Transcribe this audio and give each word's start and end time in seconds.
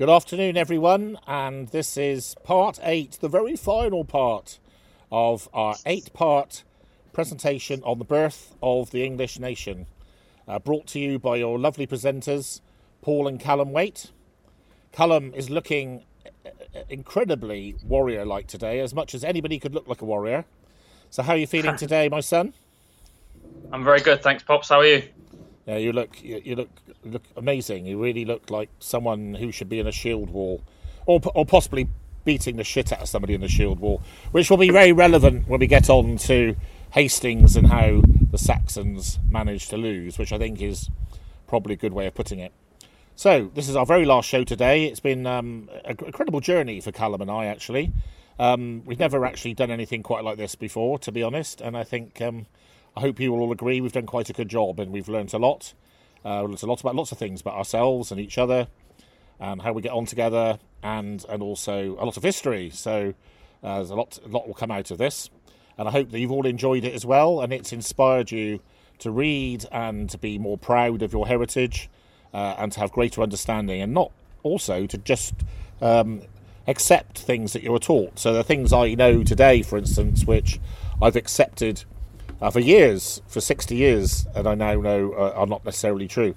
Good 0.00 0.08
afternoon, 0.08 0.56
everyone, 0.56 1.18
and 1.26 1.68
this 1.68 1.98
is 1.98 2.34
part 2.42 2.78
eight, 2.82 3.18
the 3.20 3.28
very 3.28 3.54
final 3.54 4.02
part 4.02 4.58
of 5.12 5.46
our 5.52 5.74
eight 5.84 6.14
part 6.14 6.64
presentation 7.12 7.82
on 7.84 7.98
the 7.98 8.06
birth 8.06 8.56
of 8.62 8.92
the 8.92 9.04
English 9.04 9.38
nation, 9.38 9.88
uh, 10.48 10.58
brought 10.58 10.86
to 10.86 10.98
you 10.98 11.18
by 11.18 11.36
your 11.36 11.58
lovely 11.58 11.86
presenters, 11.86 12.62
Paul 13.02 13.28
and 13.28 13.38
Calum 13.38 13.72
Waite. 13.72 14.10
Calum 14.90 15.34
is 15.34 15.50
looking 15.50 16.06
incredibly 16.88 17.76
warrior 17.84 18.24
like 18.24 18.46
today, 18.46 18.80
as 18.80 18.94
much 18.94 19.14
as 19.14 19.22
anybody 19.22 19.58
could 19.58 19.74
look 19.74 19.86
like 19.86 20.00
a 20.00 20.06
warrior. 20.06 20.46
So, 21.10 21.22
how 21.22 21.34
are 21.34 21.36
you 21.36 21.46
feeling 21.46 21.76
today, 21.76 22.08
my 22.08 22.20
son? 22.20 22.54
I'm 23.70 23.84
very 23.84 24.00
good, 24.00 24.22
thanks, 24.22 24.42
Pops. 24.42 24.70
How 24.70 24.78
are 24.78 24.86
you? 24.86 25.02
Yeah, 25.66 25.76
you 25.76 25.92
look 25.92 26.22
you, 26.22 26.40
you 26.44 26.56
look 26.56 26.70
look 27.04 27.22
amazing. 27.36 27.86
You 27.86 28.02
really 28.02 28.24
look 28.24 28.50
like 28.50 28.70
someone 28.78 29.34
who 29.34 29.52
should 29.52 29.68
be 29.68 29.78
in 29.78 29.86
a 29.86 29.92
shield 29.92 30.30
wall, 30.30 30.62
or 31.06 31.20
or 31.34 31.44
possibly 31.44 31.88
beating 32.24 32.56
the 32.56 32.64
shit 32.64 32.92
out 32.92 33.00
of 33.00 33.08
somebody 33.08 33.34
in 33.34 33.40
the 33.40 33.48
shield 33.48 33.78
wall, 33.80 34.02
which 34.32 34.50
will 34.50 34.56
be 34.56 34.70
very 34.70 34.92
relevant 34.92 35.48
when 35.48 35.60
we 35.60 35.66
get 35.66 35.88
on 35.88 36.16
to 36.18 36.54
Hastings 36.92 37.56
and 37.56 37.68
how 37.68 38.02
the 38.30 38.38
Saxons 38.38 39.18
managed 39.30 39.70
to 39.70 39.76
lose, 39.76 40.18
which 40.18 40.32
I 40.32 40.38
think 40.38 40.60
is 40.60 40.90
probably 41.46 41.74
a 41.74 41.78
good 41.78 41.92
way 41.92 42.06
of 42.06 42.14
putting 42.14 42.38
it. 42.38 42.52
So 43.16 43.50
this 43.54 43.68
is 43.68 43.76
our 43.76 43.86
very 43.86 44.04
last 44.04 44.28
show 44.28 44.44
today. 44.44 44.86
It's 44.86 45.00
been 45.00 45.26
um, 45.26 45.68
a 45.84 45.90
incredible 45.90 46.40
journey 46.40 46.80
for 46.80 46.92
Calum 46.92 47.20
and 47.20 47.30
I. 47.30 47.46
Actually, 47.46 47.92
um, 48.38 48.82
we've 48.86 48.98
never 48.98 49.24
actually 49.24 49.54
done 49.54 49.70
anything 49.70 50.02
quite 50.02 50.24
like 50.24 50.38
this 50.38 50.54
before, 50.54 50.98
to 51.00 51.12
be 51.12 51.22
honest, 51.22 51.60
and 51.60 51.76
I 51.76 51.84
think. 51.84 52.20
Um, 52.20 52.46
I 52.96 53.00
hope 53.00 53.20
you 53.20 53.32
will 53.32 53.40
all 53.40 53.52
agree 53.52 53.80
we've 53.80 53.92
done 53.92 54.06
quite 54.06 54.30
a 54.30 54.32
good 54.32 54.48
job 54.48 54.80
and 54.80 54.92
we've 54.92 55.08
learned 55.08 55.32
a 55.32 55.38
lot. 55.38 55.74
Uh, 56.24 56.42
learned 56.42 56.62
a 56.62 56.66
lot 56.66 56.80
about 56.80 56.96
lots 56.96 57.12
of 57.12 57.18
things 57.18 57.40
about 57.40 57.54
ourselves 57.54 58.10
and 58.10 58.20
each 58.20 58.36
other 58.36 58.66
and 59.38 59.62
how 59.62 59.72
we 59.72 59.80
get 59.80 59.92
on 59.92 60.04
together 60.04 60.58
and 60.82 61.24
and 61.28 61.42
also 61.42 61.96
a 61.98 62.04
lot 62.04 62.16
of 62.16 62.22
history. 62.22 62.70
So 62.70 63.14
uh, 63.62 63.76
there's 63.76 63.90
a 63.90 63.94
lot 63.94 64.18
a 64.24 64.28
lot 64.28 64.46
will 64.46 64.54
come 64.54 64.70
out 64.70 64.90
of 64.90 64.98
this, 64.98 65.30
and 65.78 65.88
I 65.88 65.92
hope 65.92 66.10
that 66.10 66.18
you've 66.18 66.32
all 66.32 66.46
enjoyed 66.46 66.84
it 66.84 66.94
as 66.94 67.06
well 67.06 67.40
and 67.40 67.52
it's 67.52 67.72
inspired 67.72 68.30
you 68.30 68.60
to 68.98 69.10
read 69.10 69.64
and 69.72 70.10
to 70.10 70.18
be 70.18 70.38
more 70.38 70.58
proud 70.58 71.02
of 71.02 71.12
your 71.12 71.26
heritage 71.26 71.88
uh, 72.34 72.56
and 72.58 72.72
to 72.72 72.80
have 72.80 72.92
greater 72.92 73.22
understanding 73.22 73.80
and 73.80 73.94
not 73.94 74.12
also 74.42 74.86
to 74.86 74.98
just 74.98 75.34
um, 75.80 76.22
accept 76.66 77.18
things 77.18 77.52
that 77.52 77.62
you 77.62 77.72
were 77.72 77.78
taught. 77.78 78.18
So 78.18 78.32
the 78.34 78.44
things 78.44 78.72
I 78.72 78.94
know 78.94 79.22
today, 79.24 79.62
for 79.62 79.78
instance, 79.78 80.24
which 80.24 80.60
I've 81.00 81.16
accepted 81.16 81.84
uh, 82.40 82.50
for 82.50 82.60
years, 82.60 83.20
for 83.26 83.40
60 83.40 83.74
years, 83.74 84.26
and 84.34 84.46
I 84.46 84.54
now 84.54 84.80
know 84.80 85.12
uh, 85.12 85.32
are 85.36 85.46
not 85.46 85.64
necessarily 85.64 86.08
true. 86.08 86.34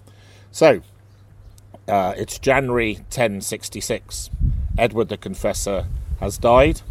So, 0.51 0.81
uh, 1.87 2.13
it's 2.17 2.39
January 2.39 2.95
1066. 2.95 4.29
Edward 4.77 5.09
the 5.09 5.17
Confessor 5.17 5.87
has 6.19 6.37
died. 6.37 6.81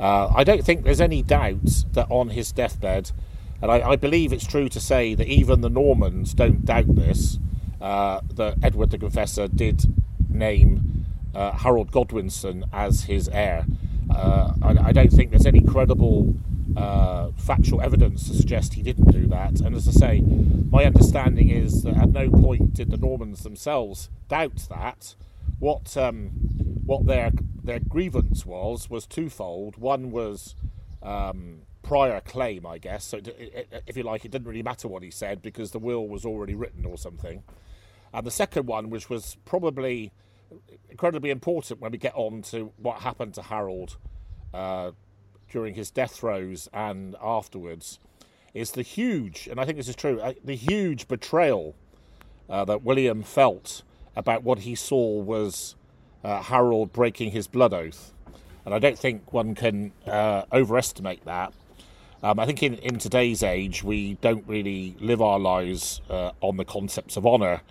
Uh, 0.00 0.32
I 0.34 0.44
don't 0.44 0.64
think 0.64 0.82
there's 0.82 1.00
any 1.00 1.22
doubt 1.22 1.84
that 1.92 2.06
on 2.10 2.30
his 2.30 2.50
deathbed, 2.50 3.12
and 3.60 3.70
I, 3.70 3.90
I, 3.90 3.96
believe 3.96 4.32
it's 4.32 4.46
true 4.46 4.68
to 4.68 4.80
say 4.80 5.14
that 5.14 5.28
even 5.28 5.60
the 5.60 5.70
Normans 5.70 6.34
don't 6.34 6.64
doubt 6.64 6.96
this, 6.96 7.38
uh, 7.80 8.20
that 8.34 8.56
Edward 8.62 8.90
the 8.90 8.98
Confessor 8.98 9.46
did 9.46 9.84
name 10.28 11.06
uh, 11.34 11.52
Harold 11.52 11.92
Godwinson 11.92 12.64
as 12.72 13.04
his 13.04 13.28
heir. 13.28 13.66
I, 14.10 14.76
I 14.80 14.92
don't 14.92 15.12
think 15.12 15.30
there's 15.30 15.46
any 15.46 15.60
credible 15.62 16.34
uh, 16.76 17.30
factual 17.36 17.80
evidence 17.80 18.28
to 18.28 18.34
suggest 18.34 18.74
he 18.74 18.82
didn't 18.82 19.10
do 19.10 19.26
that. 19.26 19.60
And 19.60 19.74
as 19.74 19.88
I 19.88 19.92
say, 19.92 20.20
my 20.20 20.84
understanding 20.84 21.50
is 21.50 21.82
that 21.82 21.96
at 21.96 22.10
no 22.10 22.30
point 22.30 22.74
did 22.74 22.90
the 22.90 22.96
Normans 22.96 23.42
themselves 23.42 24.10
doubt 24.28 24.66
that. 24.68 25.14
What 25.58 25.96
um, 25.96 26.30
what 26.84 27.06
their 27.06 27.30
their 27.62 27.78
grievance 27.80 28.44
was 28.44 28.90
was 28.90 29.06
twofold. 29.06 29.76
One 29.76 30.10
was 30.10 30.54
um, 31.02 31.62
prior 31.82 32.20
claim, 32.20 32.66
I 32.66 32.78
guess. 32.78 33.04
So, 33.04 33.18
it, 33.18 33.28
it, 33.28 33.82
if 33.86 33.96
you 33.96 34.02
like, 34.02 34.24
it 34.24 34.30
didn't 34.30 34.46
really 34.46 34.62
matter 34.62 34.88
what 34.88 35.02
he 35.02 35.10
said 35.10 35.42
because 35.42 35.72
the 35.72 35.78
will 35.78 36.08
was 36.08 36.24
already 36.24 36.54
written 36.54 36.84
or 36.84 36.96
something. 36.96 37.42
And 38.12 38.26
the 38.26 38.30
second 38.30 38.66
one, 38.66 38.90
which 38.90 39.08
was 39.08 39.36
probably 39.44 40.12
incredibly 40.90 41.30
important 41.30 41.80
when 41.80 41.92
we 41.92 41.98
get 41.98 42.12
on 42.14 42.42
to 42.42 42.72
what 42.76 43.00
happened 43.00 43.34
to 43.34 43.42
Harold 43.42 43.96
uh, 44.52 44.90
during 45.52 45.74
his 45.74 45.90
death 45.90 46.12
throes 46.12 46.68
and 46.72 47.14
afterwards 47.22 47.98
is 48.54 48.72
the 48.72 48.82
huge, 48.82 49.48
and 49.50 49.60
I 49.60 49.64
think 49.64 49.78
this 49.78 49.88
is 49.88 49.96
true, 49.96 50.20
uh, 50.20 50.32
the 50.44 50.56
huge 50.56 51.08
betrayal 51.08 51.74
uh, 52.48 52.64
that 52.64 52.82
William 52.82 53.22
felt 53.22 53.82
about 54.16 54.42
what 54.42 54.60
he 54.60 54.74
saw 54.74 55.20
was 55.20 55.74
uh, 56.24 56.42
Harold 56.42 56.92
breaking 56.92 57.30
his 57.30 57.46
blood 57.46 57.72
oath. 57.72 58.12
And 58.64 58.74
I 58.74 58.78
don't 58.78 58.98
think 58.98 59.32
one 59.32 59.54
can 59.54 59.92
uh, 60.06 60.42
overestimate 60.52 61.24
that. 61.24 61.52
Um, 62.22 62.38
I 62.38 62.46
think 62.46 62.62
in, 62.62 62.74
in 62.74 62.98
today's 62.98 63.42
age, 63.42 63.82
we 63.82 64.14
don't 64.20 64.46
really 64.46 64.94
live 65.00 65.20
our 65.20 65.40
lives 65.40 66.00
uh, 66.08 66.30
on 66.40 66.56
the 66.56 66.64
concepts 66.64 67.16
of 67.16 67.26
honour. 67.26 67.62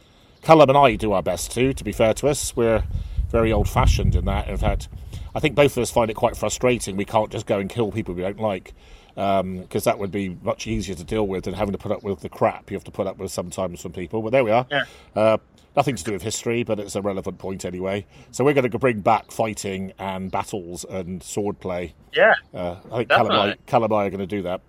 Calum 0.42 0.70
and 0.70 0.78
I 0.78 0.96
do 0.96 1.14
our 1.14 1.24
best 1.24 1.52
to, 1.52 1.74
to 1.74 1.84
be 1.84 1.94
fair 1.94 2.14
to 2.16 2.28
us. 2.28 2.56
We're 2.56 2.84
very 3.30 3.54
old 3.54 3.70
fashioned 3.70 4.16
in 4.16 4.26
that. 4.26 4.50
In 4.50 4.58
fact, 4.58 4.90
I 5.34 5.40
think 5.40 5.56
both 5.56 5.78
of 5.78 5.82
us 5.82 5.92
find 5.92 6.10
it 6.12 6.16
quite 6.16 6.36
frustrating. 6.36 6.98
We 6.98 7.06
can't 7.06 7.32
just 7.32 7.46
go 7.46 7.60
and 7.60 7.70
kill 7.70 7.92
people 7.92 8.14
we 8.14 8.22
don't 8.22 8.40
like 8.40 8.74
because 9.16 9.88
um, 9.88 9.92
that 9.92 10.00
would 10.00 10.12
be 10.12 10.38
much 10.42 10.68
easier 10.68 10.96
to 10.96 11.04
deal 11.04 11.28
with 11.28 11.44
than 11.44 11.54
having 11.54 11.74
to 11.74 11.78
put 11.78 11.92
up 11.92 12.02
with 12.02 12.22
the 12.22 12.30
crap 12.30 12.72
you 12.72 12.78
have 12.78 12.84
to 12.86 12.92
put 12.92 13.08
up 13.08 13.18
with 13.18 13.32
sometimes 13.32 13.82
from 13.82 13.92
people. 13.92 14.22
But 14.22 14.32
there 14.32 14.44
we 14.44 14.52
are. 14.52 14.66
Yeah. 14.72 14.86
Uh, 15.16 15.38
nothing 15.76 15.96
to 15.96 16.04
do 16.04 16.14
with 16.14 16.22
history, 16.22 16.64
but 16.64 16.80
it's 16.80 16.96
a 16.96 17.02
relevant 17.02 17.38
point 17.38 17.66
anyway. 17.66 18.06
So 18.32 18.44
we're 18.44 18.54
going 18.54 18.70
to 18.70 18.80
bring 18.80 19.02
back 19.02 19.32
fighting 19.32 19.94
and 20.00 20.32
battles 20.32 20.86
and 20.86 21.22
swordplay. 21.22 21.94
Yeah. 22.14 22.36
Uh, 22.54 22.78
I 22.92 22.98
think 22.98 23.10
Calum 23.10 23.32
and, 23.32 23.52
I, 23.52 23.56
Calum 23.66 23.92
and 23.92 24.00
I 24.00 24.06
are 24.06 24.10
going 24.10 24.20
to 24.20 24.28
do 24.28 24.42
that. 24.44 24.62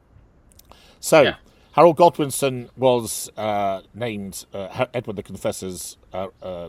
So. 1.00 1.22
Yeah. 1.22 1.36
Harold 1.72 1.96
Godwinson 1.96 2.68
was 2.76 3.30
uh, 3.34 3.80
named 3.94 4.44
uh, 4.52 4.84
Edward 4.92 5.16
the 5.16 5.22
Confessor's 5.22 5.96
uh, 6.12 6.26
uh, 6.42 6.68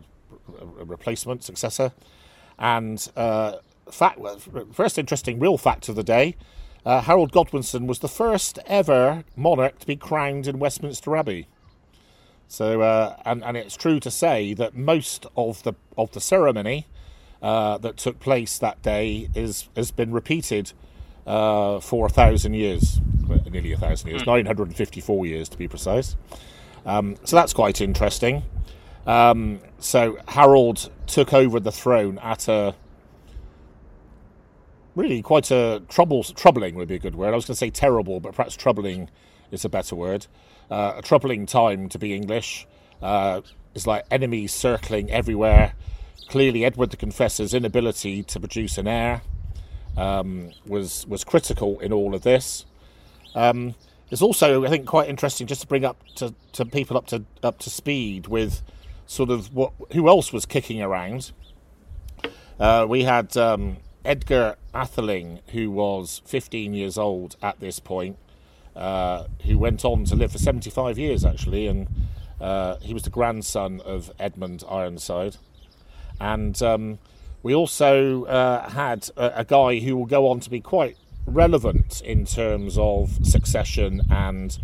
replacement, 0.78 1.44
successor, 1.44 1.92
and 2.58 3.06
uh, 3.18 3.58
fact, 3.92 4.20
first 4.72 4.98
interesting 4.98 5.40
real 5.40 5.58
fact 5.58 5.90
of 5.90 5.96
the 5.96 6.04
day 6.04 6.36
uh, 6.86 7.02
Harold 7.02 7.32
Godwinson 7.32 7.88
was 7.88 8.00
the 8.00 8.10
first 8.10 8.60
ever 8.66 9.24
monarch 9.36 9.80
to 9.80 9.88
be 9.88 9.96
crowned 9.96 10.48
in 10.48 10.60
Westminster 10.60 11.16
Abbey. 11.16 11.48
So, 12.48 12.82
uh, 12.82 13.16
and, 13.26 13.44
and 13.44 13.56
it's 13.56 13.78
true 13.78 14.00
to 14.02 14.12
say 14.12 14.54
that 14.56 14.76
most 14.76 15.26
of 15.36 15.64
the 15.64 15.74
of 15.98 16.12
the 16.12 16.22
ceremony 16.22 16.88
uh, 17.42 17.78
that 17.80 17.98
took 17.98 18.20
place 18.20 18.58
that 18.60 18.82
day 18.82 19.30
is 19.34 19.70
has 19.76 19.92
been 19.92 20.12
repeated 20.12 20.74
uh, 21.26 21.80
for 21.80 22.08
a 22.08 22.10
thousand 22.10 22.54
years, 22.54 23.00
nearly 23.50 23.72
a 23.72 23.78
thousand 23.78 24.10
years, 24.10 24.24
hmm. 24.24 24.30
954 24.30 25.26
years 25.26 25.50
to 25.50 25.58
be 25.58 25.68
precise. 25.68 26.18
Um, 26.86 27.16
so 27.24 27.38
that's 27.38 27.54
quite 27.54 27.80
interesting. 27.80 28.44
Um, 29.08 29.60
so 29.80 30.18
Harold 30.28 30.90
took 31.08 31.34
over 31.34 31.60
the 31.60 31.72
throne 31.72 32.20
at 32.20 32.48
a 32.50 32.76
really 34.96 35.22
quite 35.22 35.50
a 35.52 35.82
troubling 35.90 36.76
would 36.76 36.88
be 36.88 36.96
a 36.96 37.00
good 37.00 37.16
word. 37.16 37.34
I 37.34 37.36
was 37.36 37.46
going 37.46 37.56
to 37.56 37.60
say 37.60 37.70
terrible, 37.70 38.20
but 38.20 38.34
perhaps 38.36 38.56
troubling 38.56 39.10
is 39.52 39.66
a 39.66 39.70
better 39.70 39.96
word. 39.96 40.28
Uh, 40.70 40.94
a 40.98 41.02
troubling 41.02 41.46
time 41.46 41.90
to 41.90 42.00
be 42.00 42.14
English. 42.14 42.68
Uh, 43.02 43.42
it's 43.76 43.88
like 43.88 44.06
enemies 44.12 44.54
circling 44.54 45.12
everywhere. 45.12 45.74
Clearly, 46.30 46.64
Edward 46.64 46.92
the 46.92 46.98
Confessor's 46.98 47.54
inability 47.54 48.24
to 48.24 48.40
produce 48.40 48.78
an 48.78 48.88
heir 48.88 49.22
um, 49.98 50.52
was 50.66 51.06
was 51.08 51.24
critical 51.24 51.80
in 51.80 51.92
all 51.92 52.16
of 52.16 52.22
this. 52.22 52.66
Um, 53.36 53.76
it's 54.10 54.22
also, 54.22 54.64
I 54.64 54.70
think, 54.70 54.86
quite 54.86 55.10
interesting 55.10 55.48
just 55.48 55.62
to 55.62 55.68
bring 55.68 55.86
up 55.86 56.02
to, 56.16 56.34
to 56.54 56.66
people 56.66 56.98
up 56.98 57.08
to 57.08 57.24
up 57.42 57.60
to 57.60 57.70
speed 57.70 58.28
with 58.28 58.62
sort 59.06 59.30
of 59.30 59.54
what 59.54 59.74
who 59.92 60.08
else 60.08 60.32
was 60.32 60.46
kicking 60.46 60.82
around. 60.82 61.32
Uh, 62.60 62.86
we 62.88 63.04
had 63.04 63.36
um, 63.36 63.78
Edgar 64.06 64.58
Atheling, 64.74 65.40
who 65.50 65.72
was 65.72 66.22
15 66.26 66.74
years 66.74 66.98
old 66.98 67.36
at 67.42 67.60
this 67.60 67.80
point, 67.80 68.18
uh, 68.76 69.26
who 69.46 69.58
went 69.58 69.86
on 69.86 70.04
to 70.06 70.16
live 70.16 70.32
for 70.32 70.38
75 70.38 70.98
years 70.98 71.24
actually, 71.24 71.68
and 71.68 71.88
uh, 72.42 72.78
he 72.82 72.94
was 72.94 73.04
the 73.04 73.10
grandson 73.10 73.82
of 73.86 74.12
Edmund 74.20 74.64
Ironside. 74.70 75.38
And 76.20 76.62
um, 76.62 77.00
we 77.44 77.56
also 77.56 78.26
uh, 78.26 78.70
had 78.70 79.10
a, 79.16 79.40
a, 79.40 79.46
guy 79.46 79.80
who 79.80 79.96
will 79.96 80.06
go 80.06 80.30
on 80.30 80.40
to 80.42 80.50
be 80.50 80.60
quite 80.60 80.98
relevant 81.26 82.02
in 82.02 82.26
terms 82.26 82.78
of 82.78 83.26
succession 83.26 84.02
and 84.10 84.58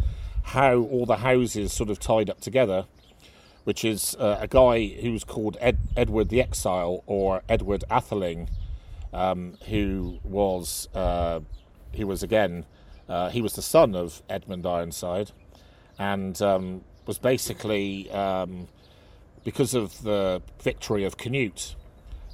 how 0.44 0.80
all 0.82 1.06
the 1.06 1.18
houses 1.18 1.72
sort 1.72 1.90
of 1.90 2.00
tied 2.00 2.30
up 2.30 2.42
together, 2.42 2.86
which 3.64 3.86
is 3.86 4.16
uh, 4.20 4.38
a 4.40 4.48
guy 4.48 4.88
who's 4.88 5.24
called 5.24 5.58
Ed- 5.60 5.80
Edward 5.96 6.30
the 6.30 6.42
Exile 6.42 7.04
or 7.06 7.42
Edward 7.48 7.84
Atheling 7.90 8.50
um, 9.14 9.56
who 9.70 10.20
was 10.24 10.88
uh, 10.96 11.40
he 11.92 12.04
was 12.04 12.24
again 12.24 12.66
uh, 13.08 13.30
he 13.30 13.42
was 13.42 13.54
the 13.54 13.62
son 13.62 13.96
of 13.96 14.22
Edmund 14.30 14.66
Ironside, 14.66 15.32
and 15.98 16.42
um, 16.42 16.84
was 17.06 17.18
basically 17.20 18.10
um, 18.12 18.68
because 19.44 19.74
of 19.74 20.04
the 20.04 20.42
victory 20.62 21.04
of 21.06 21.18
Canute. 21.18 21.76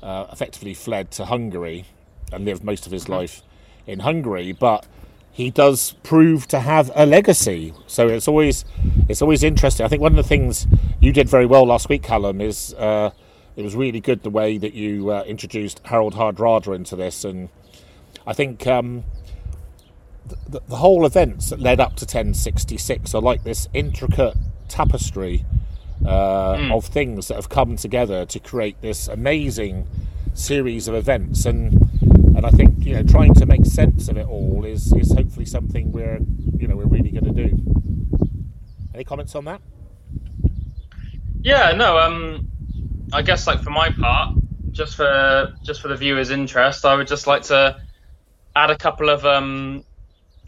uh, 0.03 0.27
effectively 0.31 0.73
fled 0.73 1.11
to 1.11 1.25
Hungary 1.25 1.85
and 2.31 2.45
lived 2.45 2.63
most 2.63 2.85
of 2.85 2.91
his 2.91 3.09
life 3.09 3.41
in 3.87 3.99
Hungary, 3.99 4.51
but 4.51 4.85
he 5.31 5.49
does 5.49 5.93
prove 6.03 6.47
to 6.47 6.59
have 6.59 6.91
a 6.95 7.05
legacy. 7.05 7.73
So 7.87 8.07
it's 8.07 8.27
always 8.27 8.65
it's 9.09 9.21
always 9.21 9.43
interesting. 9.43 9.85
I 9.85 9.89
think 9.89 10.01
one 10.01 10.11
of 10.13 10.17
the 10.17 10.23
things 10.23 10.67
you 10.99 11.11
did 11.11 11.27
very 11.29 11.45
well 11.45 11.65
last 11.65 11.89
week, 11.89 12.03
Calum, 12.03 12.39
is 12.41 12.73
uh, 12.75 13.11
it 13.55 13.63
was 13.63 13.75
really 13.75 13.99
good 13.99 14.23
the 14.23 14.29
way 14.29 14.57
that 14.57 14.73
you 14.73 15.11
uh, 15.11 15.23
introduced 15.23 15.81
Harold 15.85 16.15
Hardrada 16.15 16.75
into 16.75 16.95
this, 16.95 17.23
and 17.23 17.49
I 18.27 18.33
think 18.33 18.65
um, 18.67 19.03
the, 20.47 20.61
the 20.67 20.77
whole 20.77 21.05
events 21.05 21.49
that 21.49 21.59
led 21.59 21.79
up 21.79 21.95
to 21.97 22.05
1066 22.05 23.13
are 23.13 23.21
like 23.21 23.43
this 23.43 23.67
intricate 23.73 24.35
tapestry 24.67 25.45
uh, 26.05 26.55
mm. 26.55 26.75
of 26.75 26.85
things 26.85 27.27
that 27.27 27.35
have 27.35 27.49
come 27.49 27.75
together 27.75 28.25
to 28.25 28.39
create 28.39 28.81
this 28.81 29.07
amazing 29.07 29.87
series 30.33 30.87
of 30.89 30.95
events 30.95 31.45
and 31.45 31.73
and 32.35 32.45
I 32.45 32.49
think 32.49 32.85
you 32.85 32.93
know 32.93 33.03
trying 33.03 33.33
to 33.35 33.45
make 33.45 33.65
sense 33.65 34.09
of 34.09 34.17
it 34.17 34.27
all 34.27 34.65
is 34.65 34.91
is 34.93 35.11
hopefully 35.13 35.45
something 35.45 35.91
we're 35.91 36.19
you 36.57 36.67
know 36.67 36.75
we're 36.75 36.85
really 36.85 37.11
going 37.11 37.33
to 37.33 37.47
do. 37.47 37.57
Any 38.93 39.03
comments 39.03 39.35
on 39.35 39.45
that? 39.45 39.61
Yeah, 41.41 41.73
no. 41.73 41.97
Um, 41.97 42.49
I 43.15 43.21
guess 43.21 43.47
like 43.47 43.63
for 43.63 43.69
my 43.69 43.89
part, 43.89 44.29
just 44.73 44.95
for 44.95 45.49
just 45.65 45.81
for 45.81 45.87
the 45.87 45.95
viewers' 45.95 46.31
interest, 46.31 46.85
I 46.85 46.95
would 46.95 47.07
just 47.07 47.27
like 47.27 47.43
to 47.43 47.79
add 48.55 48.71
a 48.71 48.77
couple 48.77 49.09
of 49.09 49.25
um, 49.25 49.85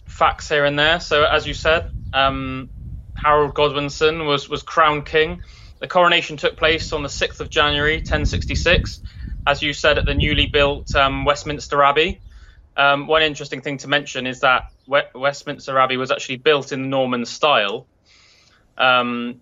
facts 0.06 0.50
here 0.50 0.66
and 0.66 0.78
there. 0.78 1.00
So 1.00 1.24
as 1.24 1.48
you 1.48 1.54
said, 1.54 1.90
um, 2.12 2.70
Harold 3.14 3.54
Godwinson 3.54 4.26
was 4.26 4.50
was 4.50 4.64
crowned 4.64 5.06
king. 5.06 5.42
The 5.80 5.88
coronation 5.88 6.36
took 6.38 6.58
place 6.58 6.92
on 6.92 7.04
the 7.04 7.10
6th 7.10 7.40
of 7.40 7.50
January 7.50 7.98
1066, 7.98 9.00
as 9.46 9.62
you 9.62 9.74
said, 9.74 9.98
at 9.98 10.06
the 10.06 10.16
newly 10.16 10.48
built 10.48 10.94
um, 10.96 11.24
Westminster 11.24 11.84
Abbey. 11.84 12.20
Um, 12.76 13.08
one 13.08 13.24
interesting 13.24 13.62
thing 13.62 13.78
to 13.80 13.88
mention 13.88 14.28
is 14.28 14.42
that 14.42 14.64
Westminster 14.88 15.78
Abbey 15.78 15.98
was 15.98 16.12
actually 16.12 16.38
built 16.38 16.72
in 16.72 16.90
Norman 16.90 17.26
style, 17.26 17.88
um, 18.78 19.42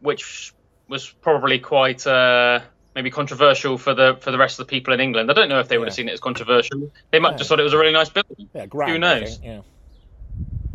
which 0.00 0.52
was 0.88 1.08
probably 1.08 1.58
quite 1.58 2.06
uh, 2.06 2.60
maybe 2.94 3.10
controversial 3.10 3.78
for 3.78 3.94
the 3.94 4.16
for 4.20 4.30
the 4.30 4.38
rest 4.38 4.58
of 4.58 4.66
the 4.66 4.70
people 4.70 4.92
in 4.94 5.00
England. 5.00 5.30
I 5.30 5.34
don't 5.34 5.48
know 5.48 5.60
if 5.60 5.68
they 5.68 5.78
would 5.78 5.88
have 5.88 5.94
seen 5.94 6.08
it 6.08 6.12
as 6.12 6.20
controversial. 6.20 6.90
They 7.10 7.18
might 7.18 7.32
yeah. 7.32 7.36
just 7.38 7.48
thought 7.48 7.60
it 7.60 7.64
was 7.64 7.72
a 7.72 7.78
really 7.78 7.92
nice 7.92 8.08
building. 8.08 8.48
Yeah, 8.52 8.66
grand, 8.66 8.92
Who 8.92 8.98
knows? 8.98 9.38
Think, 9.38 9.44
yeah. 9.44 9.60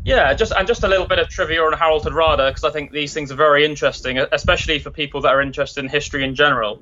Yeah, 0.03 0.33
just 0.33 0.53
and 0.53 0.65
just 0.65 0.83
a 0.83 0.87
little 0.87 1.05
bit 1.05 1.19
of 1.19 1.27
trivia 1.27 1.61
on 1.63 1.73
Harold 1.73 2.03
Hardrada 2.03 2.49
because 2.49 2.63
I 2.63 2.69
think 2.69 2.91
these 2.91 3.13
things 3.13 3.29
are 3.31 3.35
very 3.35 3.65
interesting, 3.65 4.17
especially 4.17 4.79
for 4.79 4.89
people 4.89 5.21
that 5.21 5.33
are 5.33 5.41
interested 5.41 5.83
in 5.83 5.89
history 5.89 6.23
in 6.23 6.33
general. 6.33 6.81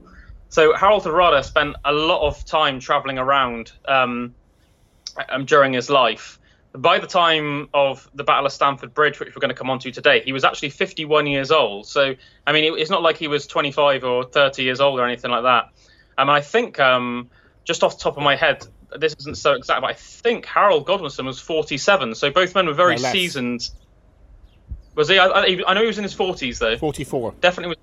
So 0.50 0.76
Harold 0.76 1.04
Hardrada 1.04 1.44
spent 1.44 1.76
a 1.84 1.92
lot 1.92 2.22
of 2.22 2.46
time 2.46 2.80
traveling 2.80 3.18
around 3.18 3.72
um, 3.88 4.36
um, 5.28 5.46
during 5.46 5.74
his 5.74 5.90
life. 5.90 6.40
By 6.78 7.00
the 7.00 7.08
time 7.08 7.70
of 7.74 8.10
the 8.14 8.24
Battle 8.24 8.46
of 8.46 8.52
Stamford 8.52 8.94
Bridge, 8.94 9.20
which 9.20 9.36
we're 9.36 9.40
going 9.40 9.50
to 9.50 9.56
come 9.56 9.70
on 9.70 9.80
to 9.80 9.92
today, 9.92 10.22
he 10.24 10.34
was 10.34 10.44
actually 10.44 10.70
51 10.70 11.28
years 11.28 11.52
old. 11.52 11.88
So, 11.88 12.16
I 12.46 12.52
mean, 12.52 12.78
it's 12.78 12.90
not 12.90 13.02
like 13.02 13.18
he 13.18 13.28
was 13.28 13.48
25 13.48 14.04
or 14.04 14.24
30 14.24 14.64
years 14.64 14.82
old 14.82 15.00
or 15.00 15.06
anything 15.06 15.32
like 15.32 15.44
that. 15.44 15.70
Um, 16.18 16.30
I 16.30 16.42
think, 16.42 16.80
um, 16.80 17.30
just 17.64 17.84
off 17.84 17.98
the 17.98 18.04
top 18.04 18.18
of 18.18 18.24
my 18.24 18.36
head, 18.36 18.66
this 18.98 19.16
isn't 19.20 19.38
so 19.38 19.54
exact, 19.54 19.82
but 19.82 19.90
I 19.90 19.94
think 19.94 20.46
Harold 20.46 20.86
Godwinson 20.86 21.26
was 21.26 21.40
47. 21.40 22.16
So 22.16 22.30
both 22.32 22.56
men 22.56 22.68
were 22.68 22.74
very 22.74 22.96
no, 22.96 23.12
seasoned. 23.12 23.70
Was 24.96 25.10
he? 25.10 25.20
I, 25.20 25.28
I, 25.28 25.74
know 25.74 25.82
he 25.82 25.88
was 25.88 25.98
in 25.98 26.04
his 26.04 26.16
40s 26.16 26.60
though. 26.60 26.78
44. 26.78 27.34
Definitely 27.42 27.76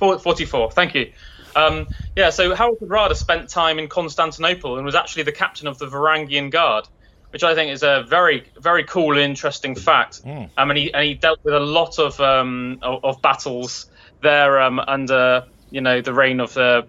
was 0.00 0.22
44. 0.22 0.72
Thank 0.72 0.94
you. 0.94 1.12
Um, 1.56 1.86
yeah, 2.16 2.30
so 2.30 2.54
Harold 2.54 2.78
Hardrada 2.80 3.14
spent 3.14 3.48
time 3.48 3.78
in 3.78 3.88
Constantinople 3.88 4.76
and 4.76 4.84
was 4.84 4.94
actually 4.94 5.22
the 5.22 5.32
captain 5.32 5.68
of 5.68 5.78
the 5.78 5.86
Varangian 5.86 6.50
Guard, 6.50 6.88
which 7.34 7.42
I 7.42 7.56
think 7.56 7.72
is 7.72 7.82
a 7.82 8.04
very, 8.08 8.44
very 8.60 8.84
cool 8.84 9.14
and 9.14 9.20
interesting 9.20 9.74
fact. 9.74 10.24
Mm. 10.24 10.50
Um, 10.56 10.70
and, 10.70 10.78
he, 10.78 10.94
and 10.94 11.02
he 11.02 11.14
dealt 11.14 11.40
with 11.42 11.52
a 11.52 11.58
lot 11.58 11.98
of 11.98 12.20
um, 12.20 12.78
of, 12.80 13.04
of, 13.04 13.22
battles 13.22 13.86
there 14.22 14.62
um, 14.62 14.78
under 14.78 15.44
you 15.68 15.80
know 15.80 16.00
the 16.00 16.14
reign 16.14 16.38
of 16.38 16.54
the 16.54 16.86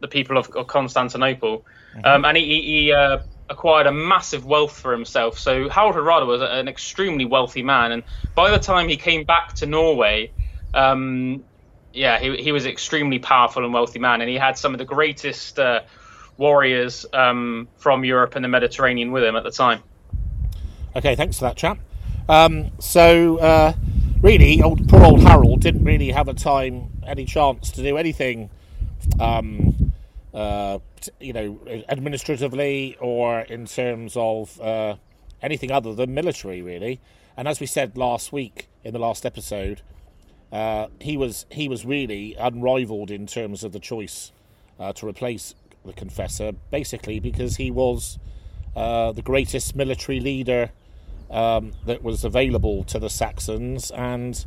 the 0.00 0.08
people 0.08 0.36
of, 0.36 0.50
of 0.50 0.66
Constantinople. 0.66 1.64
Mm-hmm. 1.94 2.06
Um, 2.06 2.24
and 2.26 2.36
he, 2.36 2.60
he 2.60 2.92
uh, 2.92 3.20
acquired 3.48 3.86
a 3.86 3.92
massive 3.92 4.44
wealth 4.44 4.78
for 4.78 4.92
himself. 4.92 5.38
So 5.38 5.70
Harald 5.70 5.94
Hardrada 5.94 6.26
was 6.26 6.42
an 6.42 6.68
extremely 6.68 7.24
wealthy 7.24 7.62
man, 7.62 7.92
and 7.92 8.02
by 8.34 8.50
the 8.50 8.58
time 8.58 8.90
he 8.90 8.98
came 8.98 9.24
back 9.24 9.54
to 9.54 9.66
Norway, 9.66 10.30
um, 10.74 11.42
yeah, 11.94 12.18
he, 12.18 12.36
he 12.36 12.52
was 12.52 12.66
an 12.66 12.70
extremely 12.70 13.18
powerful 13.18 13.64
and 13.64 13.72
wealthy 13.72 13.98
man, 13.98 14.20
and 14.20 14.28
he 14.28 14.36
had 14.36 14.58
some 14.58 14.74
of 14.74 14.78
the 14.78 14.84
greatest 14.84 15.58
uh, 15.58 15.80
warriors 16.38 17.06
um, 17.12 17.68
from 17.76 18.04
Europe 18.04 18.36
and 18.36 18.44
the 18.44 18.48
Mediterranean 18.48 19.12
with 19.12 19.24
him 19.24 19.36
at 19.36 19.44
the 19.44 19.50
time. 19.50 19.82
Okay, 20.94 21.14
thanks 21.14 21.38
for 21.38 21.44
that, 21.44 21.56
chap. 21.56 21.78
Um, 22.28 22.70
so, 22.78 23.38
uh, 23.38 23.72
really, 24.20 24.62
old, 24.62 24.88
poor 24.88 25.04
old 25.04 25.22
Harold 25.22 25.60
didn't 25.60 25.84
really 25.84 26.10
have 26.10 26.28
a 26.28 26.34
time, 26.34 26.90
any 27.06 27.24
chance 27.24 27.70
to 27.72 27.82
do 27.82 27.96
anything 27.96 28.50
um, 29.20 29.92
uh, 30.34 30.78
you 31.20 31.32
know, 31.32 31.58
administratively 31.88 32.96
or 33.00 33.40
in 33.40 33.66
terms 33.66 34.14
of 34.16 34.60
uh, 34.60 34.96
anything 35.42 35.70
other 35.70 35.94
than 35.94 36.12
military, 36.14 36.62
really. 36.62 37.00
And 37.36 37.46
as 37.48 37.60
we 37.60 37.66
said 37.66 37.96
last 37.96 38.32
week 38.32 38.68
in 38.84 38.92
the 38.92 38.98
last 38.98 39.24
episode, 39.24 39.82
uh, 40.52 40.88
he 41.00 41.16
was 41.16 41.46
he 41.50 41.68
was 41.68 41.84
really 41.84 42.34
unrivaled 42.38 43.10
in 43.10 43.26
terms 43.26 43.64
of 43.64 43.72
the 43.72 43.80
choice 43.80 44.32
uh, 44.78 44.92
to 44.94 45.06
replace 45.06 45.54
the 45.86 45.92
Confessor, 45.92 46.52
basically 46.70 47.20
because 47.20 47.56
he 47.56 47.70
was 47.70 48.18
uh, 48.74 49.12
the 49.12 49.22
greatest 49.22 49.74
military 49.74 50.20
leader 50.20 50.70
um, 51.30 51.72
that 51.86 52.02
was 52.02 52.24
available 52.24 52.84
to 52.84 52.98
the 52.98 53.10
Saxons, 53.10 53.90
and 53.90 54.44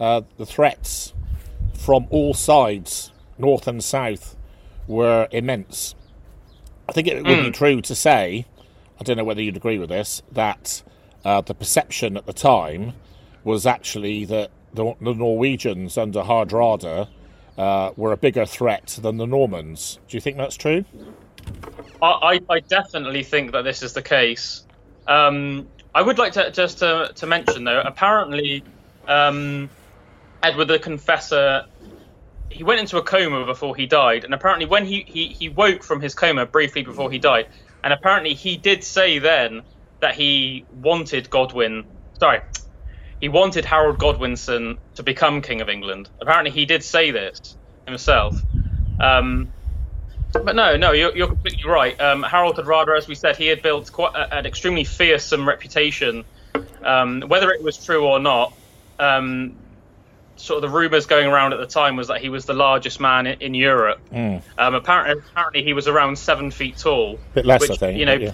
uh, 0.00 0.22
the 0.36 0.46
threats 0.46 1.14
from 1.74 2.06
all 2.10 2.34
sides, 2.34 3.12
north 3.38 3.66
and 3.66 3.82
south, 3.82 4.36
were 4.86 5.28
immense. 5.30 5.94
I 6.88 6.92
think 6.92 7.06
it 7.06 7.16
would 7.16 7.26
mm. 7.26 7.42
be 7.42 7.46
hmm. 7.46 7.52
true 7.52 7.80
to 7.82 7.94
say, 7.94 8.46
I 9.00 9.04
don't 9.04 9.16
know 9.16 9.24
whether 9.24 9.42
you'd 9.42 9.56
agree 9.56 9.78
with 9.78 9.90
this, 9.90 10.22
that 10.32 10.82
uh, 11.24 11.40
the 11.42 11.54
perception 11.54 12.16
at 12.16 12.26
the 12.26 12.32
time 12.32 12.94
was 13.44 13.66
actually 13.66 14.24
that 14.26 14.50
the, 14.72 14.94
the 15.00 15.14
Norwegians 15.14 15.96
under 15.96 16.22
Hardrada 16.22 17.08
uh, 17.58 17.92
were 17.96 18.12
a 18.12 18.16
bigger 18.16 18.46
threat 18.46 18.98
than 19.02 19.18
the 19.18 19.26
Normans. 19.26 19.98
Do 20.08 20.16
you 20.16 20.20
think 20.20 20.38
that's 20.38 20.56
true? 20.56 20.84
I, 22.00 22.40
I 22.48 22.60
definitely 22.60 23.24
think 23.24 23.52
that 23.52 23.62
this 23.62 23.82
is 23.82 23.92
the 23.92 24.02
case. 24.02 24.64
Um, 25.06 25.68
I 25.94 26.02
would 26.02 26.18
like 26.18 26.34
to 26.34 26.50
just 26.52 26.78
to, 26.78 27.12
to 27.16 27.26
mention 27.26 27.64
though, 27.64 27.80
apparently 27.80 28.62
um, 29.08 29.68
Edward 30.42 30.66
the 30.66 30.78
Confessor 30.78 31.66
he 32.50 32.64
went 32.64 32.80
into 32.80 32.96
a 32.98 33.02
coma 33.02 33.44
before 33.44 33.76
he 33.76 33.86
died, 33.86 34.24
and 34.24 34.32
apparently 34.32 34.66
when 34.66 34.86
he, 34.86 35.04
he, 35.06 35.28
he 35.28 35.48
woke 35.48 35.82
from 35.82 36.00
his 36.00 36.14
coma 36.14 36.46
briefly 36.46 36.82
before 36.82 37.10
he 37.10 37.18
died, 37.18 37.48
and 37.84 37.92
apparently 37.92 38.34
he 38.34 38.56
did 38.56 38.82
say 38.82 39.18
then 39.18 39.62
that 40.00 40.14
he 40.14 40.64
wanted 40.80 41.28
Godwin, 41.28 41.84
sorry, 42.18 42.40
he 43.20 43.28
wanted 43.28 43.64
Harold 43.64 43.98
Godwinson 43.98 44.78
to 44.94 45.02
become 45.02 45.42
King 45.42 45.60
of 45.60 45.68
England. 45.68 46.08
Apparently 46.20 46.50
he 46.50 46.66
did 46.66 46.82
say 46.82 47.10
this 47.10 47.56
himself. 47.86 48.40
Um, 49.00 49.52
but 50.32 50.54
no, 50.54 50.76
no, 50.76 50.92
you're, 50.92 51.16
you're 51.16 51.28
completely 51.28 51.68
right. 51.68 51.98
Um, 52.00 52.22
Harold 52.22 52.56
Hardrada, 52.56 52.96
as 52.96 53.08
we 53.08 53.14
said, 53.14 53.36
he 53.36 53.46
had 53.46 53.62
built 53.62 53.90
quite 53.90 54.14
a, 54.14 54.34
an 54.34 54.46
extremely 54.46 54.84
fearsome 54.84 55.48
reputation. 55.48 56.24
Um, 56.82 57.22
whether 57.22 57.50
it 57.50 57.62
was 57.62 57.82
true 57.82 58.06
or 58.06 58.18
not, 58.18 58.52
um, 58.98 59.56
sort 60.36 60.62
of 60.62 60.70
the 60.70 60.76
rumors 60.76 61.06
going 61.06 61.26
around 61.26 61.52
at 61.52 61.58
the 61.58 61.66
time 61.66 61.96
was 61.96 62.08
that 62.08 62.20
he 62.20 62.28
was 62.28 62.44
the 62.44 62.54
largest 62.54 63.00
man 63.00 63.26
in, 63.26 63.40
in 63.40 63.54
Europe. 63.54 64.00
Mm. 64.12 64.42
Um, 64.56 64.74
apparently, 64.74 65.22
apparently, 65.30 65.62
he 65.64 65.72
was 65.72 65.88
around 65.88 66.18
seven 66.18 66.50
feet 66.50 66.76
tall. 66.76 67.18
A 67.32 67.34
bit 67.34 67.46
less, 67.46 67.60
which, 67.62 67.70
I 67.70 67.76
think. 67.76 67.98
You 67.98 68.06
know, 68.06 68.14
yeah, 68.14 68.32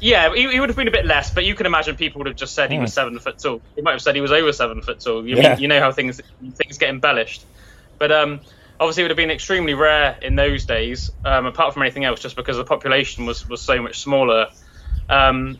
yeah 0.00 0.34
he, 0.34 0.50
he, 0.50 0.60
would 0.60 0.68
have 0.68 0.76
been 0.76 0.88
a 0.88 0.92
bit 0.92 1.06
less, 1.06 1.32
but 1.32 1.44
you 1.44 1.54
can 1.54 1.66
imagine 1.66 1.96
people 1.96 2.18
would 2.20 2.26
have 2.26 2.36
just 2.36 2.54
said 2.54 2.70
he 2.70 2.78
mm. 2.78 2.82
was 2.82 2.92
seven 2.92 3.18
foot 3.18 3.38
tall. 3.38 3.60
He 3.76 3.82
might 3.82 3.92
have 3.92 4.02
said 4.02 4.14
he 4.14 4.20
was 4.20 4.32
over 4.32 4.52
seven 4.52 4.82
foot 4.82 5.00
tall. 5.00 5.26
You, 5.26 5.36
yeah. 5.36 5.50
mean, 5.50 5.62
you 5.62 5.68
know 5.68 5.80
how 5.80 5.92
things 5.92 6.20
things 6.54 6.78
get 6.78 6.90
embellished, 6.90 7.44
but 7.98 8.10
um, 8.10 8.40
obviously 8.78 9.02
it 9.02 9.04
would 9.04 9.10
have 9.10 9.16
been 9.16 9.30
extremely 9.30 9.74
rare 9.74 10.18
in 10.22 10.34
those 10.36 10.64
days. 10.64 11.10
Um, 11.24 11.46
apart 11.46 11.74
from 11.74 11.82
anything 11.82 12.04
else, 12.04 12.20
just 12.20 12.36
because 12.36 12.56
the 12.56 12.64
population 12.64 13.26
was 13.26 13.48
was 13.48 13.60
so 13.60 13.80
much 13.82 14.00
smaller. 14.00 14.48
Um, 15.08 15.58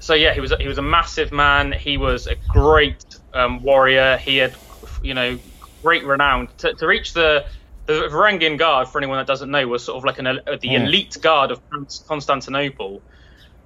so 0.00 0.14
yeah, 0.14 0.34
he 0.34 0.40
was 0.40 0.52
he 0.58 0.68
was 0.68 0.78
a 0.78 0.82
massive 0.82 1.32
man. 1.32 1.72
He 1.72 1.96
was 1.96 2.26
a 2.26 2.34
great 2.34 3.04
um, 3.32 3.62
warrior. 3.62 4.16
He 4.16 4.38
had, 4.38 4.54
you 5.02 5.14
know, 5.14 5.38
great 5.82 6.04
renown 6.04 6.48
to, 6.58 6.74
to 6.74 6.86
reach 6.86 7.12
the 7.12 7.46
the 7.86 8.08
Varangian 8.08 8.58
Guard. 8.58 8.88
For 8.88 8.98
anyone 8.98 9.18
that 9.18 9.26
doesn't 9.26 9.50
know, 9.50 9.66
was 9.68 9.84
sort 9.84 9.98
of 9.98 10.04
like 10.04 10.18
an, 10.18 10.40
the 10.46 10.68
mm. 10.68 10.84
elite 10.84 11.18
guard 11.20 11.50
of 11.50 11.60
Constantinople, 12.06 13.02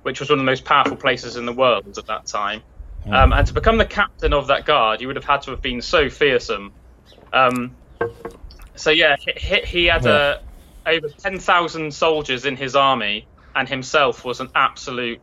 which 0.05 0.21
was 0.21 0.31
one 0.31 0.39
of 0.39 0.45
the 0.45 0.51
most 0.51 0.65
powerful 0.65 0.97
places 0.97 1.37
in 1.37 1.45
the 1.45 1.53
world 1.53 1.99
at 1.99 2.07
that 2.07 2.27
time. 2.27 2.63
Um, 3.07 3.33
and 3.35 3.47
to 3.47 3.53
become 3.53 3.77
the 3.77 3.85
captain 3.85 4.33
of 4.33 4.47
that 4.47 4.65
guard, 4.65 5.01
you 5.01 5.09
would 5.09 5.17
have 5.17 5.27
had 5.27 5.43
to 5.43 5.51
have 5.51 5.61
been 5.61 5.83
so 5.83 6.09
fearsome. 6.09 6.73
Um, 7.33 7.77
so 8.77 8.91
yeah, 8.91 9.17
he, 9.19 9.61
he 9.61 9.85
had 9.87 10.05
yeah. 10.05 10.39
a 10.87 10.97
over 10.97 11.09
10,000 11.09 11.93
soldiers 11.93 12.45
in 12.45 12.57
his 12.57 12.77
army, 12.77 13.27
and 13.55 13.69
himself 13.69 14.25
was 14.25 14.41
an 14.41 14.49
absolute 14.55 15.21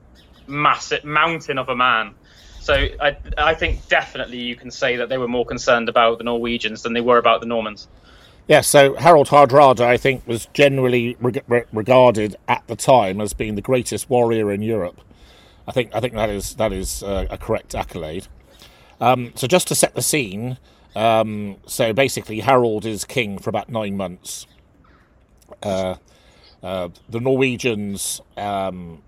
massive 0.47 1.03
mountain 1.03 1.57
of 1.57 1.69
a 1.69 1.75
man. 1.75 2.15
So 2.59 2.73
I, 2.73 3.17
I 3.38 3.53
think 3.55 3.88
definitely 3.88 4.39
you 4.39 4.55
can 4.55 4.69
say 4.69 4.97
that 4.97 5.09
they 5.09 5.17
were 5.17 5.27
more 5.27 5.45
concerned 5.45 5.89
about 5.89 6.19
the 6.19 6.23
Norwegians 6.23 6.83
than 6.83 6.93
they 6.93 7.01
were 7.01 7.17
about 7.17 7.39
the 7.39 7.47
Normans. 7.47 7.88
Yeah, 8.48 8.62
so 8.62 8.95
Harold 8.95 9.27
Hardrada, 9.27 9.81
I 9.81 9.98
think, 9.98 10.27
was 10.27 10.48
generally 10.48 11.15
reg- 11.19 11.43
regarded 11.71 12.36
at 12.48 12.67
the 12.67 12.75
time 12.75 13.21
as 13.21 13.33
being 13.33 13.55
the 13.55 13.62
greatest 13.62 14.10
warrior 14.10 14.51
in 14.51 14.62
Europe. 14.62 15.00
I 15.67 15.71
think 15.71 15.93
I 15.93 16.00
think 16.00 16.15
that 16.15 16.29
is 16.29 16.55
that 16.55 16.74
is 16.74 17.03
uh, 17.03 17.27
a 17.29 17.38
correct 17.38 17.75
accolade. 17.75 18.27
Um, 19.00 19.31
so 19.36 19.48
just 19.48 19.67
to 19.69 19.75
set 19.75 19.95
the 19.95 20.01
scene, 20.01 20.57
um, 20.95 21.57
so 21.65 21.93
basically 21.93 22.39
Harold 22.41 22.86
is 22.86 23.05
king 23.05 23.38
for 23.38 23.50
about 23.50 23.69
nine 23.69 23.95
months. 23.95 24.48
Uh, 25.62 25.95
uh, 26.63 26.89
the 27.10 27.19
Norwegians 27.19 28.21
um, 28.38 29.01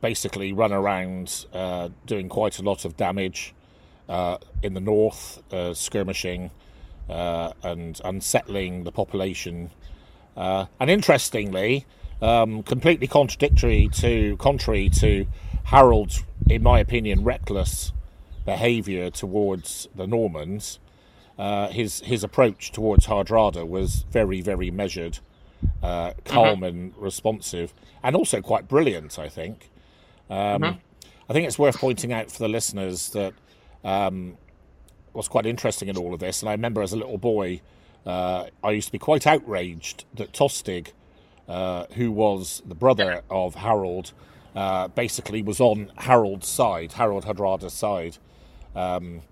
basically 0.00 0.52
run 0.52 0.72
around 0.72 1.46
uh, 1.52 1.88
doing 2.06 2.28
quite 2.28 2.58
a 2.58 2.62
lot 2.62 2.84
of 2.84 2.96
damage 2.96 3.54
uh, 4.08 4.38
in 4.62 4.74
the 4.74 4.80
north, 4.80 5.42
uh, 5.52 5.74
skirmishing 5.74 6.50
uh, 7.08 7.52
and 7.62 8.00
unsettling 8.04 8.84
the 8.84 8.92
population. 8.92 9.70
Uh, 10.36 10.66
and 10.78 10.90
interestingly, 10.90 11.86
um, 12.20 12.62
completely 12.62 13.06
contradictory 13.06 13.88
to 13.92 14.36
contrary 14.38 14.88
to 14.88 15.26
Harold's, 15.64 16.22
in 16.48 16.62
my 16.62 16.78
opinion, 16.78 17.24
reckless 17.24 17.92
behaviour 18.44 19.10
towards 19.10 19.88
the 19.94 20.06
Normans. 20.06 20.78
Uh, 21.38 21.68
his 21.68 22.00
his 22.00 22.24
approach 22.24 22.72
towards 22.72 23.06
Hardrada 23.06 23.66
was 23.66 24.04
very 24.10 24.40
very 24.40 24.70
measured, 24.70 25.20
uh, 25.82 26.12
calm 26.24 26.56
mm-hmm. 26.56 26.64
and 26.64 26.96
responsive, 26.96 27.72
and 28.02 28.16
also 28.16 28.40
quite 28.40 28.66
brilliant. 28.66 29.18
I 29.18 29.28
think. 29.28 29.70
Um, 30.30 30.62
mm-hmm. 30.62 30.78
I 31.28 31.32
think 31.32 31.46
it's 31.46 31.58
worth 31.58 31.78
pointing 31.78 32.12
out 32.12 32.30
for 32.30 32.38
the 32.38 32.48
listeners 32.48 33.10
that 33.10 33.34
um, 33.84 34.38
what's 35.18 35.26
quite 35.26 35.46
interesting 35.46 35.88
in 35.88 35.96
all 35.96 36.14
of 36.14 36.20
this, 36.20 36.42
and 36.42 36.48
I 36.48 36.52
remember 36.52 36.80
as 36.80 36.92
a 36.92 36.96
little 36.96 37.18
boy, 37.18 37.60
uh, 38.06 38.44
I 38.62 38.70
used 38.70 38.86
to 38.86 38.92
be 38.92 39.00
quite 39.00 39.26
outraged 39.26 40.04
that 40.14 40.32
Tostig, 40.32 40.92
uh, 41.48 41.86
who 41.94 42.12
was 42.12 42.62
the 42.64 42.76
brother 42.76 43.22
of 43.28 43.56
Harold, 43.56 44.12
uh, 44.54 44.86
basically 44.86 45.42
was 45.42 45.60
on 45.60 45.90
Harold's 45.96 46.46
side, 46.46 46.92
Harold 46.92 47.24
Hardrada's 47.24 47.72
side. 47.72 48.18
Um, 48.76 49.22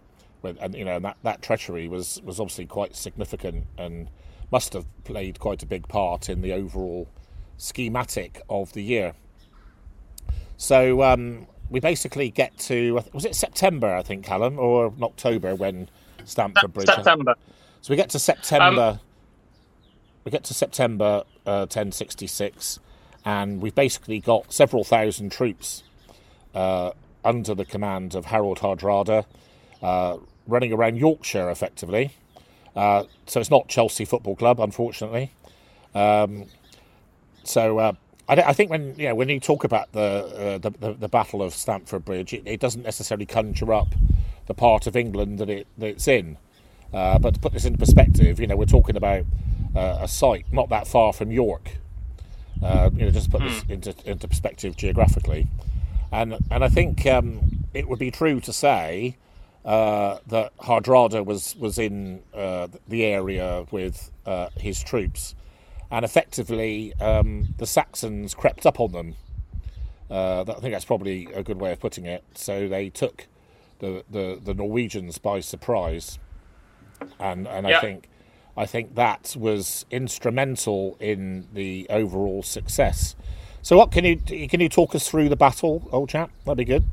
and 0.42 0.74
you 0.74 0.84
know 0.84 0.98
that, 0.98 1.18
that 1.22 1.40
treachery 1.40 1.86
was, 1.86 2.20
was 2.24 2.40
obviously 2.40 2.66
quite 2.66 2.96
significant 2.96 3.66
and 3.78 4.10
must 4.50 4.72
have 4.72 4.86
played 5.04 5.38
quite 5.38 5.62
a 5.62 5.66
big 5.66 5.86
part 5.86 6.28
in 6.28 6.40
the 6.42 6.52
overall 6.52 7.06
schematic 7.58 8.42
of 8.50 8.72
the 8.72 8.82
year. 8.82 9.14
So 10.56 11.04
um, 11.04 11.46
we 11.70 11.80
basically 11.80 12.30
get 12.30 12.56
to 12.58 13.02
was 13.12 13.24
it 13.24 13.34
September 13.34 13.94
I 13.94 14.02
think 14.02 14.24
Calum 14.24 14.58
or 14.58 14.92
October 15.02 15.54
when 15.54 15.88
Stamford 16.24 16.72
Bridge 16.72 16.86
September. 16.86 17.34
So 17.80 17.92
we 17.92 17.96
get 17.96 18.10
to 18.10 18.18
September. 18.18 18.82
Um, 18.82 19.00
we 20.24 20.32
get 20.32 20.42
to 20.44 20.54
September 20.54 21.22
uh, 21.46 21.70
1066, 21.70 22.80
and 23.24 23.62
we've 23.62 23.76
basically 23.76 24.18
got 24.18 24.52
several 24.52 24.82
thousand 24.82 25.30
troops 25.30 25.84
uh, 26.52 26.90
under 27.24 27.54
the 27.54 27.64
command 27.64 28.16
of 28.16 28.26
Harold 28.26 28.58
Hardrada, 28.58 29.24
uh, 29.82 30.16
running 30.48 30.72
around 30.72 30.96
Yorkshire 30.96 31.48
effectively. 31.48 32.16
Uh, 32.74 33.04
so 33.26 33.38
it's 33.38 33.50
not 33.50 33.68
Chelsea 33.68 34.04
Football 34.04 34.34
Club, 34.34 34.58
unfortunately. 34.58 35.32
Um, 35.94 36.46
so 37.44 37.78
uh, 37.78 37.92
I, 38.28 38.34
I, 38.34 38.52
think 38.52 38.70
when 38.70 38.94
you 38.96 39.08
know, 39.08 39.14
when 39.14 39.28
you 39.28 39.40
talk 39.40 39.64
about 39.64 39.92
the, 39.92 40.00
uh, 40.00 40.58
the, 40.58 40.70
the, 40.70 40.92
the 40.94 41.08
Battle 41.08 41.42
of 41.42 41.54
Stamford 41.54 42.04
Bridge, 42.04 42.32
it, 42.32 42.42
it, 42.46 42.60
doesn't 42.60 42.82
necessarily 42.82 43.26
conjure 43.26 43.72
up 43.72 43.94
the 44.46 44.54
part 44.54 44.86
of 44.86 44.96
England 44.96 45.38
that, 45.38 45.50
it, 45.50 45.66
that 45.78 45.86
it's 45.86 46.08
in. 46.08 46.36
Uh, 46.92 47.18
but 47.18 47.34
to 47.34 47.40
put 47.40 47.52
this 47.52 47.64
into 47.64 47.78
perspective, 47.78 48.40
you 48.40 48.46
know, 48.46 48.56
we're 48.56 48.64
talking 48.64 48.96
about 48.96 49.24
uh, 49.74 49.98
a 50.00 50.08
site 50.08 50.46
not 50.52 50.68
that 50.70 50.86
far 50.86 51.12
from 51.12 51.30
York. 51.30 51.72
Uh, 52.62 52.90
you 52.94 53.04
know, 53.04 53.10
just 53.10 53.30
put 53.30 53.42
this 53.42 53.62
hmm. 53.62 53.72
into, 53.72 53.94
into 54.06 54.26
perspective 54.26 54.76
geographically, 54.76 55.46
and 56.10 56.38
and 56.50 56.64
I 56.64 56.68
think 56.68 57.04
um, 57.04 57.66
it 57.74 57.86
would 57.86 57.98
be 57.98 58.10
true 58.10 58.40
to 58.40 58.52
say 58.52 59.18
uh, 59.66 60.18
that 60.28 60.56
Hardrada 60.56 61.22
was 61.22 61.54
was 61.56 61.78
in 61.78 62.22
uh, 62.32 62.68
the 62.88 63.04
area 63.04 63.66
with 63.70 64.10
his 64.56 64.82
troops 64.82 65.34
and 65.90 66.04
effectively 66.04 66.94
um, 67.00 67.54
the 67.58 67.66
Saxons 67.66 68.34
crept 68.34 68.66
up 68.66 68.80
on 68.80 68.92
them. 68.92 69.14
Uh, 70.10 70.42
I 70.42 70.60
think 70.60 70.72
that's 70.72 70.84
probably 70.84 71.28
a 71.34 71.42
good 71.42 71.58
way 71.58 71.72
of 71.72 71.80
putting 71.80 72.06
it. 72.06 72.24
So 72.34 72.68
they 72.68 72.90
took 72.90 73.26
the, 73.80 74.04
the, 74.10 74.40
the 74.42 74.54
Norwegians 74.54 75.18
by 75.18 75.40
surprise, 75.40 76.18
and 77.18 77.46
and 77.46 77.66
I 77.66 77.80
think 77.80 78.08
I 78.56 78.64
think 78.66 78.94
that 78.94 79.36
was 79.38 79.84
instrumental 79.90 80.96
in 80.98 81.46
the 81.52 81.86
overall 81.90 82.42
success. 82.42 83.14
So, 83.60 83.76
what 83.76 83.92
can 83.92 84.04
you 84.04 84.16
can 84.16 84.60
you 84.60 84.68
talk 84.68 84.94
us 84.94 85.08
through 85.08 85.28
the 85.28 85.36
battle, 85.36 85.86
old 85.92 86.08
chap? 86.08 86.30
That'd 86.44 86.58
be 86.58 86.64
good. 86.64 86.84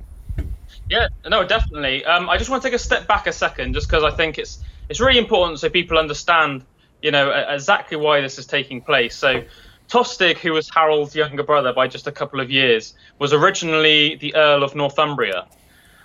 Yeah, 0.90 1.08
no, 1.30 1.46
definitely. 1.48 2.04
Um, 2.04 2.30
I 2.30 2.38
just 2.38 2.50
want 2.50 2.64
to 2.64 2.68
take 2.68 2.76
a 2.76 2.80
step 2.80 3.08
back 3.08 3.28
a 3.28 3.32
second, 3.32 3.74
just 3.74 3.88
because 3.88 4.04
I 4.04 4.12
think 4.12 4.38
it's 4.38 4.60
it's 4.90 5.00
really 5.00 5.20
important 5.20 5.60
so 5.60 5.70
people 5.70 5.98
understand 5.98 6.66
you 7.04 7.12
know, 7.12 7.30
exactly 7.50 7.98
why 7.98 8.22
this 8.22 8.40
is 8.40 8.48
taking 8.48 8.82
place. 8.82 9.16
So, 9.16 9.44
Tostig, 9.90 10.38
who 10.38 10.54
was 10.54 10.70
Harold's 10.74 11.14
younger 11.14 11.44
brother 11.44 11.74
by 11.74 11.88
just 11.88 12.08
a 12.08 12.12
couple 12.12 12.40
of 12.40 12.50
years, 12.50 12.96
was 13.20 13.34
originally 13.34 14.16
the 14.16 14.34
Earl 14.34 14.64
of 14.64 14.74
Northumbria. 14.74 15.46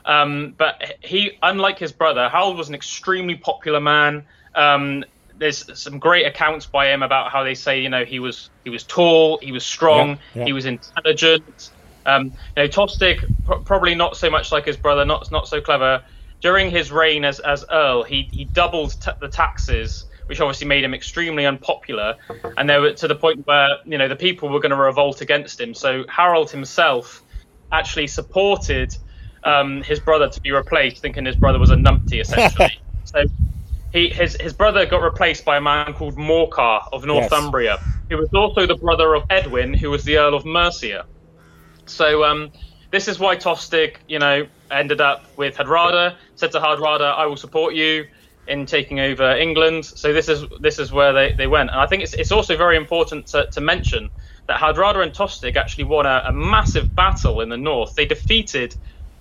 Um, 0.04 0.54
but 0.58 0.96
he, 1.00 1.38
unlike 1.40 1.78
his 1.78 1.92
brother, 1.92 2.28
Harold 2.28 2.58
was 2.58 2.68
an 2.68 2.74
extremely 2.74 3.36
popular 3.36 3.80
man. 3.80 4.26
Um, 4.56 5.04
there's 5.36 5.80
some 5.80 6.00
great 6.00 6.26
accounts 6.26 6.66
by 6.66 6.92
him 6.92 7.04
about 7.04 7.30
how 7.30 7.44
they 7.44 7.54
say, 7.54 7.80
you 7.80 7.88
know, 7.88 8.04
he 8.04 8.18
was 8.18 8.50
he 8.64 8.70
was 8.70 8.82
tall, 8.82 9.38
he 9.40 9.52
was 9.52 9.64
strong, 9.64 10.10
yeah, 10.34 10.40
yeah. 10.40 10.44
he 10.46 10.52
was 10.52 10.66
intelligent. 10.66 11.70
Um, 12.06 12.24
you 12.56 12.62
know, 12.64 12.68
Tostig 12.68 13.24
pr- 13.44 13.62
probably 13.64 13.94
not 13.94 14.16
so 14.16 14.30
much 14.30 14.50
like 14.50 14.66
his 14.66 14.76
brother, 14.76 15.04
not 15.04 15.30
not 15.30 15.46
so 15.46 15.60
clever. 15.60 16.02
During 16.40 16.70
his 16.70 16.90
reign 16.90 17.24
as 17.24 17.38
as 17.38 17.64
Earl, 17.70 18.02
he 18.02 18.28
he 18.32 18.46
doubled 18.46 19.00
t- 19.00 19.12
the 19.20 19.28
taxes 19.28 20.06
which 20.28 20.40
obviously 20.40 20.66
made 20.66 20.84
him 20.84 20.94
extremely 20.94 21.46
unpopular. 21.46 22.16
And 22.56 22.68
they 22.68 22.78
were 22.78 22.92
to 22.92 23.08
the 23.08 23.14
point 23.14 23.46
where 23.46 23.78
you 23.84 23.98
know 23.98 24.08
the 24.08 24.16
people 24.16 24.48
were 24.48 24.60
going 24.60 24.70
to 24.70 24.76
revolt 24.76 25.20
against 25.20 25.60
him. 25.60 25.74
So 25.74 26.04
Harold 26.08 26.50
himself 26.50 27.22
actually 27.72 28.06
supported 28.06 28.96
um, 29.44 29.82
his 29.82 30.00
brother 30.00 30.28
to 30.28 30.40
be 30.40 30.52
replaced, 30.52 31.02
thinking 31.02 31.24
his 31.24 31.36
brother 31.36 31.58
was 31.58 31.70
a 31.70 31.76
numpty 31.76 32.20
essentially. 32.20 32.78
so 33.04 33.24
he 33.92 34.10
his 34.10 34.36
his 34.40 34.52
brother 34.52 34.84
got 34.86 35.02
replaced 35.02 35.44
by 35.44 35.56
a 35.56 35.60
man 35.60 35.94
called 35.94 36.16
Morcar 36.16 36.86
of 36.92 37.04
Northumbria, 37.04 37.78
yes. 37.80 37.94
who 38.10 38.18
was 38.18 38.28
also 38.34 38.66
the 38.66 38.76
brother 38.76 39.14
of 39.14 39.24
Edwin, 39.30 39.72
who 39.72 39.90
was 39.90 40.04
the 40.04 40.18
Earl 40.18 40.34
of 40.34 40.44
Mercia. 40.44 41.06
So 41.86 42.24
um, 42.24 42.52
this 42.90 43.08
is 43.08 43.18
why 43.18 43.36
Tostig, 43.36 43.96
you 44.06 44.18
know, 44.18 44.46
ended 44.70 45.00
up 45.00 45.24
with 45.36 45.56
Hardrada. 45.56 46.16
Said 46.36 46.52
to 46.52 46.60
Hardrada, 46.60 47.16
"I 47.16 47.26
will 47.26 47.36
support 47.36 47.74
you." 47.74 48.06
In 48.48 48.66
taking 48.66 49.00
over 49.00 49.36
England. 49.36 49.84
So 49.84 50.12
this 50.12 50.28
is 50.28 50.44
this 50.60 50.78
is 50.78 50.92
where 50.92 51.12
they, 51.12 51.34
they 51.34 51.46
went. 51.46 51.70
And 51.70 51.80
I 51.80 51.86
think 51.86 52.02
it's 52.02 52.14
it's 52.14 52.32
also 52.32 52.56
very 52.56 52.76
important 52.76 53.26
to, 53.28 53.48
to 53.52 53.60
mention 53.60 54.10
that 54.48 54.60
Hardrada 54.60 55.02
and 55.02 55.12
Tostig 55.12 55.56
actually 55.56 55.84
won 55.84 56.06
a, 56.06 56.24
a 56.26 56.32
massive 56.32 56.94
battle 56.96 57.40
in 57.40 57.50
the 57.50 57.56
north. 57.58 57.94
They 57.94 58.06
defeated 58.06 58.74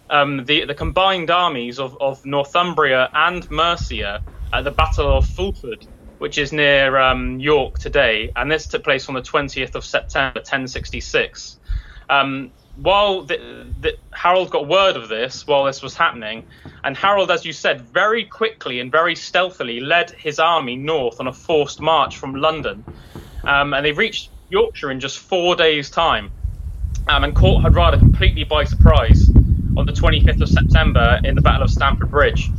um, 0.09 0.45
the 0.45 0.65
the 0.65 0.75
combined 0.75 1.29
armies 1.31 1.79
of, 1.79 1.97
of 2.01 2.25
Northumbria 2.25 3.09
and 3.13 3.49
Mercia 3.51 4.23
at 4.53 4.63
the 4.63 4.71
Battle 4.71 5.17
of 5.17 5.25
Fulford, 5.27 5.85
which 6.19 6.37
is 6.37 6.53
near 6.53 6.97
um, 6.97 7.39
York 7.39 7.79
today. 7.79 8.31
And 8.35 8.51
this 8.51 8.67
took 8.67 8.83
place 8.83 9.09
on 9.09 9.15
the 9.15 9.21
20th 9.21 9.75
of 9.75 9.85
September 9.85 10.39
1066. 10.39 11.57
Um, 12.09 12.53
while 12.77 13.23
the, 13.23 13.73
the, 13.79 13.93
Harold 14.13 14.51
got 14.51 14.67
word 14.67 14.95
of 14.95 15.09
this 15.09 15.47
while 15.47 15.65
this 15.65 15.81
was 15.81 15.95
happening, 15.95 16.45
and 16.83 16.95
Harold, 16.95 17.31
as 17.31 17.43
you 17.43 17.53
said, 17.53 17.81
very 17.81 18.25
quickly 18.25 18.79
and 18.79 18.91
very 18.91 19.15
stealthily 19.15 19.79
led 19.79 20.11
his 20.11 20.39
army 20.39 20.75
north 20.75 21.19
on 21.19 21.27
a 21.27 21.33
forced 21.33 21.81
march 21.81 22.17
from 22.17 22.35
London, 22.35 22.85
um, 23.45 23.73
and 23.73 23.85
they 23.85 23.91
reached 23.93 24.31
Yorkshire 24.49 24.91
in 24.91 24.99
just 24.99 25.19
four 25.19 25.55
days' 25.55 25.89
time, 25.89 26.31
um, 27.07 27.23
and 27.23 27.35
caught 27.35 27.63
Hardrada 27.63 27.99
completely 27.99 28.43
by 28.43 28.63
surprise 28.63 29.33
on 29.75 29.85
the 29.87 29.93
25th 29.93 30.41
of 30.41 30.49
September 30.49 31.19
in 31.23 31.35
the 31.35 31.41
Battle 31.41 31.63
of 31.63 31.71
Stamford 31.71 32.11
Bridge. 32.11 32.53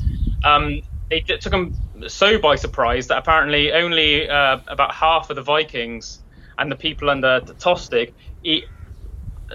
Um, 0.45 0.81
it 1.11 1.41
took 1.41 1.53
them 1.53 1.75
so 2.09 2.39
by 2.39 2.57
surprise 2.57 3.07
that 3.09 3.19
apparently 3.19 3.73
only 3.73 4.29
uh, 4.29 4.59
about 4.69 4.93
half 4.95 5.31
of 5.31 5.37
the 5.37 5.43
Vikings 5.43 6.21
and 6.59 6.71
the 6.71 6.77
people 6.77 7.09
under 7.09 7.41
Tostig 7.41 8.15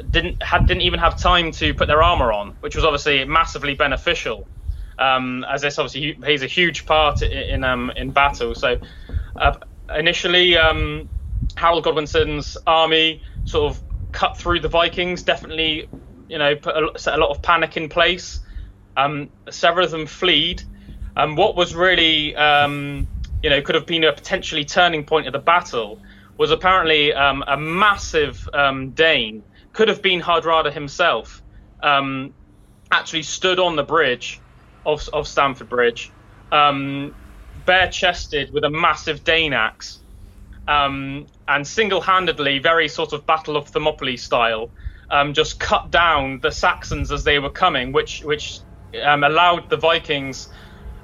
didn't 0.09 0.41
had 0.41 0.65
didn't 0.65 0.81
even 0.81 0.99
have 0.99 1.17
time 1.17 1.51
to 1.51 1.73
put 1.73 1.87
their 1.87 2.01
armor 2.01 2.31
on, 2.31 2.55
which 2.61 2.75
was 2.75 2.85
obviously 2.85 3.25
massively 3.25 3.75
beneficial, 3.75 4.47
um, 4.97 5.45
as 5.49 5.61
this 5.61 5.77
obviously 5.77 6.13
plays 6.13 6.43
a 6.43 6.47
huge 6.47 6.85
part 6.85 7.21
in 7.21 7.31
in, 7.31 7.63
um, 7.63 7.91
in 7.95 8.11
battle. 8.11 8.55
So 8.55 8.77
uh, 9.35 9.53
initially, 9.93 10.57
um, 10.57 11.09
Harold 11.55 11.83
Godwinson's 11.85 12.57
army 12.65 13.21
sort 13.45 13.71
of 13.71 13.83
cut 14.11 14.37
through 14.37 14.61
the 14.61 14.69
Vikings. 14.69 15.23
Definitely, 15.23 15.89
you 16.27 16.37
know, 16.37 16.55
put 16.55 16.75
a, 16.75 16.97
set 16.97 17.15
a 17.15 17.17
lot 17.17 17.29
of 17.29 17.41
panic 17.41 17.77
in 17.77 17.89
place. 17.89 18.39
Um, 18.95 19.29
several 19.49 19.85
of 19.85 19.91
them 19.91 20.05
fled. 20.05 20.63
Um, 21.15 21.35
what 21.35 21.55
was 21.55 21.75
really, 21.75 22.35
um, 22.35 23.07
you 23.43 23.49
know, 23.49 23.61
could 23.61 23.75
have 23.75 23.85
been 23.85 24.03
a 24.03 24.13
potentially 24.13 24.65
turning 24.65 25.05
point 25.05 25.27
of 25.27 25.33
the 25.33 25.39
battle 25.39 26.01
was 26.37 26.51
apparently 26.51 27.11
a 27.11 27.57
massive 27.57 28.49
Dane, 28.93 29.43
could 29.73 29.87
have 29.89 30.01
been 30.01 30.21
Hardrada 30.21 30.71
himself, 30.71 31.41
um, 31.81 32.33
actually 32.91 33.23
stood 33.23 33.59
on 33.59 33.75
the 33.75 33.83
bridge 33.83 34.39
of, 34.85 35.07
of 35.11 35.27
Stamford 35.27 35.69
Bridge, 35.69 36.11
um, 36.51 37.15
bare 37.65 37.89
chested 37.89 38.53
with 38.53 38.63
a 38.63 38.69
massive 38.69 39.23
Dane 39.23 39.53
axe, 39.53 39.99
um, 40.67 41.27
and 41.47 41.67
single 41.67 42.01
handedly, 42.01 42.59
very 42.59 42.87
sort 42.87 43.13
of 43.13 43.25
Battle 43.25 43.57
of 43.57 43.67
Thermopylae 43.67 44.17
style, 44.17 44.69
um, 45.09 45.33
just 45.33 45.59
cut 45.59 45.91
down 45.91 46.39
the 46.41 46.51
Saxons 46.51 47.11
as 47.11 47.23
they 47.23 47.39
were 47.39 47.49
coming, 47.49 47.91
which, 47.91 48.21
which 48.23 48.59
allowed 48.93 49.69
the 49.69 49.77
Vikings 49.77 50.47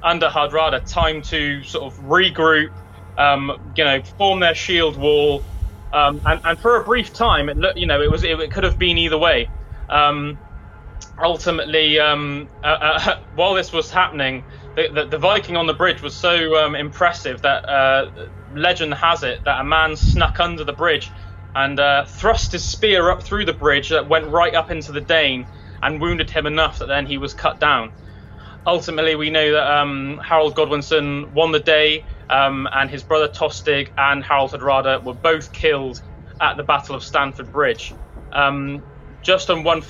under 0.01 0.29
Hardrada 0.29 0.85
time 0.85 1.21
to 1.23 1.61
sort 1.63 1.91
of 1.91 1.99
regroup 1.99 2.69
um, 3.19 3.73
you 3.75 3.83
know, 3.83 4.01
form 4.17 4.39
their 4.39 4.55
shield 4.55 4.97
wall, 4.97 5.43
um, 5.93 6.21
and, 6.25 6.41
and, 6.43 6.59
for 6.59 6.79
a 6.79 6.83
brief 6.83 7.13
time, 7.13 7.49
it 7.49 7.57
looked, 7.57 7.77
you 7.77 7.87
know, 7.87 8.01
it 8.01 8.11
was 8.11 8.23
it, 8.23 8.39
it 8.39 8.51
could 8.51 8.63
have 8.63 8.77
been 8.77 8.97
either 8.97 9.17
way. 9.17 9.49
Um, 9.89 10.37
ultimately, 11.17 11.99
um, 11.99 12.47
uh, 12.63 12.67
uh, 12.67 13.19
while 13.35 13.53
this 13.53 13.71
was 13.71 13.89
happening, 13.91 14.43
the, 14.75 14.89
the, 14.93 15.05
the, 15.05 15.17
Viking 15.17 15.57
on 15.57 15.67
the 15.67 15.73
bridge 15.73 16.01
was 16.01 16.13
so 16.13 16.55
um, 16.63 16.75
impressive 16.75 17.41
that 17.41 17.67
uh, 17.67 18.11
legend 18.53 18.93
has 18.93 19.23
it 19.23 19.43
that 19.45 19.61
a 19.61 19.63
man 19.63 19.95
snuck 19.95 20.39
under 20.39 20.63
the 20.63 20.73
bridge 20.73 21.11
and 21.55 21.79
uh, 21.79 22.05
thrust 22.05 22.51
his 22.51 22.63
spear 22.63 23.09
up 23.09 23.23
through 23.23 23.45
the 23.45 23.53
bridge 23.53 23.89
that 23.89 24.07
went 24.07 24.27
right 24.27 24.53
up 24.53 24.69
into 24.69 24.91
the 24.91 25.01
Dane 25.01 25.47
and 25.81 25.99
wounded 25.99 26.29
him 26.29 26.45
enough 26.45 26.79
that 26.79 26.87
then 26.87 27.05
he 27.05 27.17
was 27.17 27.33
cut 27.33 27.59
down. 27.59 27.91
Ultimately, 28.65 29.15
we 29.15 29.29
know 29.29 29.53
that 29.53 29.71
um, 29.71 30.19
Harold 30.23 30.55
Godwinson 30.55 31.33
won 31.33 31.51
the 31.51 31.59
day 31.59 32.05
um, 32.29 32.67
and 32.71 32.89
his 32.89 33.03
brother 33.03 33.27
Tostig 33.27 33.89
and 33.97 34.23
Harold 34.23 34.51
Hardrada 34.51 35.03
were 35.03 35.13
both 35.13 35.51
killed 35.51 36.01
at 36.39 36.57
the 36.57 36.63
Battle 36.63 36.95
of 36.95 37.03
Stamford 37.03 37.51
Bridge. 37.51 37.93
Um, 38.31 38.83
just 39.21 39.49
on 39.49 39.63
one 39.63 39.83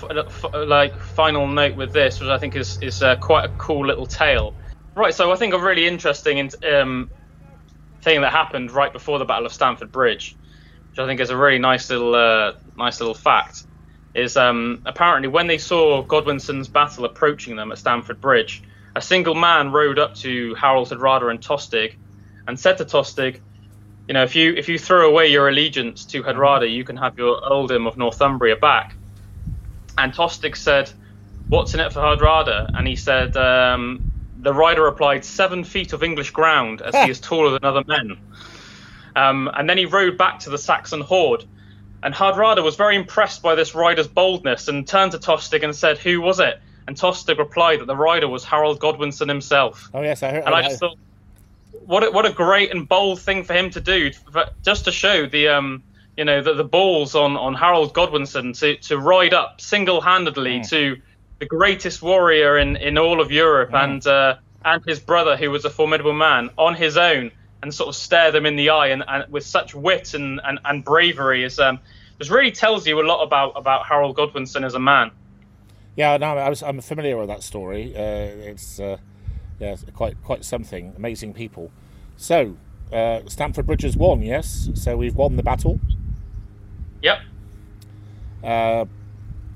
like 0.54 0.96
final 0.98 1.48
note 1.48 1.76
with 1.76 1.94
this, 1.94 2.20
which 2.20 2.30
I 2.30 2.38
think 2.38 2.56
is 2.56 2.80
is 2.82 3.02
uh, 3.02 3.16
quite 3.18 3.46
a 3.46 3.50
cool 3.50 3.86
little 3.86 4.08
tale. 4.08 4.56
Right, 4.96 5.14
so 5.14 5.32
I 5.32 5.36
think 5.36 5.54
a 5.54 5.60
really 5.60 5.88
interesting 5.88 6.52
um, 6.68 7.12
thing 8.02 8.22
that 8.22 8.32
happened 8.32 8.72
right 8.72 8.92
before 8.92 9.20
the 9.20 9.26
Battle 9.26 9.46
of 9.46 9.54
Stamford 9.54 9.92
Bridge, 9.92 10.36
which 10.90 11.00
I 11.00 11.06
think 11.06 11.20
is 11.20 11.30
a 11.30 11.38
really 11.38 11.60
nice 11.60 11.90
little 11.90 12.16
uh, 12.16 12.54
nice 12.76 13.00
little 13.00 13.14
fact, 13.14 13.64
is 14.16 14.36
um, 14.36 14.82
apparently 14.86 15.28
when 15.28 15.48
they 15.48 15.58
saw 15.58 16.04
Godwinson's 16.04 16.68
battle 16.68 17.06
approaching 17.06 17.56
them 17.56 17.72
at 17.72 17.78
Stamford 17.78 18.20
Bridge, 18.20 18.64
a 18.96 19.02
single 19.02 19.36
man 19.36 19.72
rode 19.72 20.00
up 20.00 20.16
to 20.16 20.56
Harold 20.56 20.90
Hardrada 20.90 21.30
and 21.30 21.40
Tostig 21.40 21.98
and 22.50 22.60
said 22.60 22.80
to 22.80 22.84
Tostig, 22.84 23.40
you 24.08 24.14
know, 24.16 24.24
if 24.24 24.36
you 24.36 24.54
if 24.56 24.68
you 24.68 24.80
throw 24.80 25.08
away 25.08 25.28
your 25.28 25.48
allegiance 25.50 26.04
to 26.06 26.24
Hardrada, 26.24 26.70
you 26.70 26.84
can 26.84 26.98
have 26.98 27.16
your 27.16 27.40
earldom 27.48 27.86
of 27.86 27.96
Northumbria 27.96 28.56
back. 28.56 28.96
And 30.00 30.12
Tostig 30.12 30.58
said, 30.58 30.92
"What's 31.48 31.76
in 31.76 31.80
it 31.80 31.94
for 31.94 32.00
Hardrada?" 32.00 32.72
And 32.74 32.88
he 32.88 32.96
said, 32.96 33.38
um, 33.38 34.12
the 34.40 34.52
rider 34.52 34.84
replied, 34.84 35.24
seven 35.24 35.64
feet 35.64 35.94
of 35.94 36.02
English 36.02 36.32
ground, 36.32 36.82
as 36.82 36.96
he 36.96 37.12
is 37.16 37.20
taller 37.20 37.52
than 37.52 37.64
other 37.64 37.84
men." 37.88 38.18
Um, 39.16 39.52
and 39.54 39.70
then 39.70 39.78
he 39.78 39.86
rode 39.86 40.18
back 40.18 40.40
to 40.40 40.50
the 40.50 40.58
Saxon 40.58 41.02
horde. 41.02 41.46
And 42.02 42.16
Hardrada 42.16 42.64
was 42.64 42.76
very 42.76 42.96
impressed 42.96 43.44
by 43.44 43.54
this 43.54 43.76
rider's 43.76 44.08
boldness 44.08 44.70
and 44.70 44.88
turned 44.88 45.12
to 45.12 45.20
Tostig 45.20 45.64
and 45.64 45.76
said, 45.76 46.00
"Who 46.00 46.20
was 46.20 46.40
it?" 46.40 46.60
And 46.88 46.98
Tostig 46.98 47.38
replied 47.38 47.82
that 47.82 47.86
the 47.86 47.96
rider 47.96 48.28
was 48.28 48.44
Harold 48.44 48.80
Godwinson 48.80 49.30
himself. 49.30 49.92
Oh 49.94 50.02
yes, 50.02 50.24
I 50.24 50.32
heard. 50.32 50.46
And 50.46 50.56
I, 50.56 50.60
I 50.60 50.62
just 50.64 50.80
thought 50.80 50.98
what 51.90 52.04
a, 52.04 52.12
what 52.12 52.28
a 52.28 52.32
great 52.32 52.70
and 52.70 52.88
bold 52.88 53.20
thing 53.20 53.44
for 53.44 53.54
him 53.54 53.72
to 53.72 53.82
do, 53.82 54.12
just 54.62 54.86
to 54.86 54.92
show 54.92 55.26
the 55.26 55.48
um 55.48 55.84
you 56.16 56.24
know 56.24 56.40
the, 56.40 56.54
the 56.54 56.64
balls 56.64 57.16
on 57.16 57.36
on 57.36 57.56
Harold 57.56 57.96
Godwinson 57.96 58.54
to 58.60 58.78
to 58.78 59.00
ride 59.00 59.34
up 59.34 59.60
single 59.60 60.00
handedly 60.00 60.60
mm. 60.60 60.70
to 60.70 61.02
the 61.40 61.48
greatest 61.48 62.04
warrior 62.04 62.60
in 62.60 62.76
in 62.76 63.00
all 63.00 63.20
of 63.20 63.32
Europe 63.32 63.72
mm. 63.72 63.84
and 63.84 64.06
uh, 64.06 64.36
and 64.64 64.86
his 64.86 65.00
brother 65.00 65.36
who 65.36 65.50
was 65.50 65.66
a 65.66 65.70
formidable 65.72 66.14
man 66.14 66.52
on 66.60 66.76
his 66.76 66.96
own 66.96 67.32
and 67.64 67.74
sort 67.74 67.90
of 67.90 67.96
stare 67.96 68.32
them 68.32 68.46
in 68.46 68.56
the 68.56 68.70
eye 68.70 68.90
and, 68.90 69.04
and 69.08 69.32
with 69.34 69.44
such 69.44 69.74
wit 69.74 70.14
and, 70.14 70.40
and, 70.44 70.60
and 70.66 70.86
bravery 70.86 71.44
is 71.44 71.60
um 71.60 71.80
just 72.20 72.30
really 72.30 72.52
tells 72.52 72.86
you 72.86 73.02
a 73.02 73.06
lot 73.06 73.24
about 73.24 73.54
about 73.56 73.88
Harold 73.88 74.16
Godwinson 74.16 74.64
as 74.64 74.76
a 74.76 74.80
man. 74.80 75.10
Yeah, 75.96 76.18
no, 76.18 76.38
I 76.38 76.50
was 76.50 76.62
I'm 76.62 76.82
familiar 76.82 77.18
with 77.18 77.30
that 77.30 77.42
story. 77.42 77.96
Uh, 77.96 78.52
it's 78.52 78.80
uh, 78.80 78.98
yeah, 79.60 79.76
quite 79.94 80.22
quite 80.24 80.46
something. 80.46 80.94
Amazing 80.96 81.34
people. 81.34 81.72
So, 82.18 82.58
uh, 82.92 83.22
Stamford 83.28 83.68
Bridge 83.68 83.84
has 83.84 83.98
won. 83.98 84.22
Yes, 84.22 84.70
so 84.74 84.98
we've 84.98 85.16
won 85.16 85.36
the 85.36 85.44
battle. 85.44 85.80
Yep. 87.02 87.20
Uh, 88.44 88.86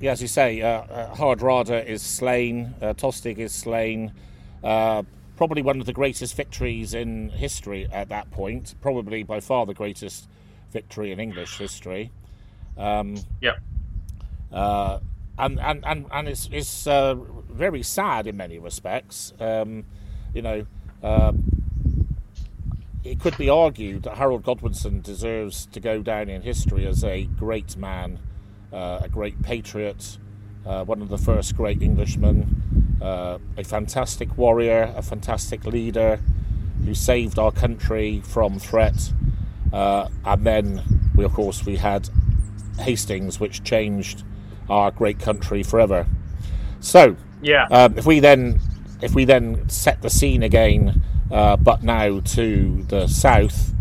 yeah, 0.00 0.12
as 0.12 0.20
you 0.20 0.28
say, 0.28 0.60
uh, 0.60 0.68
uh 0.68 1.14
Hardrada 1.14 1.84
is 1.84 2.02
slain. 2.02 2.74
Uh, 2.80 2.94
Tostig 2.94 3.38
is 3.38 3.52
slain. 3.52 4.12
Uh, 4.62 5.02
probably 5.36 5.62
one 5.62 5.80
of 5.80 5.86
the 5.86 5.92
greatest 5.92 6.36
victories 6.36 6.94
in 6.94 7.30
history 7.30 7.88
at 7.92 8.08
that 8.10 8.30
point. 8.30 8.74
Probably 8.80 9.22
by 9.22 9.40
far 9.40 9.66
the 9.66 9.74
greatest 9.74 10.28
victory 10.72 11.12
in 11.12 11.20
English 11.20 11.58
history. 11.58 12.10
Um, 12.76 13.16
yep. 13.40 13.58
And 15.36 15.58
and 15.60 15.84
and 15.84 16.06
and 16.12 16.28
it's 16.28 16.48
it's 16.52 16.86
uh, 16.86 17.14
very 17.50 17.82
sad 17.82 18.26
in 18.26 18.36
many 18.36 18.58
respects. 18.58 19.32
Um, 19.40 19.84
you 20.32 20.42
know, 20.42 20.66
uh, 21.02 21.32
it 23.04 23.20
could 23.20 23.36
be 23.36 23.50
argued 23.50 24.04
that 24.04 24.16
Harold 24.16 24.44
Godwinson 24.44 25.02
deserves 25.02 25.66
to 25.66 25.80
go 25.80 26.02
down 26.02 26.28
in 26.28 26.42
history 26.42 26.86
as 26.86 27.04
a 27.04 27.24
great 27.24 27.76
man, 27.76 28.18
uh, 28.72 29.00
a 29.02 29.08
great 29.08 29.42
patriot, 29.42 30.18
uh, 30.64 30.84
one 30.84 31.02
of 31.02 31.08
the 31.08 31.18
first 31.18 31.56
great 31.56 31.82
Englishmen, 31.82 32.98
uh, 33.02 33.38
a 33.56 33.64
fantastic 33.64 34.38
warrior, 34.38 34.92
a 34.96 35.02
fantastic 35.02 35.64
leader 35.66 36.20
who 36.84 36.94
saved 36.94 37.38
our 37.38 37.52
country 37.52 38.22
from 38.24 38.58
threat. 38.58 39.12
Uh, 39.72 40.08
and 40.24 40.46
then, 40.46 41.10
we 41.14 41.24
of 41.24 41.32
course, 41.32 41.66
we 41.66 41.76
had 41.76 42.08
Hastings, 42.78 43.38
which 43.38 43.62
changed 43.64 44.24
our 44.68 44.90
great 44.90 45.18
country 45.18 45.62
forever. 45.62 46.06
So, 46.80 47.16
yeah, 47.42 47.66
um, 47.70 47.98
if 47.98 48.06
we 48.06 48.20
then 48.20 48.60
if 49.02 49.14
we 49.14 49.24
then 49.24 49.68
set 49.68 50.02
the 50.02 50.10
scene 50.10 50.42
again, 50.42 51.02
uh, 51.30 51.56
but 51.56 51.82
now 51.82 52.20
to 52.20 52.84
the 52.88 53.06
south. 53.06 53.72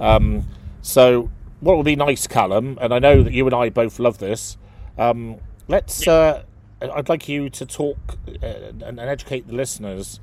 Um, 0.00 0.46
so, 0.82 1.30
what 1.60 1.76
would 1.76 1.86
be 1.86 1.96
nice, 1.96 2.26
Calum, 2.26 2.78
and 2.80 2.92
I 2.92 2.98
know 2.98 3.22
that 3.22 3.32
you 3.32 3.46
and 3.46 3.54
I 3.54 3.68
both 3.68 3.98
love 3.98 4.18
this. 4.18 4.56
Um, 4.98 5.36
let's. 5.68 6.06
Uh, 6.06 6.44
I'd 6.80 7.08
like 7.08 7.28
you 7.28 7.48
to 7.50 7.64
talk 7.64 8.18
uh, 8.42 8.46
and, 8.84 9.00
educate 9.00 9.46
the 9.46 9.54
listeners 9.54 10.20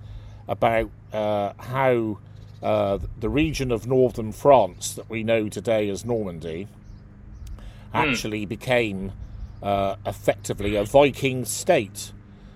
about 0.48 0.92
uh, 1.12 1.54
how 1.58 2.20
uh, 2.62 3.00
the 3.20 3.30
region 3.30 3.72
of 3.72 3.88
northern 3.88 4.32
France 4.32 4.94
that 4.94 5.10
we 5.10 5.24
know 5.24 5.50
today 5.50 5.90
as 5.90 6.06
Normandy 6.06 6.68
hmm. 7.54 7.60
actually 7.94 8.46
mm. 8.46 8.50
became 8.50 9.12
uh, 9.62 9.96
effectively 10.06 10.76
a 10.76 10.84
Viking 10.84 11.46
state. 11.46 12.12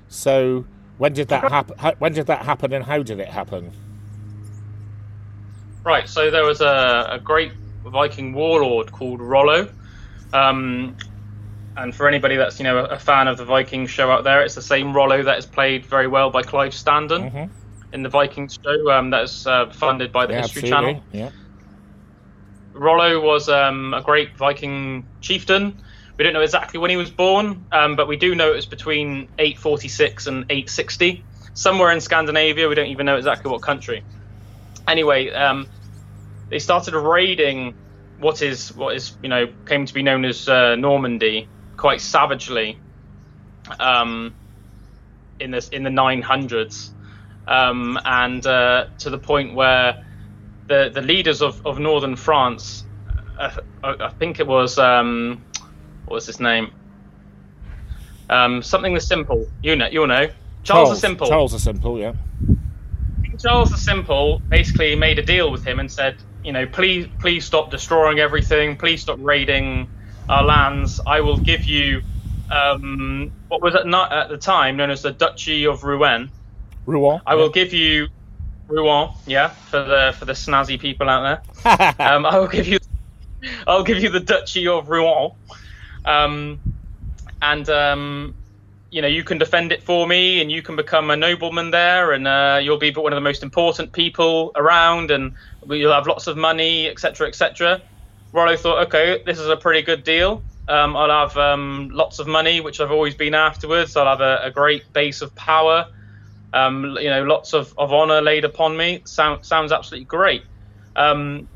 So 0.07 0.65
when 0.97 1.13
did 1.13 1.27
that 1.29 1.51
happen? 1.51 1.77
When 1.99 2.13
did 2.13 2.27
that 2.27 2.45
happen, 2.45 2.73
and 2.73 2.85
how 2.85 3.03
did 3.03 3.19
it 3.19 3.27
happen? 3.29 3.71
Right. 5.83 6.09
So 6.09 6.31
there 6.31 6.43
was 6.43 6.61
a, 6.61 7.07
a 7.11 7.19
great 7.19 7.51
Viking 7.83 8.33
warlord 8.33 8.91
called 8.91 9.21
Rollo. 9.21 9.69
Um, 10.33 10.97
and 11.77 11.93
for 11.93 12.07
anybody 12.07 12.35
that's 12.35 12.59
you 12.59 12.63
know 12.63 12.85
a, 12.85 12.97
fan 12.97 13.27
of 13.27 13.37
the 13.37 13.45
Viking 13.45 13.85
show 13.87 14.09
out 14.09 14.23
there, 14.23 14.41
it's 14.41 14.55
the 14.55 14.61
same 14.61 14.93
Rollo 14.93 15.23
that 15.23 15.37
is 15.37 15.45
played 15.45 15.85
very 15.85 16.07
well 16.07 16.29
by 16.29 16.41
Clive 16.41 16.73
Standen 16.73 17.29
mm-hmm. 17.29 17.93
in 17.93 18.03
the 18.03 18.09
Vikings 18.09 18.57
show 18.63 18.91
um, 18.91 19.09
that 19.09 19.23
is 19.23 19.45
uh, 19.45 19.69
funded 19.71 20.11
by 20.11 20.25
the 20.25 20.33
yeah, 20.33 20.41
History 20.41 20.63
absolutely. 20.63 20.93
Channel. 20.93 21.03
Yeah. 21.11 21.29
Rollo 22.73 23.21
was 23.21 23.47
um, 23.49 23.93
a 23.93 24.01
great 24.01 24.35
Viking 24.37 25.05
chieftain 25.21 25.81
we 26.17 26.23
don't 26.23 26.33
know 26.33 26.41
exactly 26.41 26.79
when 26.79 26.89
he 26.89 26.97
was 26.97 27.11
born, 27.11 27.65
um, 27.71 27.95
but 27.95 28.07
we 28.07 28.15
do 28.15 28.35
know 28.35 28.51
it 28.51 28.55
was 28.55 28.65
between 28.65 29.27
846 29.37 30.27
and 30.27 30.43
860, 30.43 31.23
somewhere 31.53 31.91
in 31.91 31.99
Scandinavia. 31.99 32.69
We 32.69 32.75
don't 32.75 32.87
even 32.87 33.05
know 33.05 33.17
exactly 33.17 33.51
what 33.51 33.61
country. 33.61 34.03
Anyway, 34.87 35.29
um, 35.31 35.67
they 36.49 36.59
started 36.59 36.95
raiding 36.95 37.75
what 38.17 38.41
is 38.41 38.73
what 38.73 38.95
is 38.95 39.17
you 39.21 39.27
know 39.27 39.47
came 39.65 39.85
to 39.85 39.93
be 39.93 40.01
known 40.01 40.23
as 40.23 40.47
uh, 40.47 40.75
Normandy 40.75 41.49
quite 41.75 41.99
savagely 41.99 42.79
um, 43.79 44.33
in 45.39 45.51
this 45.51 45.67
in 45.69 45.83
the 45.83 45.89
900s, 45.89 46.91
um, 47.47 47.99
and 48.05 48.45
uh, 48.47 48.85
to 48.99 49.09
the 49.09 49.17
point 49.17 49.53
where 49.53 50.05
the 50.67 50.91
the 50.93 51.01
leaders 51.01 51.41
of, 51.41 51.65
of 51.65 51.77
northern 51.77 52.15
France 52.15 52.85
I, 53.37 53.59
I 53.83 54.09
think 54.09 54.39
it 54.39 54.47
was 54.47 54.77
um, 54.77 55.43
what 56.05 56.15
was 56.15 56.25
his 56.25 56.39
name? 56.39 56.71
Um, 58.29 58.63
something 58.63 58.93
the 58.93 59.01
Simple. 59.01 59.47
You 59.61 59.75
know, 59.75 59.87
you'll 59.87 60.07
know. 60.07 60.29
Charles, 60.63 60.89
the 60.89 60.95
Simple. 60.95 61.27
Charles 61.27 61.51
the 61.51 61.59
Simple, 61.59 61.99
yeah. 61.99 62.13
Charles 63.39 63.69
the 63.69 63.77
Simple 63.77 64.39
basically 64.49 64.95
made 64.95 65.19
a 65.19 65.21
deal 65.21 65.51
with 65.51 65.63
him 65.63 65.79
and 65.79 65.91
said, 65.91 66.17
you 66.43 66.51
know, 66.51 66.65
please, 66.65 67.07
please 67.19 67.45
stop 67.45 67.71
destroying 67.71 68.19
everything. 68.19 68.77
Please 68.77 69.01
stop 69.01 69.19
raiding 69.21 69.89
our 70.29 70.43
lands. 70.43 70.99
I 71.05 71.21
will 71.21 71.37
give 71.37 71.65
you 71.65 72.01
um, 72.51 73.31
what 73.47 73.61
was 73.61 73.75
at, 73.75 73.87
not, 73.87 74.11
at 74.11 74.29
the 74.29 74.37
time 74.37 74.77
known 74.77 74.89
as 74.89 75.01
the 75.01 75.11
Duchy 75.11 75.65
of 75.65 75.83
Rouen. 75.83 76.29
Rouen. 76.85 77.21
I 77.25 77.35
will 77.35 77.49
give 77.49 77.73
you 77.73 78.07
Rouen, 78.67 79.11
yeah, 79.25 79.49
for 79.49 79.83
the 79.83 80.15
for 80.17 80.25
the 80.25 80.33
snazzy 80.33 80.79
people 80.79 81.09
out 81.09 81.41
there. 81.63 81.95
um, 81.99 82.25
I 82.25 82.37
will 82.37 82.47
give 82.47 82.67
you, 82.67 82.79
I'll 83.67 83.83
give 83.83 84.01
you 84.01 84.09
the 84.09 84.19
Duchy 84.19 84.67
of 84.67 84.89
Rouen, 84.89 85.31
um, 86.05 86.59
and 87.41 87.69
um, 87.69 88.35
you 88.91 89.01
know 89.01 89.07
you 89.07 89.23
can 89.23 89.37
defend 89.37 89.71
it 89.71 89.83
for 89.83 90.07
me, 90.07 90.41
and 90.41 90.51
you 90.51 90.61
can 90.61 90.75
become 90.75 91.09
a 91.09 91.15
nobleman 91.15 91.71
there, 91.71 92.13
and 92.13 92.27
uh, 92.27 92.59
you'll 92.61 92.77
be 92.77 92.91
one 92.91 93.11
of 93.11 93.17
the 93.17 93.21
most 93.21 93.43
important 93.43 93.91
people 93.91 94.51
around, 94.55 95.11
and 95.11 95.35
you'll 95.67 95.93
have 95.93 96.07
lots 96.07 96.27
of 96.27 96.37
money, 96.37 96.87
etc., 96.89 97.27
etc. 97.27 97.81
Rollo 98.31 98.55
thought, 98.57 98.87
okay, 98.87 99.21
this 99.25 99.39
is 99.39 99.47
a 99.47 99.57
pretty 99.57 99.81
good 99.81 100.03
deal. 100.03 100.43
Um, 100.67 100.95
I'll 100.97 101.27
have 101.27 101.37
um, 101.37 101.89
lots 101.91 102.19
of 102.19 102.27
money, 102.27 102.59
which 102.59 102.79
I've 102.79 102.91
always 102.91 103.15
been 103.15 103.35
afterwards. 103.35 103.95
I'll 103.95 104.07
have 104.07 104.21
a, 104.21 104.39
a 104.43 104.51
great 104.51 104.91
base 104.93 105.21
of 105.21 105.33
power. 105.35 105.87
Um, 106.51 106.97
you 106.99 107.09
know, 107.09 107.23
lots 107.23 107.53
of, 107.53 107.73
of 107.77 107.93
honor 107.93 108.21
laid 108.21 108.45
upon 108.45 108.75
me. 108.75 109.01
Sound, 109.05 109.45
sounds 109.45 109.71
absolutely 109.71 110.05
great. 110.05 110.43
Um, 110.95 111.47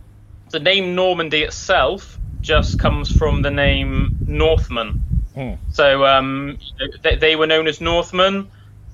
the 0.52 0.60
name 0.60 0.94
Normandy 0.94 1.44
itself 1.44 2.19
just 2.42 2.80
comes 2.80 3.12
from 3.12 3.42
the 3.42 3.52
name 3.52 4.18
Northman. 4.26 5.02
Hmm. 5.34 5.54
So 5.72 6.06
um, 6.06 6.58
they, 7.04 7.16
they, 7.16 7.36
were 7.36 7.48
known 7.48 7.68
as 7.68 7.82
Northmen. 7.82 8.50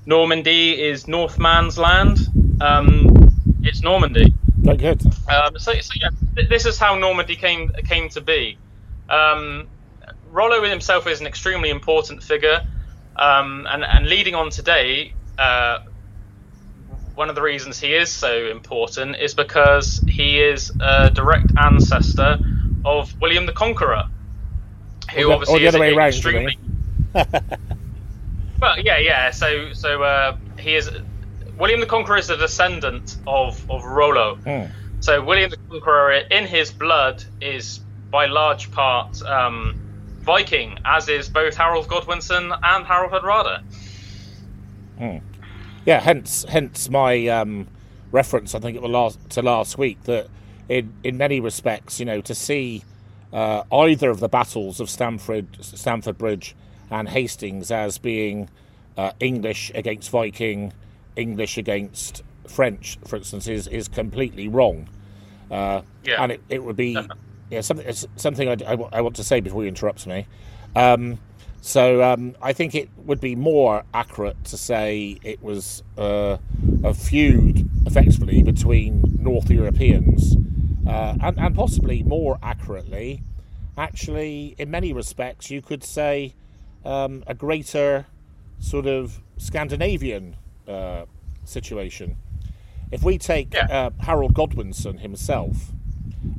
Normandy 0.06 0.82
is 0.82 1.08
Northman's 1.08 1.78
land. 1.78 2.20
Um, 2.62 3.32
it's 3.64 3.82
Normandy. 3.82 4.34
Very 4.58 4.78
good. 4.78 5.06
Um, 5.30 5.58
so, 5.58 5.74
so, 5.80 5.94
yeah, 6.00 6.10
th- 6.36 6.50
this 6.50 6.66
is 6.66 6.78
how 6.78 6.96
Normandy 6.96 7.36
came 7.36 7.70
came 7.86 8.10
to 8.10 8.22
be. 8.22 8.58
Um, 9.10 9.68
Rollo 10.32 10.64
himself 10.64 11.08
is 11.08 11.22
an 11.22 11.28
extremely 11.28 11.70
important 11.70 12.22
figure, 12.22 12.62
um, 13.16 13.68
and 13.70 13.84
and 13.84 14.08
leading 14.08 14.36
on 14.36 14.50
today, 14.50 15.14
uh, 15.38 15.80
one 17.16 17.30
of 17.30 17.36
the 17.36 17.42
reasons 17.42 17.80
he 17.80 17.94
is 17.94 18.12
so 18.12 18.48
important 18.48 19.16
is 19.18 19.34
because 19.34 20.04
he 20.08 20.42
is 20.42 20.72
a 20.80 21.10
direct 21.10 21.52
ancestor 21.58 22.40
of 22.86 23.20
William 23.20 23.46
the 23.46 23.54
Conqueror, 23.54 24.06
who 25.14 25.30
or 25.30 25.34
obviously 25.34 25.66
or 25.66 25.68
is 25.68 25.76
way 25.76 25.96
extremely. 25.96 26.58
well, 27.14 28.80
yeah, 28.80 28.98
yeah. 28.98 29.32
So 29.32 29.74
so 29.74 30.04
uh, 30.04 30.38
he 30.60 30.76
is 30.76 30.90
William 31.58 31.80
the 31.80 31.86
Conqueror 31.86 32.18
is 32.18 32.30
a 32.30 32.38
descendant 32.38 33.18
of, 33.28 33.70
of 33.70 33.84
Rollo. 33.86 34.36
Hmm. 34.36 34.66
So 35.00 35.24
William 35.24 35.50
the 35.50 35.58
Conqueror, 35.70 36.12
in 36.14 36.46
his 36.46 36.72
blood, 36.72 37.24
is 37.42 37.80
by 38.12 38.26
large 38.26 38.72
part 38.72 39.22
um, 39.24 39.80
Viking, 40.22 40.78
as 40.86 41.08
is 41.08 41.30
both 41.30 41.56
Harold 41.56 41.88
Godwinson 41.88 42.52
and 42.64 42.86
Harold 42.86 43.12
Hardrada. 43.12 43.64
Hmm. 44.98 45.18
Yeah, 45.86 46.00
hence 46.00 46.46
hence 46.50 46.90
my 46.90 47.28
um, 47.28 47.68
reference. 48.12 48.56
I 48.56 48.60
think 48.60 48.76
it 48.76 48.82
was 48.82 48.92
last 48.92 49.30
to 49.32 49.42
last 49.42 49.78
week 49.78 50.04
that 50.04 50.28
in 50.70 50.94
in 51.04 51.18
many 51.18 51.40
respects, 51.40 52.00
you 52.00 52.06
know, 52.06 52.22
to 52.22 52.36
see 52.36 52.84
uh, 53.34 53.64
either 53.72 54.10
of 54.10 54.20
the 54.20 54.30
battles 54.30 54.80
of 54.80 54.90
Stamford 54.90 55.48
Stamford 55.62 56.18
Bridge 56.18 56.56
and 56.90 57.10
Hastings 57.10 57.72
as 57.72 57.98
being 57.98 58.50
uh, 58.98 59.12
English 59.20 59.72
against 59.76 60.10
Viking 60.10 60.74
English 61.16 61.58
against 61.58 62.24
French, 62.48 62.98
for 63.06 63.16
instance, 63.16 63.48
is, 63.48 63.68
is 63.68 63.88
completely 63.88 64.48
wrong. 64.48 64.88
Uh, 65.50 65.82
Yeah. 66.04 66.22
And 66.22 66.32
it, 66.34 66.42
it 66.50 66.64
would 66.64 66.76
be 66.76 66.98
yeah 67.50 67.62
something 67.62 67.92
something 68.16 68.50
I, 68.50 68.58
I, 68.66 68.76
I 68.94 69.02
want 69.02 69.16
to 69.18 69.24
say 69.24 69.40
before 69.40 69.64
you 69.64 69.70
interrupt 69.70 70.08
me. 70.08 70.28
Um, 70.76 71.20
so 71.62 72.04
um, 72.04 72.36
I 72.44 72.54
think 72.54 72.76
it 72.76 72.90
would 73.06 73.20
be 73.20 73.36
more 73.36 73.84
accurate 73.92 74.44
to 74.46 74.58
say 74.58 75.18
it 75.24 75.42
was 75.42 75.82
uh, 75.98 76.38
a 76.84 76.94
feud, 76.94 77.68
effectively, 77.88 78.44
between 78.44 79.18
North 79.20 79.50
Europeans, 79.50 80.36
uh, 80.88 81.16
and, 81.22 81.38
and 81.40 81.56
possibly 81.56 82.04
more 82.04 82.38
accurately, 82.44 83.24
actually, 83.78 84.56
in 84.58 84.70
many 84.72 84.94
respects, 84.94 85.50
you 85.50 85.62
could 85.62 85.84
say 85.84 86.34
um, 86.84 87.24
a 87.28 87.34
greater 87.34 88.06
sort 88.60 88.86
of 88.86 89.20
Scandinavian 89.38 90.36
uh, 90.68 91.06
situation. 91.44 92.18
If 92.92 93.04
we 93.04 93.18
take 93.18 93.54
Yeah. 93.54 93.66
uh, 93.70 93.90
Harold 94.00 94.34
Godwinson 94.34 95.00
himself, 95.00 95.72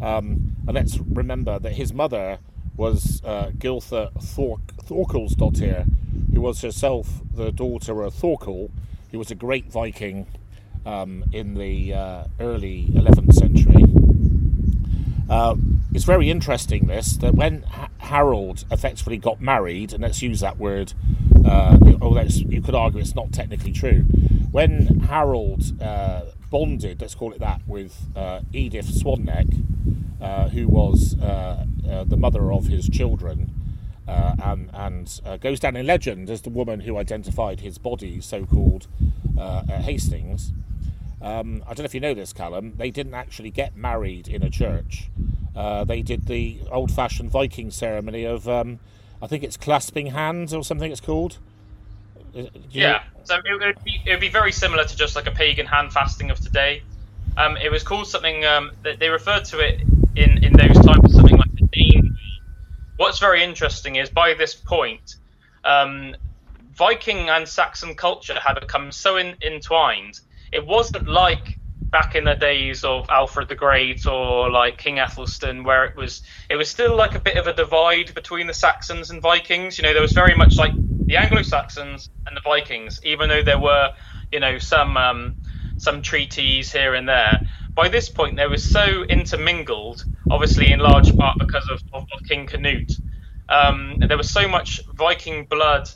um, 0.00 0.56
and 0.66 0.74
let's 0.74 0.98
remember 0.98 1.58
that 1.58 1.72
his 1.72 1.92
mother 1.92 2.38
was 2.76 3.22
uh, 3.24 3.50
Giltha 3.58 4.10
Thor- 4.22 4.60
Thorkelsdottir, 4.84 5.86
who 6.32 6.40
was 6.40 6.60
herself 6.62 7.20
the 7.34 7.50
daughter 7.50 8.02
of 8.02 8.14
Thorkel, 8.14 8.70
who 9.10 9.18
was 9.18 9.30
a 9.30 9.34
great 9.34 9.70
Viking 9.72 10.26
um, 10.84 11.24
in 11.32 11.54
the 11.54 11.92
uh, 11.94 12.24
early 12.40 12.86
11th 12.94 13.34
century. 13.34 13.84
Uh, 15.28 15.56
it's 15.92 16.04
very 16.04 16.30
interesting 16.30 16.86
this 16.86 17.16
that 17.16 17.34
when 17.34 17.62
ha- 17.62 17.88
Harold 17.98 18.64
effectively 18.70 19.16
got 19.16 19.40
married, 19.40 19.92
and 19.92 20.02
let's 20.02 20.22
use 20.22 20.40
that 20.40 20.58
word, 20.58 20.92
uh, 21.44 21.76
although 22.00 22.20
it's, 22.20 22.38
you 22.38 22.62
could 22.62 22.74
argue 22.74 23.00
it's 23.00 23.14
not 23.14 23.32
technically 23.32 23.72
true. 23.72 24.02
When 24.50 25.00
Harold 25.00 25.80
uh, 25.82 26.22
bonded, 26.50 27.00
let's 27.00 27.14
call 27.14 27.32
it 27.32 27.40
that, 27.40 27.62
with 27.66 27.96
uh, 28.14 28.40
Edith 28.52 28.86
Swanneck, 28.86 29.64
uh, 30.20 30.48
who 30.48 30.68
was 30.68 31.18
uh, 31.20 31.66
the 32.06 32.16
mother 32.16 32.52
of 32.52 32.66
his 32.66 32.88
children, 32.88 33.52
and, 34.06 34.70
and 34.72 35.20
goes 35.40 35.58
down 35.58 35.74
in 35.76 35.86
legend 35.86 36.30
as 36.30 36.42
the 36.42 36.50
woman 36.50 36.80
who 36.80 36.96
identified 36.96 37.60
his 37.60 37.78
body, 37.78 38.20
so 38.20 38.44
called, 38.46 38.86
Hastings. 39.68 40.52
Um, 41.22 41.62
I 41.64 41.68
don't 41.68 41.78
know 41.80 41.84
if 41.84 41.94
you 41.94 42.00
know 42.00 42.14
this, 42.14 42.32
Calum. 42.32 42.74
They 42.76 42.90
didn't 42.90 43.14
actually 43.14 43.50
get 43.50 43.76
married 43.76 44.28
in 44.28 44.42
a 44.42 44.50
church. 44.50 45.08
Uh, 45.54 45.84
they 45.84 46.02
did 46.02 46.26
the 46.26 46.60
old-fashioned 46.70 47.30
Viking 47.30 47.70
ceremony 47.70 48.24
of, 48.24 48.46
um, 48.48 48.78
I 49.22 49.26
think 49.26 49.42
it's 49.42 49.56
clasping 49.56 50.08
hands 50.08 50.52
or 50.52 50.62
something. 50.62 50.92
It's 50.92 51.00
called. 51.00 51.38
Uh, 52.36 52.40
you 52.70 52.82
know- 52.82 52.88
Yeah, 52.90 53.02
so 53.24 53.36
it 53.36 53.60
would 53.64 53.82
be 53.82 54.02
it 54.04 54.10
would 54.10 54.20
be 54.20 54.28
very 54.28 54.52
similar 54.52 54.84
to 54.84 54.96
just 54.96 55.16
like 55.16 55.26
a 55.26 55.30
pagan 55.30 55.66
hand 55.66 55.92
fasting 55.92 56.30
of 56.30 56.38
today. 56.38 56.82
Um, 57.38 57.56
it 57.56 57.70
was 57.72 57.82
called 57.82 58.06
something 58.06 58.44
um, 58.44 58.72
that 58.82 58.98
they 58.98 59.08
referred 59.08 59.44
to 59.46 59.60
it 59.60 59.80
in 60.16 60.44
in 60.44 60.52
those 60.52 60.78
times 60.84 61.04
as 61.06 61.14
something 61.14 61.36
like 61.36 61.54
the 61.54 61.66
Dane. 61.72 62.18
What's 62.98 63.18
very 63.18 63.42
interesting 63.42 63.96
is 63.96 64.10
by 64.10 64.34
this 64.34 64.54
point, 64.54 65.16
um, 65.64 66.14
Viking 66.74 67.30
and 67.30 67.48
Saxon 67.48 67.94
culture 67.94 68.38
had 68.38 68.60
become 68.60 68.92
so 68.92 69.16
in, 69.16 69.36
entwined. 69.42 70.20
It 70.52 70.66
wasn't 70.66 71.08
like 71.08 71.58
back 71.90 72.14
in 72.14 72.24
the 72.24 72.34
days 72.34 72.84
of 72.84 73.08
Alfred 73.08 73.48
the 73.48 73.54
Great 73.54 74.06
or 74.06 74.50
like 74.50 74.78
King 74.78 74.98
Athelstan, 74.98 75.64
where 75.64 75.84
it 75.84 75.96
was 75.96 76.22
it 76.50 76.56
was 76.56 76.68
still 76.68 76.96
like 76.96 77.14
a 77.14 77.20
bit 77.20 77.36
of 77.36 77.46
a 77.46 77.52
divide 77.52 78.14
between 78.14 78.46
the 78.46 78.54
Saxons 78.54 79.10
and 79.10 79.22
Vikings. 79.22 79.78
You 79.78 79.84
know, 79.84 79.92
there 79.92 80.02
was 80.02 80.12
very 80.12 80.36
much 80.36 80.58
like 80.58 80.72
the 81.06 81.16
Anglo-Saxons 81.16 82.10
and 82.26 82.36
the 82.36 82.40
Vikings, 82.40 83.00
even 83.04 83.28
though 83.28 83.42
there 83.42 83.58
were 83.58 83.90
you 84.32 84.40
know 84.40 84.58
some 84.58 84.96
um, 84.96 85.36
some 85.78 86.02
treaties 86.02 86.72
here 86.72 86.94
and 86.94 87.08
there. 87.08 87.42
By 87.74 87.88
this 87.88 88.08
point, 88.08 88.36
they 88.36 88.46
were 88.46 88.56
so 88.56 89.04
intermingled, 89.04 90.04
obviously 90.30 90.72
in 90.72 90.80
large 90.80 91.14
part 91.16 91.38
because 91.38 91.68
of, 91.70 91.82
of, 91.92 92.02
of 92.12 92.28
King 92.28 92.46
Canute. 92.46 92.92
Um, 93.48 93.96
there 94.08 94.16
was 94.16 94.30
so 94.30 94.48
much 94.48 94.80
Viking 94.94 95.44
blood 95.44 95.88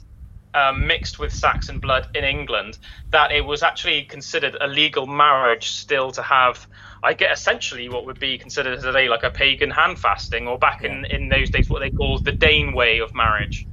um, 0.55 0.87
mixed 0.87 1.19
with 1.19 1.33
Saxon 1.33 1.79
blood 1.79 2.09
in 2.15 2.25
England 2.25 2.79
that 3.11 3.33
it 3.33 3.45
was 3.45 3.63
actually 3.63 4.05
considered 4.05 4.57
a 4.61 4.67
legal 4.67 5.07
marriage 5.07 5.71
still 5.71 6.11
to 6.13 6.23
have. 6.23 6.67
I 7.03 7.15
get 7.15 7.33
essentially 7.33 7.89
what 7.89 8.07
would 8.07 8.21
be 8.21 8.39
considered 8.39 8.81
today 8.81 9.09
like 9.09 9.23
a 9.23 9.31
pagan 9.31 9.71
hand 9.71 9.99
fasting, 9.99 10.47
or 10.47 10.59
back 10.59 10.85
in, 10.85 11.05
in 11.07 11.29
those 11.29 11.51
days 11.51 11.71
what 11.71 11.81
they 11.81 11.91
called 11.91 12.25
the 12.25 12.33
Dane 12.33 12.73
way 12.75 12.99
of 12.99 13.15
marriage. 13.15 13.67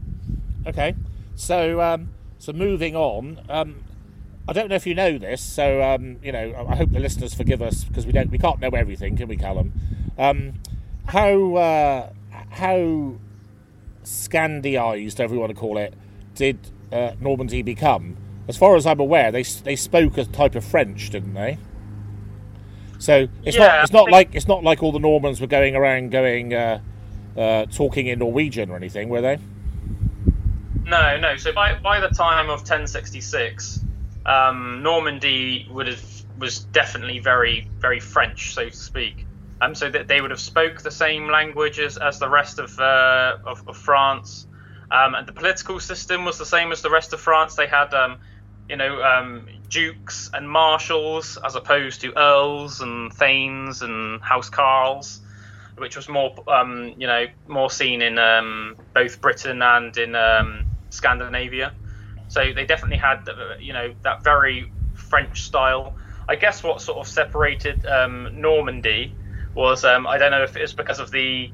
Okay, 0.65 0.95
so 1.35 1.81
um, 1.81 2.09
so 2.39 2.53
moving 2.53 2.95
on. 2.95 3.41
Um, 3.49 3.83
I 4.49 4.53
don't 4.53 4.69
know 4.69 4.75
if 4.75 4.87
you 4.87 4.95
know 4.95 5.17
this, 5.17 5.41
so 5.41 5.81
um, 5.83 6.17
you 6.23 6.31
know 6.31 6.67
I 6.69 6.75
hope 6.75 6.91
the 6.91 6.99
listeners 6.99 7.33
forgive 7.33 7.61
us 7.61 7.83
because 7.83 8.05
we 8.05 8.13
don't 8.13 8.31
we 8.31 8.37
can't 8.37 8.59
know 8.59 8.69
everything, 8.69 9.17
can 9.17 9.27
we, 9.27 9.35
Calum? 9.35 9.73
Um, 10.17 10.53
how 11.07 11.55
uh, 11.55 12.09
how 12.49 13.15
Scandized, 14.07 15.19
want 15.19 15.49
to 15.49 15.53
call 15.53 15.77
it, 15.77 15.93
did 16.37 16.71
uh, 16.91 17.13
Normandy 17.19 17.63
become? 17.63 18.17
As 18.47 18.57
far 18.57 18.75
as 18.77 18.85
I'm 18.87 18.99
aware, 19.01 19.31
they 19.31 19.43
they 19.43 19.75
spoke 19.75 20.17
a 20.17 20.25
type 20.25 20.55
of 20.55 20.65
French, 20.65 21.09
didn't 21.11 21.33
they? 21.33 21.59
So 22.99 23.27
it's 23.43 23.57
Yeah, 23.57 23.59
not 23.59 23.77
it's 23.81 23.93
not 23.93 24.09
like 24.09 24.29
it's 24.33 24.47
not 24.47 24.63
like 24.63 24.81
all 24.83 24.91
the 24.91 24.99
Normans 24.99 25.41
were 25.41 25.47
going 25.47 25.75
around 25.75 26.11
going 26.11 26.53
uh, 26.53 26.79
uh, 27.37 27.65
talking 27.67 28.07
in 28.07 28.19
Norwegian 28.19 28.69
or 28.71 28.77
anything, 28.77 29.09
were 29.09 29.21
they? 29.21 29.39
No, 30.85 31.17
no. 31.17 31.37
So 31.37 31.53
by 31.53 31.75
by 31.75 31.99
the 31.99 32.09
time 32.09 32.49
of 32.49 32.63
1066, 32.63 33.85
um, 34.25 34.81
Normandy 34.83 35.67
would 35.69 35.87
have 35.87 36.03
was 36.37 36.59
definitely 36.65 37.19
very 37.19 37.71
very 37.79 37.99
French, 37.99 38.53
so 38.53 38.69
to 38.69 38.75
speak. 38.75 39.27
Um, 39.61 39.73
so 39.75 39.89
that 39.89 40.07
they 40.07 40.21
would 40.21 40.31
have 40.31 40.39
spoke 40.39 40.81
the 40.83 40.91
same 40.91 41.27
languages 41.29 41.97
as, 41.97 42.15
as 42.15 42.19
the 42.19 42.29
rest 42.29 42.59
of, 42.59 42.77
uh, 42.79 43.37
of 43.45 43.63
of 43.67 43.77
France, 43.77 44.47
um, 44.91 45.15
and 45.15 45.27
the 45.27 45.33
political 45.33 45.79
system 45.79 46.25
was 46.25 46.37
the 46.37 46.45
same 46.45 46.71
as 46.71 46.81
the 46.81 46.89
rest 46.89 47.13
of 47.13 47.19
France. 47.19 47.55
They 47.55 47.67
had, 47.67 47.93
um, 47.93 48.19
you 48.69 48.75
know, 48.77 49.01
um, 49.01 49.47
dukes 49.69 50.29
and 50.33 50.49
marshals 50.49 51.37
as 51.45 51.55
opposed 51.55 52.01
to 52.01 52.17
earls 52.17 52.81
and 52.81 53.13
thanes 53.13 53.81
and 53.81 54.21
housecarls 54.21 55.19
which 55.77 55.95
was 55.95 56.09
more, 56.09 56.33
um, 56.47 56.93
you 56.97 57.07
know, 57.07 57.25
more 57.47 57.69
seen 57.69 58.01
in 58.01 58.17
um, 58.17 58.75
both 58.93 59.21
Britain 59.21 59.61
and 59.61 59.95
in 59.97 60.15
um, 60.15 60.65
Scandinavia. 60.89 61.73
So 62.29 62.51
they 62.53 62.65
definitely 62.65 62.97
had, 62.97 63.27
uh, 63.29 63.57
you 63.59 63.73
know, 63.73 63.93
that 64.03 64.23
very 64.23 64.71
French 64.93 65.43
style. 65.43 65.95
I 66.27 66.35
guess 66.35 66.63
what 66.63 66.81
sort 66.81 66.97
of 66.97 67.07
separated 67.07 67.83
Normandy 67.83 69.13
was, 69.55 69.85
I 69.85 70.17
don't 70.17 70.31
know 70.31 70.43
if 70.43 70.57
it 70.57 70.61
was 70.61 70.73
because 70.73 70.99
of 70.99 71.11
the 71.11 71.51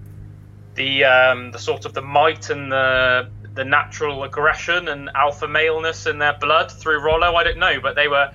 the 0.76 1.06
um, 1.06 1.52
the 1.52 1.60
sort 1.60 1.86
of 1.86 1.94
the 1.94 2.02
might 2.02 2.50
and 2.50 2.72
the 2.72 3.32
the 3.54 3.66
natural 3.66 4.24
aggression 4.24 4.88
and 4.88 5.10
alpha 5.16 5.48
maleness 5.48 6.08
in 6.08 6.20
their 6.20 6.38
blood 6.40 6.72
through 6.72 7.02
Rollo. 7.04 7.36
I 7.36 7.44
don't 7.44 7.60
know, 7.60 7.80
but 7.82 7.96
they 7.96 8.08
were 8.08 8.30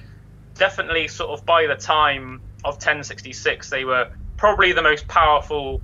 definitely 0.59 1.09
sort 1.09 1.31
of 1.39 1.45
by 1.47 1.67
the 1.67 1.77
time 1.77 2.43
of 2.65 2.75
1066, 2.75 3.71
they 3.71 3.85
were 3.85 4.09
probably 4.37 4.73
the 4.73 4.83
most 4.83 5.09
powerful 5.09 5.83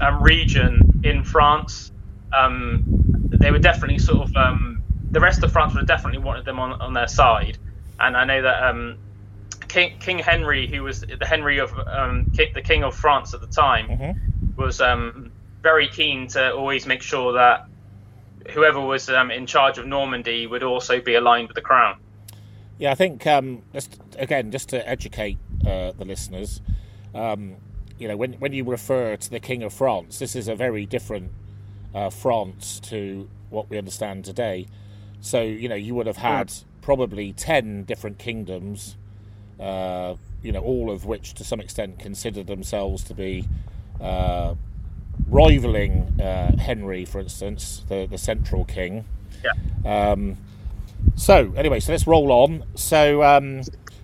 um, 0.00 0.22
region 0.22 0.88
in 1.02 1.24
France. 1.24 1.92
Um, 2.32 2.84
they 3.30 3.50
were 3.50 3.58
definitely 3.60 3.98
sort 3.98 4.28
of 4.28 4.36
um, 4.36 4.80
the 5.12 5.20
rest 5.20 5.44
of 5.44 5.52
France 5.52 5.74
would 5.74 5.82
have 5.82 5.88
definitely 5.88 6.20
wanted 6.20 6.44
them 6.46 6.60
on, 6.60 6.72
on 6.80 6.94
their 6.94 7.08
side, 7.08 7.58
and 8.00 8.16
I 8.16 8.24
know 8.24 8.42
that 8.42 8.64
um, 8.64 8.98
King, 9.68 9.98
King 10.00 10.20
Henry, 10.20 10.68
who 10.68 10.82
was 10.84 11.00
the 11.02 11.26
Henry 11.26 11.58
of 11.58 11.72
um, 11.92 12.28
the 12.36 12.62
King 12.62 12.84
of 12.84 12.94
France 12.94 13.34
at 13.34 13.40
the 13.40 13.48
time, 13.48 13.88
Mhm. 13.88 14.16
was 14.56 14.80
um, 14.80 15.33
very 15.64 15.88
keen 15.88 16.28
to 16.28 16.52
always 16.52 16.86
make 16.86 17.02
sure 17.02 17.32
that 17.32 17.66
whoever 18.50 18.80
was 18.80 19.08
um, 19.08 19.30
in 19.30 19.46
charge 19.46 19.78
of 19.78 19.86
Normandy 19.86 20.46
would 20.46 20.62
also 20.62 21.00
be 21.00 21.14
aligned 21.14 21.48
with 21.48 21.56
the 21.56 21.62
crown. 21.62 21.98
Yeah, 22.78 22.92
I 22.92 22.94
think 22.94 23.26
um, 23.26 23.62
just 23.72 23.98
again, 24.18 24.50
just 24.50 24.68
to 24.68 24.88
educate 24.88 25.38
uh, 25.66 25.92
the 25.92 26.04
listeners, 26.04 26.60
um, 27.14 27.56
you 27.98 28.06
know, 28.08 28.16
when 28.16 28.34
when 28.34 28.52
you 28.52 28.64
refer 28.64 29.16
to 29.16 29.30
the 29.30 29.40
King 29.40 29.62
of 29.62 29.72
France, 29.72 30.18
this 30.18 30.36
is 30.36 30.48
a 30.48 30.54
very 30.54 30.84
different 30.84 31.32
uh, 31.94 32.10
France 32.10 32.78
to 32.80 33.28
what 33.50 33.70
we 33.70 33.78
understand 33.78 34.24
today. 34.24 34.66
So 35.20 35.40
you 35.42 35.68
know, 35.68 35.76
you 35.76 35.94
would 35.94 36.06
have 36.06 36.18
had 36.18 36.52
probably 36.82 37.32
ten 37.32 37.84
different 37.84 38.18
kingdoms, 38.18 38.96
uh, 39.58 40.16
you 40.42 40.52
know, 40.52 40.60
all 40.60 40.90
of 40.90 41.06
which 41.06 41.34
to 41.34 41.44
some 41.44 41.60
extent 41.60 42.00
considered 42.00 42.48
themselves 42.48 43.04
to 43.04 43.14
be 43.14 43.46
uh, 44.00 44.56
rivaling 45.28 46.20
uh, 46.20 46.56
Henry, 46.56 47.04
for 47.04 47.20
instance, 47.20 47.84
the 47.88 48.06
the 48.06 48.18
central 48.18 48.64
king. 48.64 49.04
Yeah. 49.44 50.10
Um, 50.12 50.36
so 51.16 51.52
anyway, 51.56 51.80
so 51.80 51.92
let's 51.92 52.06
roll 52.06 52.32
on. 52.32 52.64
So 52.74 53.22
um, 53.22 53.62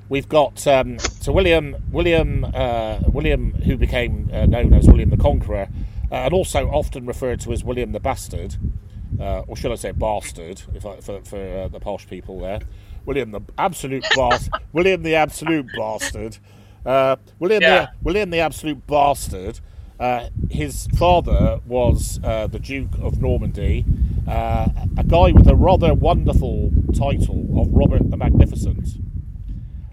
we've 0.08 0.28
got 0.28 0.66
um, 0.66 0.98
so 0.98 1.32
William 1.32 1.76
William 1.90 2.44
uh, 2.44 2.98
William, 3.12 3.52
who 3.52 3.76
became 3.76 4.30
uh, 4.32 4.46
known 4.46 4.72
as 4.74 4.86
William 4.86 5.10
the 5.10 5.16
Conqueror, 5.16 5.68
uh, 6.10 6.14
and 6.14 6.34
also 6.34 6.68
often 6.68 7.06
referred 7.06 7.40
to 7.40 7.52
as 7.52 7.64
William 7.64 7.92
the 7.92 8.00
Bastard, 8.00 8.56
uh, 9.18 9.40
or 9.46 9.56
should 9.56 9.72
I 9.72 9.76
say 9.76 9.92
bastard, 9.92 10.62
if 10.74 10.84
I, 10.84 10.96
for 11.00 11.20
for 11.22 11.36
uh, 11.38 11.68
the 11.68 11.80
posh 11.80 12.06
people 12.06 12.40
there. 12.40 12.60
William 13.06 13.30
the 13.30 13.40
absolute 13.56 14.04
bastard. 14.14 14.52
William 14.72 15.02
the 15.02 15.14
absolute 15.14 15.66
bastard. 15.76 16.36
Uh, 16.84 17.16
William 17.38 17.62
Yeah. 17.62 17.80
the 17.80 17.88
William 18.02 18.30
the 18.30 18.40
absolute 18.40 18.86
bastard. 18.86 19.60
Uh, 20.00 20.30
his 20.50 20.86
father 20.96 21.60
was 21.66 22.18
uh, 22.24 22.46
the 22.46 22.58
Duke 22.58 22.94
of 23.02 23.20
Normandy, 23.20 23.84
uh, 24.26 24.66
a 24.96 25.04
guy 25.04 25.30
with 25.32 25.46
a 25.46 25.54
rather 25.54 25.92
wonderful 25.92 26.72
title 26.96 27.46
of 27.60 27.68
Robert 27.70 28.10
the 28.10 28.16
Magnificent. 28.16 28.88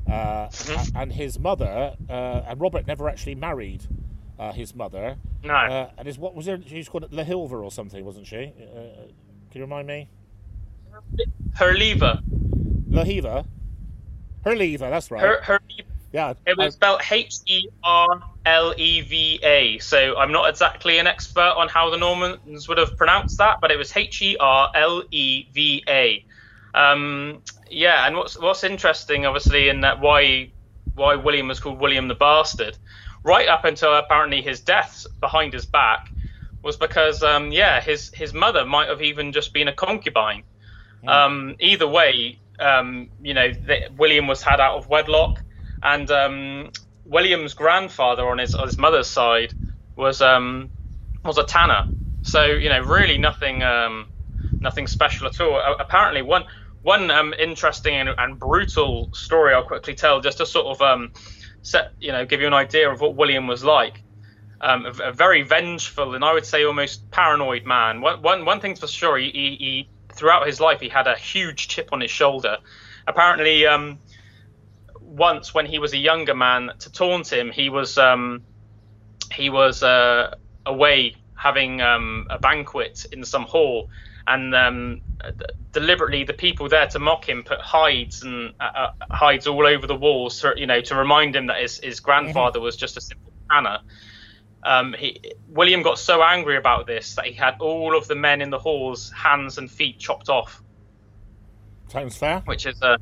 Uh, 0.08 0.48
Mhm. 0.48 1.02
and 1.02 1.12
his 1.12 1.38
mother, 1.38 1.94
uh, 2.10 2.42
and 2.48 2.62
Robert 2.62 2.88
never 2.88 3.10
actually 3.10 3.36
married 3.36 3.84
uh, 4.40 4.54
his 4.54 4.74
mother. 4.74 5.18
No. 5.44 5.54
Uh, 5.54 5.90
and 5.98 6.08
his 6.08 6.18
what 6.18 6.34
was 6.34 6.46
her? 6.46 6.58
She 6.66 6.78
was 6.78 6.88
called 6.88 7.12
La 7.12 7.24
Hilver 7.24 7.62
or 7.62 7.70
something, 7.72 8.06
wasn't 8.06 8.26
she? 8.28 8.38
Uh, 8.38 9.08
can 9.52 9.56
you 9.56 9.62
remind 9.62 9.88
me? 9.88 10.08
her 11.56 11.74
lever. 11.74 12.20
La 12.88 13.04
Hiva. 13.04 13.46
Her 14.46 14.56
lever, 14.56 14.90
that's 14.90 15.12
right. 15.12 15.22
Her, 15.22 15.42
her 15.44 15.60
yeah. 16.12 16.34
It 16.46 16.58
was 16.58 16.74
spelled 16.76 17.02
H 17.10 17.38
E 17.48 17.68
R 17.84 18.22
L 18.46 18.74
E 18.78 19.02
V 19.02 19.40
A. 19.44 19.78
So 19.80 20.18
I'm 20.18 20.32
not 20.32 20.50
exactly 20.50 21.00
an 21.00 21.08
expert 21.08 21.54
on 21.58 21.68
how 21.68 21.90
the 21.90 21.98
Normans 21.98 22.68
would 22.68 22.78
have 22.78 22.96
pronounced 22.98 23.38
that, 23.40 23.60
but 23.62 23.72
it 23.72 23.78
was 23.78 23.96
H 23.96 24.22
E 24.22 24.38
R 24.40 24.72
L 24.74 25.04
E 25.12 25.48
V 25.54 25.84
A. 25.88 26.26
Um, 26.74 27.42
yeah, 27.70 28.06
and 28.08 28.16
what's 28.16 28.40
what's 28.40 28.64
interesting, 28.64 29.26
obviously, 29.26 29.70
in 29.70 29.82
that 29.82 30.00
why 30.00 30.52
why 30.96 31.16
William 31.16 31.48
was 31.48 31.60
called 31.60 31.80
William 31.80 32.08
the 32.08 32.16
Bastard, 32.16 32.78
right 33.24 33.48
up 33.48 33.66
until 33.66 33.96
apparently 33.96 34.42
his 34.42 34.62
death 34.62 35.06
behind 35.20 35.54
his 35.54 35.66
back, 35.66 36.12
was 36.62 36.78
because 36.78 37.24
um, 37.24 37.52
yeah, 37.52 37.82
his 37.82 38.14
his 38.14 38.34
mother 38.34 38.66
might 38.66 38.90
have 38.90 39.02
even 39.02 39.32
just 39.32 39.54
been 39.54 39.68
a 39.68 39.74
concubine. 39.74 40.44
Um, 41.08 41.56
either 41.60 41.88
way, 41.88 42.40
um, 42.60 43.10
you 43.22 43.34
know, 43.34 43.52
the, 43.52 43.90
William 43.98 44.28
was 44.28 44.42
had 44.42 44.60
out 44.60 44.78
of 44.78 44.90
wedlock, 44.90 45.42
and 45.84 46.10
um, 46.12 46.72
William's 47.06 47.54
grandfather 47.54 48.28
on 48.28 48.38
his 48.38 48.56
on 48.56 48.68
his 48.68 48.78
mother's 48.78 49.08
side 49.08 49.54
was 49.96 50.22
um, 50.22 50.70
was 51.24 51.38
a 51.38 51.44
tanner. 51.44 51.86
So 52.22 52.46
you 52.46 52.70
know, 52.70 52.82
really 52.82 53.18
nothing 53.18 53.64
um, 53.64 54.08
nothing 54.62 54.88
special 54.88 55.28
at 55.28 55.40
all. 55.40 55.58
Uh, 55.58 55.76
apparently, 55.80 56.22
one 56.22 56.46
one 56.82 57.12
um, 57.12 57.34
interesting 57.34 57.96
and, 57.96 58.10
and 58.18 58.40
brutal 58.40 59.10
story 59.14 59.54
I'll 59.54 59.64
quickly 59.64 59.96
tell, 59.96 60.22
just 60.22 60.38
to 60.40 60.46
sort 60.46 60.68
of 60.68 60.82
um, 60.82 61.12
set 61.62 61.94
you 62.00 62.12
know 62.12 62.26
give 62.26 62.42
you 62.42 62.48
an 62.48 62.54
idea 62.54 62.90
of 62.90 63.02
what 63.02 63.16
William 63.16 63.48
was 63.48 63.64
like. 63.64 64.04
Um, 64.60 64.88
a, 64.88 65.10
a 65.10 65.12
very 65.14 65.44
vengeful 65.44 66.16
and 66.16 66.26
I 66.26 66.34
would 66.34 66.46
say 66.46 66.66
almost 66.66 67.12
paranoid 67.12 67.66
man. 67.66 68.02
One 68.02 68.22
one, 68.22 68.46
one 68.46 68.60
thing's 68.60 68.80
for 68.80 68.88
sure, 68.88 69.18
he, 69.18 69.30
he, 69.30 69.56
he 69.60 69.90
throughout 70.14 70.48
his 70.48 70.60
life 70.60 70.80
he 70.80 70.90
had 70.90 71.08
a 71.08 71.16
huge 71.16 71.68
chip 71.68 71.90
on 71.92 72.02
his 72.02 72.12
shoulder. 72.12 72.58
Apparently, 73.06 73.66
um, 73.68 74.00
once 75.18 75.54
when 75.54 75.66
he 75.66 75.80
was 75.80 75.94
a 75.94 75.98
younger 75.98 76.36
man, 76.36 76.72
to 76.80 76.92
taunt 76.92 77.32
him, 77.32 77.52
he 77.52 77.70
was 77.70 77.98
um, 77.98 78.44
he 79.34 79.50
was 79.50 79.84
uh, 79.84 80.36
away 80.66 81.16
having 81.36 81.82
um, 81.82 82.28
a 82.30 82.40
banquet 82.40 83.06
in 83.12 83.24
some 83.24 83.44
hall, 83.44 83.90
and 84.28 84.56
um, 84.56 85.02
deliberately 85.72 86.24
the 86.24 86.34
people 86.34 86.70
there 86.70 86.88
to 86.88 87.00
mock 87.00 87.28
him 87.28 87.44
put 87.44 87.60
hides 87.60 88.24
and 88.24 88.54
uh, 88.60 88.64
uh, 88.64 88.92
hides 89.12 89.48
all 89.48 89.66
over 89.66 89.88
the 89.88 89.96
walls, 89.96 90.40
to, 90.42 90.54
you 90.56 90.66
know, 90.66 90.82
to 90.82 90.96
remind 90.96 91.36
him 91.36 91.48
that 91.48 91.62
his, 91.62 91.80
his 91.80 92.00
grandfather 92.00 92.60
was 92.60 92.76
just 92.76 92.98
a 92.98 93.02
simple 93.02 93.32
tanner. 93.50 93.80
Um, 94.64 94.94
he, 94.98 95.34
William 95.48 95.82
got 95.82 96.00
so 96.00 96.22
angry 96.22 96.58
about 96.58 96.88
this 96.88 97.16
that 97.16 97.26
he 97.26 97.34
had 97.34 97.56
all 97.60 97.96
of 97.96 98.08
the 98.08 98.16
men 98.16 98.42
in 98.42 98.50
the 98.50 98.60
halls 98.60 99.12
hands 99.12 99.58
and 99.58 99.70
feet 99.70 100.00
chopped 100.00 100.30
off, 100.30 100.62
Sounds 101.90 102.18
fair. 102.18 102.42
which 102.46 102.66
is 102.66 102.82
a 102.82 102.98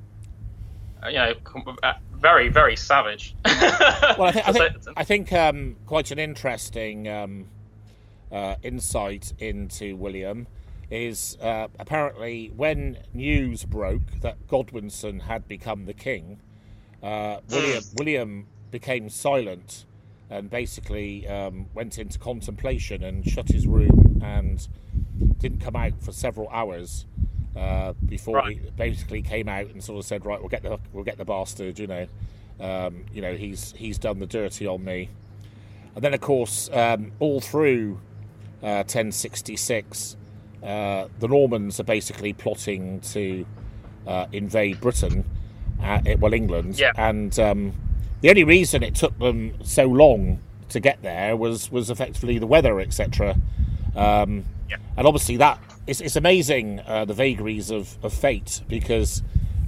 uh, 1.01 1.07
you 1.07 1.17
know 1.17 1.33
uh, 1.81 1.93
very 2.19 2.49
very 2.49 2.75
savage. 2.75 3.35
Well, 4.17 4.29
I 4.29 4.31
think 4.31 4.47
I 4.47 4.51
think, 4.51 4.75
I 4.97 5.03
think 5.03 5.33
um, 5.33 5.75
quite 5.85 6.11
an 6.11 6.19
interesting 6.19 7.07
um, 7.09 7.47
uh, 8.31 8.55
insight 8.63 9.33
into 9.39 9.95
William 9.97 10.47
is 10.89 11.37
uh, 11.41 11.67
apparently 11.79 12.51
when 12.55 12.97
news 13.13 13.65
broke 13.65 14.21
that 14.21 14.47
Godwinson 14.47 15.21
had 15.21 15.47
become 15.47 15.85
the 15.85 15.93
king, 15.93 16.39
uh, 17.03 17.39
William 17.49 17.83
William 17.97 18.47
became 18.71 19.09
silent 19.09 19.85
and 20.29 20.49
basically 20.49 21.27
um, 21.27 21.67
went 21.73 21.97
into 21.97 22.17
contemplation 22.19 23.03
and 23.03 23.25
shut 23.25 23.49
his 23.49 23.67
room 23.67 24.21
and 24.23 24.67
didn't 25.37 25.59
come 25.59 25.75
out 25.75 26.01
for 26.01 26.11
several 26.11 26.49
hours 26.49 27.05
uh, 27.55 27.93
before 28.05 28.35
Right. 28.37 28.57
he 28.59 28.69
basically 28.71 29.21
came 29.21 29.47
out 29.47 29.67
and 29.67 29.83
sort 29.83 29.99
of 29.99 30.05
said, 30.05 30.25
"Right, 30.25 30.39
we'll 30.39 30.49
get 30.49 30.63
the 30.63 30.79
we'll 30.93 31.03
get 31.03 31.17
the 31.17 31.25
bastard," 31.25 31.79
you 31.79 31.87
know. 31.87 32.07
Um, 32.59 33.05
you 33.13 33.21
know, 33.21 33.35
he's 33.35 33.73
he's 33.77 33.97
done 33.97 34.19
the 34.19 34.27
dirty 34.27 34.65
on 34.67 34.83
me. 34.83 35.09
And 35.95 36.03
then, 36.03 36.13
of 36.13 36.21
course, 36.21 36.69
um, 36.73 37.11
all 37.19 37.39
through 37.39 37.99
uh, 38.61 38.83
1066, 38.83 40.17
uh, 40.63 41.07
the 41.19 41.27
Normans 41.27 41.79
are 41.79 41.83
basically 41.85 42.33
plotting 42.33 42.99
to 43.01 43.45
uh, 44.07 44.25
invade 44.33 44.81
Britain, 44.81 45.23
uh, 45.81 46.01
eh, 46.05 46.15
well, 46.19 46.33
England. 46.33 46.77
Yeah. 46.79 46.91
And 46.97 47.37
um, 47.39 47.73
the 48.21 48.29
only 48.29 48.43
reason 48.43 48.83
it 48.83 48.95
took 48.95 49.17
them 49.19 49.53
so 49.63 49.85
long 49.85 50.39
to 50.69 50.79
get 50.79 51.01
there 51.01 51.37
was 51.37 51.71
was 51.71 51.89
effectively 51.89 52.39
the 52.39 52.47
weather, 52.47 52.79
etc. 52.79 53.37
Um, 53.95 54.43
Yeah. 54.69 54.77
And 54.97 55.05
obviously 55.07 55.37
that 55.37 55.59
it's, 55.87 56.01
it's 56.01 56.15
amazing 56.15 56.81
uh, 56.85 57.05
the 57.05 57.13
vagaries 57.13 57.71
of, 57.71 57.97
of 58.03 58.13
fate 58.13 58.61
because 58.67 59.21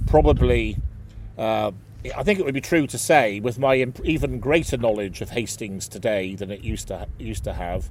probably 0.06 0.76
uh, 1.36 1.70
I 2.16 2.22
think 2.22 2.38
it 2.38 2.44
would 2.44 2.54
be 2.54 2.60
true 2.60 2.86
to 2.86 2.98
say 2.98 3.40
with 3.40 3.58
my 3.58 3.76
imp- 3.76 4.04
even 4.04 4.38
greater 4.40 4.76
knowledge 4.76 5.20
of 5.20 5.30
Hastings 5.30 5.88
today 5.88 6.34
than 6.34 6.50
it 6.50 6.62
used 6.62 6.88
to 6.88 7.08
used 7.18 7.44
to 7.44 7.52
have, 7.52 7.90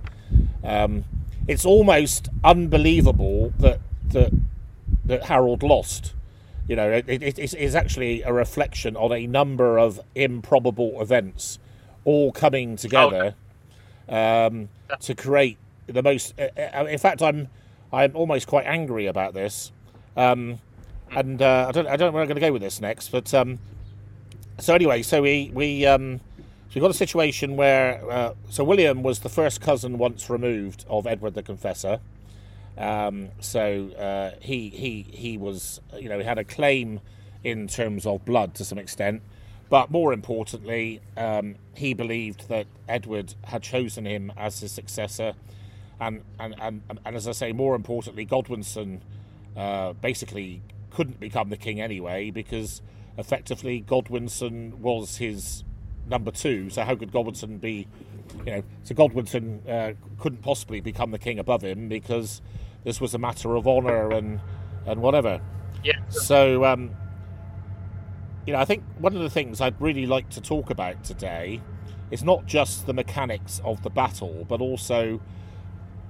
um, 0.64 1.04
it's 1.48 1.66
almost 1.66 2.30
unbelievable 2.44 3.54
that 3.60 3.80
that 4.10 4.32
that 5.06 5.24
Harold 5.24 5.64
lost. 5.64 6.14
You 6.68 6.76
know, 6.76 6.92
it, 6.92 7.08
it, 7.08 7.40
it's, 7.40 7.54
it's 7.54 7.76
actually 7.76 8.24
a 8.24 8.34
reflection 8.34 8.98
on 8.98 9.14
a 9.14 9.26
number 9.26 9.78
of 9.78 10.02
improbable 10.16 11.02
events 11.02 11.60
all 12.04 12.34
coming 12.34 12.76
together 12.76 13.36
um, 14.10 14.68
to 15.00 15.16
create 15.16 15.58
the 15.88 16.04
most. 16.04 16.34
Uh, 16.38 16.50
uh, 16.60 16.86
in 16.86 16.98
fact, 16.98 17.22
I'm 17.22 17.48
I'm 17.92 18.16
almost 18.16 18.48
quite 18.48 18.66
angry 18.66 19.06
about 19.08 19.34
this, 19.34 19.72
um, 20.16 20.60
and 21.12 21.42
uh, 21.42 21.68
I 21.70 21.72
don't 21.72 21.88
I 21.88 21.96
don't 21.96 22.08
know 22.08 22.12
where 22.14 22.22
I'm 22.22 22.28
going 22.28 22.36
to 22.36 22.42
go 22.42 22.52
with 22.52 22.62
this 22.62 22.82
next. 22.82 23.10
But 23.10 23.34
um, 23.34 23.60
so 24.60 24.74
anyway, 24.74 25.02
so 25.04 25.22
we 25.22 25.52
we 25.54 25.86
um, 25.86 26.20
so 26.70 26.76
we 26.76 26.82
got 26.82 26.92
a 26.92 26.96
situation 26.96 27.56
where 27.56 28.04
uh, 28.10 28.34
so 28.50 28.64
William 28.64 29.04
was 29.04 29.20
the 29.20 29.30
first 29.30 29.62
cousin 29.62 29.98
once 29.98 30.30
removed 30.30 30.86
of 30.90 31.08
Edward 31.08 31.34
the 31.34 31.44
Confessor. 31.44 32.00
Um, 32.78 33.30
so 33.40 33.90
uh, 33.98 34.32
he 34.42 34.70
he 34.70 35.04
he 35.10 35.38
was 35.38 35.82
you 35.98 36.10
know 36.10 36.20
he 36.20 36.26
had 36.26 36.38
a 36.38 36.44
claim 36.44 37.00
in 37.44 37.68
terms 37.68 38.06
of 38.06 38.26
blood 38.26 38.54
to 38.56 38.66
some 38.66 38.78
extent, 38.78 39.22
but 39.70 39.90
more 39.90 40.14
importantly, 40.14 41.02
um, 41.16 41.56
he 41.74 41.94
believed 41.94 42.50
that 42.50 42.68
Edward 42.88 43.34
had 43.46 43.64
chosen 43.64 44.06
him 44.06 44.32
as 44.38 44.60
his 44.60 44.72
successor, 44.72 45.34
and 46.00 46.24
and 46.40 46.56
and, 46.60 46.82
and 47.06 47.16
as 47.16 47.28
I 47.28 47.32
say, 47.32 47.52
more 47.52 47.76
importantly, 47.76 48.26
Godwinson 48.26 49.02
uh, 49.56 49.94
basically 49.94 50.62
couldn't 50.92 51.20
become 51.20 51.50
the 51.50 51.58
king 51.58 51.82
anyway 51.82 52.32
because 52.32 52.82
effectively 53.18 53.82
Godwinson 53.82 54.80
was 54.82 55.18
his 55.18 55.64
number 56.08 56.32
two. 56.32 56.70
So 56.70 56.84
how 56.84 56.96
could 56.96 57.12
Godwinson 57.12 57.58
be? 57.60 57.88
You 58.46 58.52
know, 58.58 58.64
so 58.84 58.94
Godwinson 58.94 59.68
uh, 59.68 59.94
couldn't 60.20 60.42
possibly 60.42 60.82
become 60.82 61.12
the 61.12 61.20
king 61.20 61.40
above 61.40 61.64
him 61.64 61.88
because 61.88 62.42
this 62.84 63.00
was 63.00 63.14
a 63.14 63.18
matter 63.18 63.56
of 63.56 63.68
honour 63.68 64.12
and 64.12 64.40
and 64.86 65.02
whatever. 65.02 65.42
Yeah. 65.84 66.00
So, 66.10 66.66
um, 66.66 66.92
you 68.46 68.54
know, 68.54 68.60
I 68.60 68.66
think 68.66 68.84
one 68.98 69.16
of 69.16 69.22
the 69.22 69.30
things 69.30 69.62
I'd 69.62 69.80
really 69.82 70.06
like 70.06 70.30
to 70.32 70.42
talk 70.42 70.70
about 70.70 71.04
today 71.04 71.62
is 72.12 72.24
not 72.24 72.46
just 72.46 72.86
the 72.86 72.94
mechanics 72.94 73.62
of 73.64 73.84
the 73.84 73.90
battle, 73.90 74.46
but 74.48 74.62
also, 74.62 75.20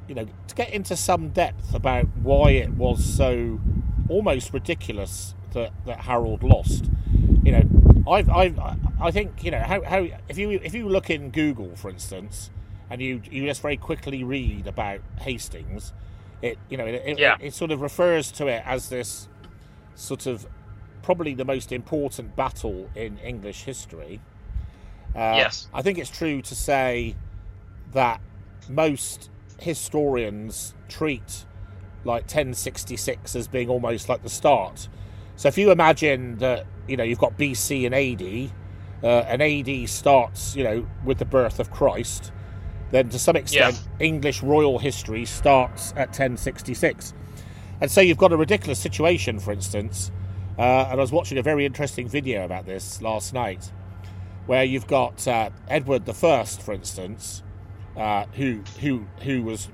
you 0.07 0.15
know, 0.15 0.27
to 0.47 0.55
get 0.55 0.69
into 0.69 0.95
some 0.95 1.29
depth 1.29 1.73
about 1.73 2.07
why 2.21 2.51
it 2.51 2.71
was 2.71 3.03
so 3.03 3.59
almost 4.09 4.53
ridiculous 4.53 5.35
that, 5.53 5.71
that 5.85 6.01
Harold 6.01 6.43
lost. 6.43 6.89
You 7.43 7.51
know, 7.51 8.11
I've, 8.11 8.29
I've, 8.29 8.59
I 9.01 9.11
think, 9.11 9.43
you 9.43 9.51
know, 9.51 9.59
how, 9.59 9.81
how 9.83 10.07
if 10.27 10.37
you 10.37 10.51
if 10.51 10.73
you 10.73 10.87
look 10.89 11.09
in 11.09 11.29
Google, 11.31 11.75
for 11.75 11.89
instance, 11.89 12.49
and 12.89 13.01
you 13.01 13.21
you 13.29 13.45
just 13.45 13.61
very 13.61 13.77
quickly 13.77 14.23
read 14.23 14.67
about 14.67 15.01
Hastings, 15.21 15.93
it 16.41 16.57
you 16.69 16.77
know 16.77 16.85
it, 16.85 17.01
it, 17.05 17.19
it 17.39 17.53
sort 17.53 17.71
of 17.71 17.81
refers 17.81 18.31
to 18.33 18.47
it 18.47 18.63
as 18.65 18.89
this 18.89 19.27
sort 19.95 20.25
of 20.25 20.47
probably 21.01 21.33
the 21.33 21.45
most 21.45 21.71
important 21.71 22.35
battle 22.35 22.89
in 22.95 23.17
English 23.19 23.63
history. 23.63 24.19
Uh, 25.15 25.35
Yes. 25.37 25.67
I 25.73 25.81
think 25.81 25.97
it's 25.97 26.09
true 26.09 26.41
to 26.41 26.55
say 26.55 27.15
that 27.93 28.19
most 28.69 29.29
historians 29.59 30.73
treat 30.87 31.45
like 32.03 32.23
1066 32.23 33.35
as 33.35 33.47
being 33.47 33.69
almost 33.69 34.09
like 34.09 34.23
the 34.23 34.29
start. 34.29 34.87
So 35.35 35.47
if 35.47 35.57
you 35.57 35.71
imagine 35.71 36.37
that 36.37 36.65
you 36.87 36.97
know 36.97 37.03
you've 37.03 37.19
got 37.19 37.37
BC 37.37 37.85
and 37.85 37.93
AD, 37.93 38.51
uh, 39.03 39.25
and 39.27 39.41
AD 39.41 39.89
starts 39.89 40.55
you 40.55 40.63
know 40.63 40.87
with 41.05 41.19
the 41.19 41.25
birth 41.25 41.59
of 41.59 41.71
Christ, 41.71 42.31
then 42.91 43.09
to 43.09 43.19
some 43.19 43.35
extent 43.35 43.75
English 43.99 44.41
royal 44.41 44.79
history 44.79 45.25
starts 45.25 45.91
at 45.91 46.09
1066. 46.09 47.13
And 47.79 47.91
so 47.91 48.01
you've 48.01 48.17
got 48.17 48.31
a 48.31 48.37
ridiculous 48.37 48.79
situation, 48.79 49.39
for 49.39 49.51
instance. 49.51 50.11
Uh, 50.57 50.87
and 50.89 50.93
I 50.93 50.95
was 50.95 51.11
watching 51.11 51.37
a 51.37 51.43
very 51.43 51.65
interesting 51.65 52.07
video 52.07 52.43
about 52.43 52.65
this 52.65 52.99
last 53.01 53.33
night, 53.33 53.71
where 54.47 54.63
you've 54.63 54.87
got 54.87 55.27
uh, 55.27 55.51
Edward 55.67 56.05
the 56.05 56.15
First, 56.15 56.63
for 56.63 56.73
instance, 56.73 57.43
uh, 57.97 58.25
who 58.33 58.61
who 58.79 59.05
who 59.23 59.41
was 59.41 59.69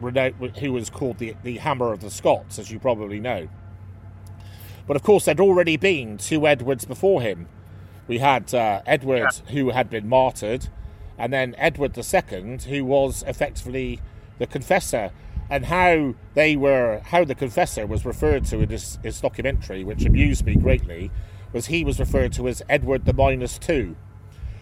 who 0.60 0.74
was 0.74 0.90
called 0.90 1.18
the 1.18 1.36
the 1.44 1.58
Hammer 1.58 1.92
of 1.92 2.00
the 2.02 2.10
Scots, 2.10 2.58
as 2.58 2.72
you 2.72 2.80
probably 2.80 3.20
know. 3.20 3.50
But 4.88 4.96
of 4.96 5.04
course, 5.04 5.26
there'd 5.26 5.40
already 5.40 5.78
been 5.78 6.18
two 6.18 6.48
Edwards 6.48 6.86
before 6.86 7.22
him. 7.22 7.48
We 8.08 8.18
had 8.18 8.54
uh, 8.54 8.82
Edward, 8.86 9.34
who 9.50 9.70
had 9.70 9.90
been 9.90 10.10
martyred, 10.10 10.68
and 11.18 11.32
then 11.32 11.56
Edward 11.58 11.98
II, 11.98 12.58
who 12.68 12.84
was 12.84 13.24
effectively 13.28 14.02
the 14.40 14.48
confessor. 14.48 15.12
And 15.50 15.66
how 15.66 16.16
they 16.34 16.56
were, 16.56 17.02
how 17.06 17.26
the 17.26 17.36
confessor 17.36 17.86
was 17.86 18.06
referred 18.06 18.46
to 18.46 18.62
in 18.62 18.70
this, 18.70 18.98
this 19.04 19.22
documentary, 19.22 19.84
which 19.84 20.06
amused 20.06 20.46
me 20.46 20.56
greatly, 20.56 21.12
was 21.52 21.68
he 21.68 21.84
was 21.84 22.00
referred 22.00 22.34
to 22.34 22.48
as 22.48 22.62
Edward 22.68 23.06
the 23.06 23.14
minus 23.14 23.60
two, 23.60 23.96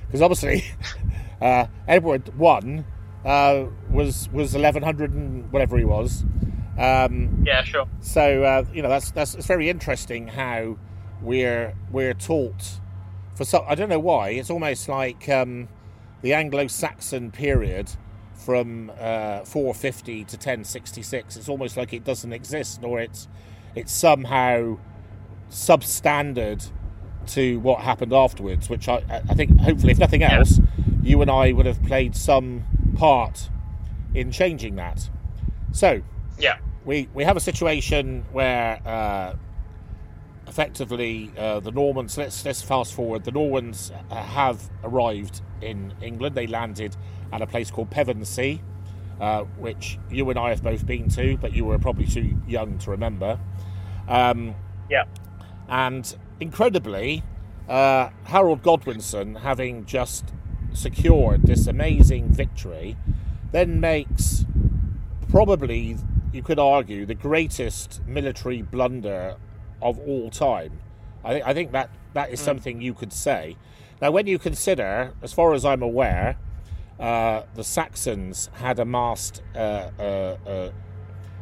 because 0.05 0.21
obviously 0.21 0.65
uh, 1.41 1.67
Edward 1.87 2.37
one 2.37 2.85
uh, 3.25 3.65
was 3.89 4.29
was 4.29 4.55
eleven 4.55 4.83
hundred 4.83 5.13
and 5.13 5.51
whatever 5.51 5.77
he 5.77 5.85
was. 5.85 6.23
Um, 6.77 7.43
Yeah, 7.45 7.63
sure. 7.63 7.87
so 7.99 8.43
uh, 8.43 8.65
you 8.73 8.81
know 8.81 8.89
that's 8.89 9.11
that's 9.11 9.35
it's 9.35 9.47
very 9.47 9.69
interesting 9.69 10.29
how 10.29 10.77
we're 11.21 11.75
we're 11.91 12.13
taught 12.13 12.79
for 13.35 13.45
some 13.45 13.63
I 13.67 13.75
don't 13.75 13.89
know 13.89 13.99
why 13.99 14.29
it's 14.29 14.49
almost 14.49 14.89
like 14.89 15.29
um, 15.29 15.67
the 16.21 16.33
Anglo-Saxon 16.33 17.31
period 17.31 17.91
from 18.33 18.91
uh, 18.99 19.43
450 19.45 20.23
to 20.25 20.35
1066. 20.35 21.37
It's 21.37 21.49
almost 21.49 21.77
like 21.77 21.93
it 21.93 22.03
doesn't 22.03 22.33
exist, 22.33 22.83
or 22.83 22.99
it's 22.99 23.27
it's 23.75 23.91
somehow 23.91 24.79
substandard 25.49 26.71
to 27.27 27.59
what 27.59 27.81
happened 27.81 28.13
afterwards. 28.13 28.69
Which 28.69 28.87
I 28.89 29.03
I 29.29 29.33
think 29.35 29.59
hopefully, 29.59 29.91
if 29.91 29.99
nothing 29.99 30.23
else, 30.23 30.59
you 31.03 31.21
and 31.21 31.29
I 31.29 31.51
would 31.51 31.65
have 31.65 31.83
played 31.83 32.15
some 32.15 32.63
part 33.01 33.49
in 34.13 34.31
changing 34.31 34.75
that. 34.75 35.09
So 35.71 36.01
Yeah. 36.37 36.57
we 36.85 37.09
we 37.15 37.23
have 37.23 37.35
a 37.35 37.39
situation 37.39 38.23
where 38.31 38.79
uh, 38.85 39.33
effectively 40.47 41.31
uh, 41.35 41.59
the 41.61 41.71
Normans. 41.71 42.15
Let's 42.17 42.45
let's 42.45 42.61
fast 42.61 42.93
forward. 42.93 43.23
The 43.23 43.31
Normans 43.31 43.91
uh, 44.11 44.15
have 44.15 44.69
arrived 44.83 45.41
in 45.61 45.93
England. 46.01 46.35
They 46.35 46.45
landed 46.45 46.95
at 47.33 47.41
a 47.41 47.47
place 47.47 47.71
called 47.71 47.89
Pevensey, 47.89 48.61
uh, 49.19 49.45
which 49.57 49.97
you 50.11 50.29
and 50.29 50.37
I 50.37 50.49
have 50.49 50.61
both 50.61 50.85
been 50.85 51.09
to, 51.09 51.37
but 51.37 51.53
you 51.53 51.65
were 51.65 51.79
probably 51.79 52.05
too 52.05 52.37
young 52.47 52.77
to 52.79 52.91
remember. 52.91 53.39
Um, 54.07 54.53
Yeah. 54.89 55.05
and 55.69 56.15
incredibly, 56.39 57.23
uh, 57.67 58.09
Harold 58.25 58.61
Godwinson, 58.61 59.35
having 59.39 59.85
just 59.85 60.25
secured 60.73 61.43
this 61.43 61.67
amazing 61.67 62.29
victory, 62.29 62.95
then 63.51 63.79
makes 63.79 64.45
probably, 65.29 65.97
you 66.31 66.41
could 66.43 66.59
argue, 66.59 67.05
the 67.05 67.15
greatest 67.15 68.01
military 68.07 68.61
blunder 68.61 69.37
of 69.81 69.99
all 69.99 70.29
time. 70.29 70.79
I, 71.23 71.33
thi- 71.35 71.43
I 71.43 71.53
think 71.53 71.71
that 71.71 71.89
that 72.13 72.31
is 72.31 72.39
something 72.39 72.81
you 72.81 72.93
could 72.93 73.13
say. 73.13 73.55
Now, 74.01 74.11
when 74.11 74.27
you 74.27 74.39
consider, 74.39 75.13
as 75.21 75.31
far 75.33 75.53
as 75.53 75.63
I'm 75.63 75.81
aware, 75.81 76.37
uh, 76.99 77.43
the 77.55 77.63
Saxons 77.63 78.49
had 78.53 78.79
amassed 78.79 79.41
uh, 79.55 79.91
uh, 79.99 80.37
uh, 80.47 80.71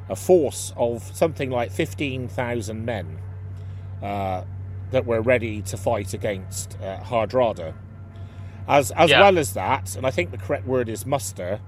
a 0.09 0.15
force 0.15 0.73
of 0.77 1.03
something 1.15 1.49
like 1.49 1.71
15,000 1.71 2.85
men 2.85 3.19
uh, 4.01 4.43
that 4.91 5.05
were 5.05 5.21
ready 5.21 5.61
to 5.63 5.77
fight 5.77 6.13
against 6.13 6.77
uh, 6.81 6.99
Hardrada. 7.01 7.73
As, 8.69 8.91
as 8.91 9.09
Yeah. 9.09 9.21
well 9.21 9.37
as 9.39 9.53
that, 9.53 9.95
and 9.97 10.05
I 10.05 10.11
think 10.11 10.29
the 10.31 10.37
correct 10.37 10.65
word 10.67 10.87
is 10.89 11.05
muster, 11.05 11.59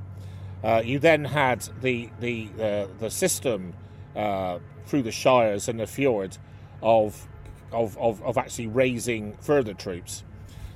uh, 0.63 0.81
you 0.85 0.99
then 0.99 1.25
had 1.25 1.67
the 1.81 2.09
the 2.19 2.49
uh, 2.61 2.87
the 2.99 3.09
system 3.09 3.73
uh, 4.15 4.59
through 4.85 5.01
the 5.01 5.11
shires 5.11 5.67
and 5.67 5.79
the 5.79 5.85
fyrd 5.85 6.37
of, 6.83 7.27
of 7.71 7.97
of 7.97 8.21
of 8.21 8.37
actually 8.37 8.67
raising 8.67 9.35
further 9.41 9.73
troops. 9.73 10.23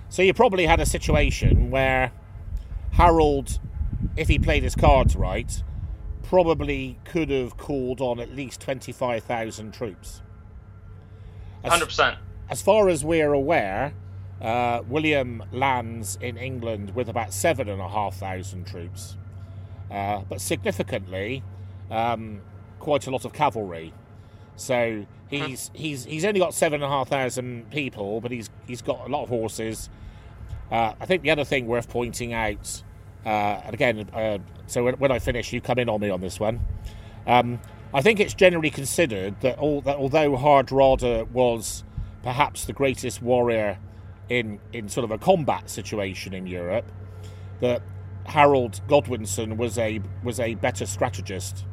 So 0.10 0.24
you 0.24 0.34
probably 0.34 0.66
had 0.66 0.80
a 0.80 0.86
situation 0.86 1.70
where 1.70 2.12
Harold, 2.94 3.60
if 4.18 4.28
he 4.28 4.40
played 4.40 4.64
his 4.64 4.74
cards 4.76 5.16
right, 5.16 5.62
probably 6.24 6.98
could 7.06 7.30
have 7.30 7.56
called 7.58 8.02
on 8.02 8.20
at 8.20 8.36
least 8.36 8.60
twenty 8.62 8.92
five 8.92 9.24
thousand 9.26 9.74
troops. 9.74 10.24
Hundred 11.64 11.86
percent. 11.88 12.18
as 12.50 12.62
far 12.62 12.90
as 12.90 13.04
we're 13.04 13.34
aware, 13.34 13.94
uh, 14.42 14.82
William 14.88 15.44
lands 15.52 16.18
in 16.22 16.38
England 16.38 16.94
with 16.96 17.10
about 17.10 17.34
seven 17.34 17.70
and 17.70 17.82
a 17.82 17.88
half 17.88 18.16
thousand 18.16 18.66
troops, 18.66 19.18
uh, 19.92 20.22
but 20.28 20.42
significantly, 20.42 21.44
um, 21.90 22.42
quite 22.80 23.08
a 23.08 23.12
lot 23.12 23.26
of 23.26 23.34
cavalry. 23.34 23.94
So 24.58 25.06
he's 25.30 25.72
he's 25.74 26.06
he's 26.06 26.26
only 26.26 26.40
got 26.40 26.54
seven 26.54 26.82
and 26.82 26.92
a 26.92 26.96
half 26.96 27.10
thousand 27.10 27.72
people, 27.72 28.22
but 28.22 28.32
he's 28.32 28.50
he's 28.68 28.82
got 28.82 29.08
a 29.08 29.10
lot 29.10 29.24
of 29.24 29.30
horses. 29.30 29.90
Uh, 30.72 30.94
I 31.00 31.06
think 31.06 31.22
the 31.22 31.32
other 31.32 31.46
thing 31.46 31.68
worth 31.68 31.90
pointing 31.90 32.34
out, 32.34 32.84
uh, 33.26 33.62
and 33.66 33.74
again, 33.74 34.10
uh, 34.14 34.40
so 34.68 34.84
when, 34.84 34.96
when, 34.96 35.12
I 35.12 35.20
finish, 35.20 35.54
you 35.54 35.62
come 35.62 35.78
in 35.78 35.90
on 35.90 36.02
me 36.02 36.10
on 36.10 36.22
this 36.22 36.40
one. 36.40 36.60
Um, 37.28 37.60
I 37.94 38.02
think 38.02 38.20
it's 38.20 38.34
generally 38.34 38.72
considered 38.72 39.40
that, 39.42 39.58
all, 39.58 39.82
that 39.82 39.96
although 39.96 40.36
Hardrada 40.36 41.30
was 41.30 41.84
perhaps 42.24 42.66
the 42.66 42.74
greatest 42.74 43.22
warrior 43.22 43.78
in 44.30 44.60
in 44.74 44.90
sort 44.90 45.04
of 45.04 45.12
a 45.12 45.18
combat 45.18 45.70
situation 45.70 46.34
in 46.34 46.48
Europe, 46.48 46.92
that 47.62 47.82
Harold 48.26 48.82
Godwinson 48.88 49.58
was 49.58 49.78
a 49.78 50.02
was 50.24 50.40
a 50.40 50.56
better 50.56 50.86
strategist. 50.86 51.66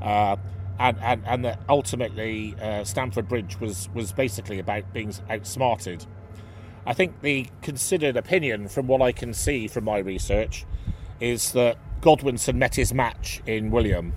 Uh, 0.00 0.36
and, 0.78 0.98
and, 1.00 1.22
and 1.26 1.44
that 1.44 1.60
ultimately 1.68 2.56
uh, 2.60 2.82
Stamford 2.82 3.28
Bridge 3.28 3.60
was, 3.60 3.88
was 3.94 4.12
basically 4.12 4.58
about 4.58 4.92
being 4.92 5.14
outsmarted. 5.30 6.04
I 6.84 6.92
think 6.92 7.20
the 7.20 7.46
considered 7.60 8.16
opinion, 8.16 8.66
from 8.66 8.88
what 8.88 9.00
I 9.00 9.12
can 9.12 9.32
see 9.32 9.68
from 9.68 9.84
my 9.84 9.98
research, 9.98 10.64
is 11.20 11.52
that 11.52 11.78
Godwinson 12.00 12.58
met 12.58 12.74
his 12.74 12.92
match 12.92 13.40
in 13.46 13.70
William. 13.70 14.12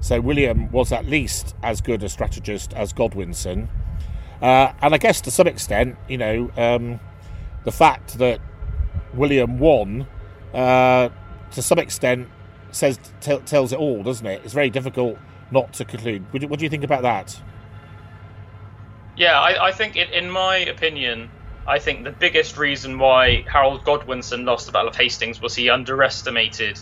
So 0.00 0.20
William 0.20 0.70
was 0.70 0.92
at 0.92 1.06
least 1.06 1.56
as 1.62 1.80
good 1.80 2.02
a 2.04 2.08
strategist 2.08 2.72
as 2.74 2.92
Godwinson. 2.92 3.68
Uh, 4.40 4.72
and 4.82 4.94
I 4.94 4.98
guess 4.98 5.20
to 5.22 5.30
some 5.30 5.48
extent, 5.48 5.96
you 6.08 6.18
know, 6.18 6.50
um, 6.56 7.00
the 7.64 7.72
fact 7.72 8.18
that 8.18 8.40
William 9.12 9.58
won, 9.58 10.06
uh, 10.52 11.08
to 11.52 11.62
some 11.62 11.78
extent, 11.78 12.28
says 12.70 12.98
t- 13.20 13.38
tells 13.40 13.72
it 13.72 13.78
all, 13.78 14.02
doesn't 14.02 14.26
it? 14.26 14.42
It's 14.44 14.54
very 14.54 14.70
difficult 14.70 15.18
not 15.50 15.72
to 15.74 15.84
conclude. 15.84 16.32
What 16.32 16.40
do, 16.40 16.48
what 16.48 16.58
do 16.58 16.64
you 16.64 16.70
think 16.70 16.84
about 16.84 17.02
that? 17.02 17.40
Yeah, 19.16 19.38
I, 19.38 19.68
I 19.68 19.72
think, 19.72 19.96
it, 19.96 20.10
in 20.10 20.30
my 20.30 20.56
opinion, 20.56 21.30
I 21.66 21.78
think 21.78 22.04
the 22.04 22.10
biggest 22.10 22.58
reason 22.58 22.98
why 22.98 23.44
Harold 23.50 23.84
Godwinson 23.84 24.44
lost 24.44 24.66
the 24.66 24.72
Battle 24.72 24.88
of 24.88 24.96
Hastings 24.96 25.40
was 25.40 25.54
he 25.54 25.70
underestimated 25.70 26.78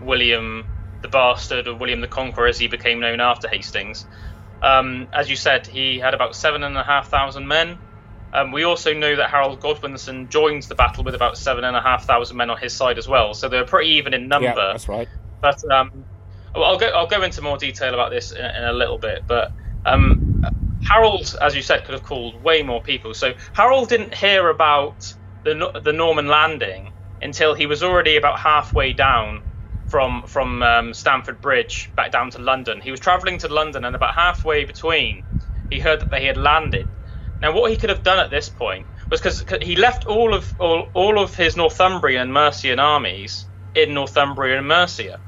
William 0.00 0.66
the 1.02 1.08
Bastard 1.08 1.68
or 1.68 1.74
William 1.74 2.00
the 2.00 2.08
Conqueror 2.08 2.48
as 2.48 2.58
he 2.58 2.66
became 2.66 2.98
known 3.00 3.20
after 3.20 3.48
Hastings. 3.48 4.06
Um, 4.62 5.06
as 5.12 5.30
you 5.30 5.36
said, 5.36 5.66
he 5.66 6.00
had 6.00 6.14
about 6.14 6.34
seven 6.34 6.64
and 6.64 6.76
a 6.76 6.82
half 6.82 7.08
thousand 7.08 7.46
men. 7.46 7.78
Um, 8.32 8.52
we 8.52 8.64
also 8.64 8.94
know 8.94 9.16
that 9.16 9.30
Harold 9.30 9.60
Godwinson 9.60 10.28
joins 10.28 10.68
the 10.68 10.74
battle 10.74 11.04
with 11.04 11.14
about 11.14 11.38
seven 11.38 11.64
and 11.64 11.76
a 11.76 11.80
half 11.82 12.06
thousand 12.06 12.36
men 12.36 12.50
on 12.50 12.58
his 12.58 12.76
side 12.76 12.98
as 12.98 13.08
well, 13.08 13.34
so 13.34 13.48
they're 13.48 13.64
pretty 13.64 13.90
even 13.92 14.14
in 14.14 14.28
number. 14.28 14.54
Yeah, 14.60 14.72
that's 14.72 14.88
right. 14.88 15.08
But 15.42 15.56
um, 15.72 16.06
well, 16.54 16.64
I'll 16.64 16.78
go. 16.78 16.88
I'll 16.88 17.06
go 17.08 17.22
into 17.22 17.42
more 17.42 17.58
detail 17.58 17.94
about 17.94 18.10
this 18.10 18.32
in, 18.32 18.44
in 18.44 18.64
a 18.64 18.72
little 18.72 18.98
bit. 18.98 19.24
But 19.28 19.50
um, 19.84 20.18
Harold, 20.80 21.34
as 21.42 21.54
you 21.56 21.62
said, 21.62 21.84
could 21.84 21.94
have 21.94 22.02
called 22.02 22.42
way 22.42 22.62
more 22.62 22.82
people. 22.82 23.14
So 23.14 23.34
Harold 23.54 23.88
didn't 23.88 24.14
hear 24.14 24.48
about 24.50 24.96
the 25.44 25.72
the 25.84 25.92
Norman 25.92 26.28
landing 26.28 26.92
until 27.20 27.54
he 27.54 27.66
was 27.66 27.82
already 27.82 28.16
about 28.16 28.38
halfway 28.40 28.92
down 28.92 29.44
from 29.88 30.24
from 30.28 30.62
um, 30.62 30.94
Stamford 30.94 31.40
Bridge 31.40 31.92
back 31.96 32.12
down 32.12 32.30
to 32.32 32.38
London. 32.38 32.80
He 32.82 32.90
was 32.90 33.00
travelling 33.00 33.38
to 33.38 33.48
London, 33.48 33.84
and 33.84 33.96
about 33.96 34.14
halfway 34.14 34.64
between, 34.64 35.24
he 35.70 35.80
heard 35.80 36.00
that 36.00 36.10
they 36.10 36.26
had 36.26 36.36
landed. 36.36 36.88
Now, 37.40 37.52
what 37.54 37.70
he 37.70 37.76
could 37.76 37.90
have 37.90 38.02
done 38.02 38.18
at 38.18 38.30
this 38.30 38.48
point 38.48 38.88
was 39.10 39.20
because 39.20 39.44
he 39.62 39.76
left 39.76 40.06
all 40.06 40.34
of 40.34 40.54
all, 40.58 40.88
all 40.94 41.18
of 41.18 41.36
his 41.36 41.56
Northumbrian 41.56 42.22
and 42.22 42.32
Mercian 42.32 42.80
armies 42.80 43.46
in 43.74 43.94
Northumbria 43.94 44.58
and 44.58 44.66
Mercia. 44.66 45.20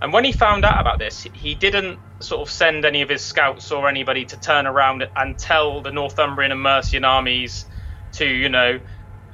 And 0.00 0.12
when 0.12 0.24
he 0.24 0.32
found 0.32 0.64
out 0.64 0.80
about 0.80 0.98
this, 0.98 1.26
he 1.34 1.54
didn't 1.54 2.00
sort 2.20 2.42
of 2.42 2.50
send 2.52 2.84
any 2.84 3.02
of 3.02 3.08
his 3.08 3.24
scouts 3.24 3.70
or 3.70 3.88
anybody 3.88 4.26
to 4.26 4.38
turn 4.38 4.66
around 4.66 5.06
and 5.16 5.38
tell 5.38 5.82
the 5.82 5.92
Northumbrian 5.92 6.52
and 6.52 6.60
Mercian 6.60 7.04
armies 7.04 7.66
to, 8.14 8.26
you 8.26 8.48
know, 8.48 8.80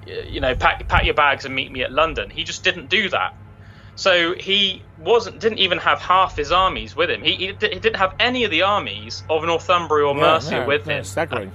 you 0.07 0.41
know, 0.41 0.55
pack, 0.55 0.89
pack 0.89 1.05
your 1.05 1.15
bags 1.15 1.45
and 1.45 1.55
meet 1.55 1.73
me 1.73 1.83
at 1.83 1.93
London. 1.93 2.31
He 2.31 2.45
just 2.45 2.65
didn't 2.65 2.91
do 2.91 3.09
that. 3.11 3.33
So 3.95 4.35
he 4.35 4.83
wasn't 4.99 5.41
didn't 5.41 5.59
even 5.59 5.79
have 5.79 6.01
half 6.01 6.37
his 6.37 6.51
armies 6.51 6.97
with 6.97 7.11
him. 7.11 7.23
He, 7.23 7.35
he, 7.35 7.47
he 7.47 7.53
didn't 7.53 7.97
have 7.97 8.15
any 8.19 8.45
of 8.45 8.51
the 8.51 8.63
armies 8.63 9.23
of 9.29 9.45
Northumbria 9.45 10.07
or 10.07 10.15
Mercia 10.15 10.61
no, 10.61 10.67
with 10.67 10.87
him. 10.87 11.05
Staggering. 11.05 11.53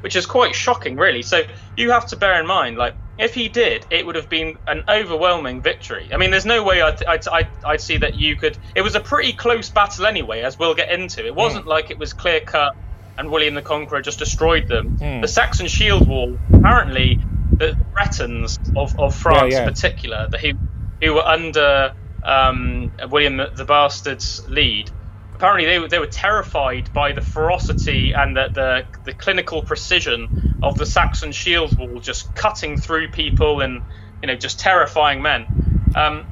Which 0.00 0.16
is 0.16 0.26
quite 0.26 0.54
shocking, 0.54 0.96
really. 0.96 1.22
So 1.22 1.42
you 1.76 1.90
have 1.90 2.06
to 2.06 2.16
bear 2.16 2.40
in 2.40 2.46
mind, 2.46 2.76
like 2.76 2.94
if 3.18 3.34
he 3.34 3.48
did, 3.48 3.84
it 3.90 4.06
would 4.06 4.14
have 4.14 4.28
been 4.28 4.56
an 4.66 4.84
overwhelming 4.88 5.60
victory. 5.60 6.08
I 6.12 6.16
mean, 6.18 6.30
there's 6.30 6.46
no 6.46 6.62
way 6.62 6.82
I'd, 6.82 7.04
I'd, 7.04 7.28
I'd, 7.28 7.48
I'd 7.64 7.80
see 7.80 7.96
that 7.98 8.14
you 8.16 8.36
could. 8.36 8.56
It 8.76 8.82
was 8.82 8.94
a 8.94 9.00
pretty 9.00 9.32
close 9.32 9.68
battle 9.70 10.06
anyway, 10.06 10.42
as 10.42 10.58
we'll 10.58 10.74
get 10.74 10.90
into. 10.90 11.26
It 11.26 11.34
wasn't 11.34 11.64
mm. 11.64 11.68
like 11.68 11.90
it 11.90 11.98
was 11.98 12.12
clear 12.12 12.40
cut 12.40 12.76
and 13.18 13.30
William 13.30 13.54
the 13.54 13.62
Conqueror 13.62 14.00
just 14.00 14.20
destroyed 14.20 14.68
them. 14.68 14.96
Mm. 14.98 15.20
The 15.20 15.28
Saxon 15.28 15.66
shield 15.66 16.06
wall, 16.06 16.38
apparently, 16.52 17.20
the 17.50 17.76
Bretons 17.92 18.58
of, 18.76 18.98
of 18.98 19.14
France 19.14 19.52
yeah, 19.52 19.58
yeah. 19.58 19.66
in 19.66 19.74
particular, 19.74 20.28
the, 20.30 20.56
who, 21.00 21.06
who 21.06 21.14
were 21.14 21.26
under 21.26 21.94
um, 22.24 22.92
William 23.10 23.36
the 23.36 23.64
Bastard's 23.64 24.46
lead, 24.48 24.90
apparently 25.34 25.66
they 25.66 25.78
were, 25.78 25.88
they 25.88 25.98
were 25.98 26.06
terrified 26.06 26.92
by 26.92 27.12
the 27.12 27.20
ferocity 27.20 28.12
and 28.12 28.36
the, 28.36 28.48
the, 28.48 28.86
the 29.04 29.12
clinical 29.14 29.62
precision 29.62 30.58
of 30.62 30.76
the 30.76 30.86
Saxon 30.86 31.32
shield 31.32 31.78
wall 31.78 32.00
just 32.00 32.34
cutting 32.34 32.76
through 32.76 33.08
people 33.08 33.60
and 33.60 33.82
you 34.20 34.26
know 34.26 34.34
just 34.34 34.58
terrifying 34.58 35.22
men. 35.22 35.46
Um, 35.94 36.26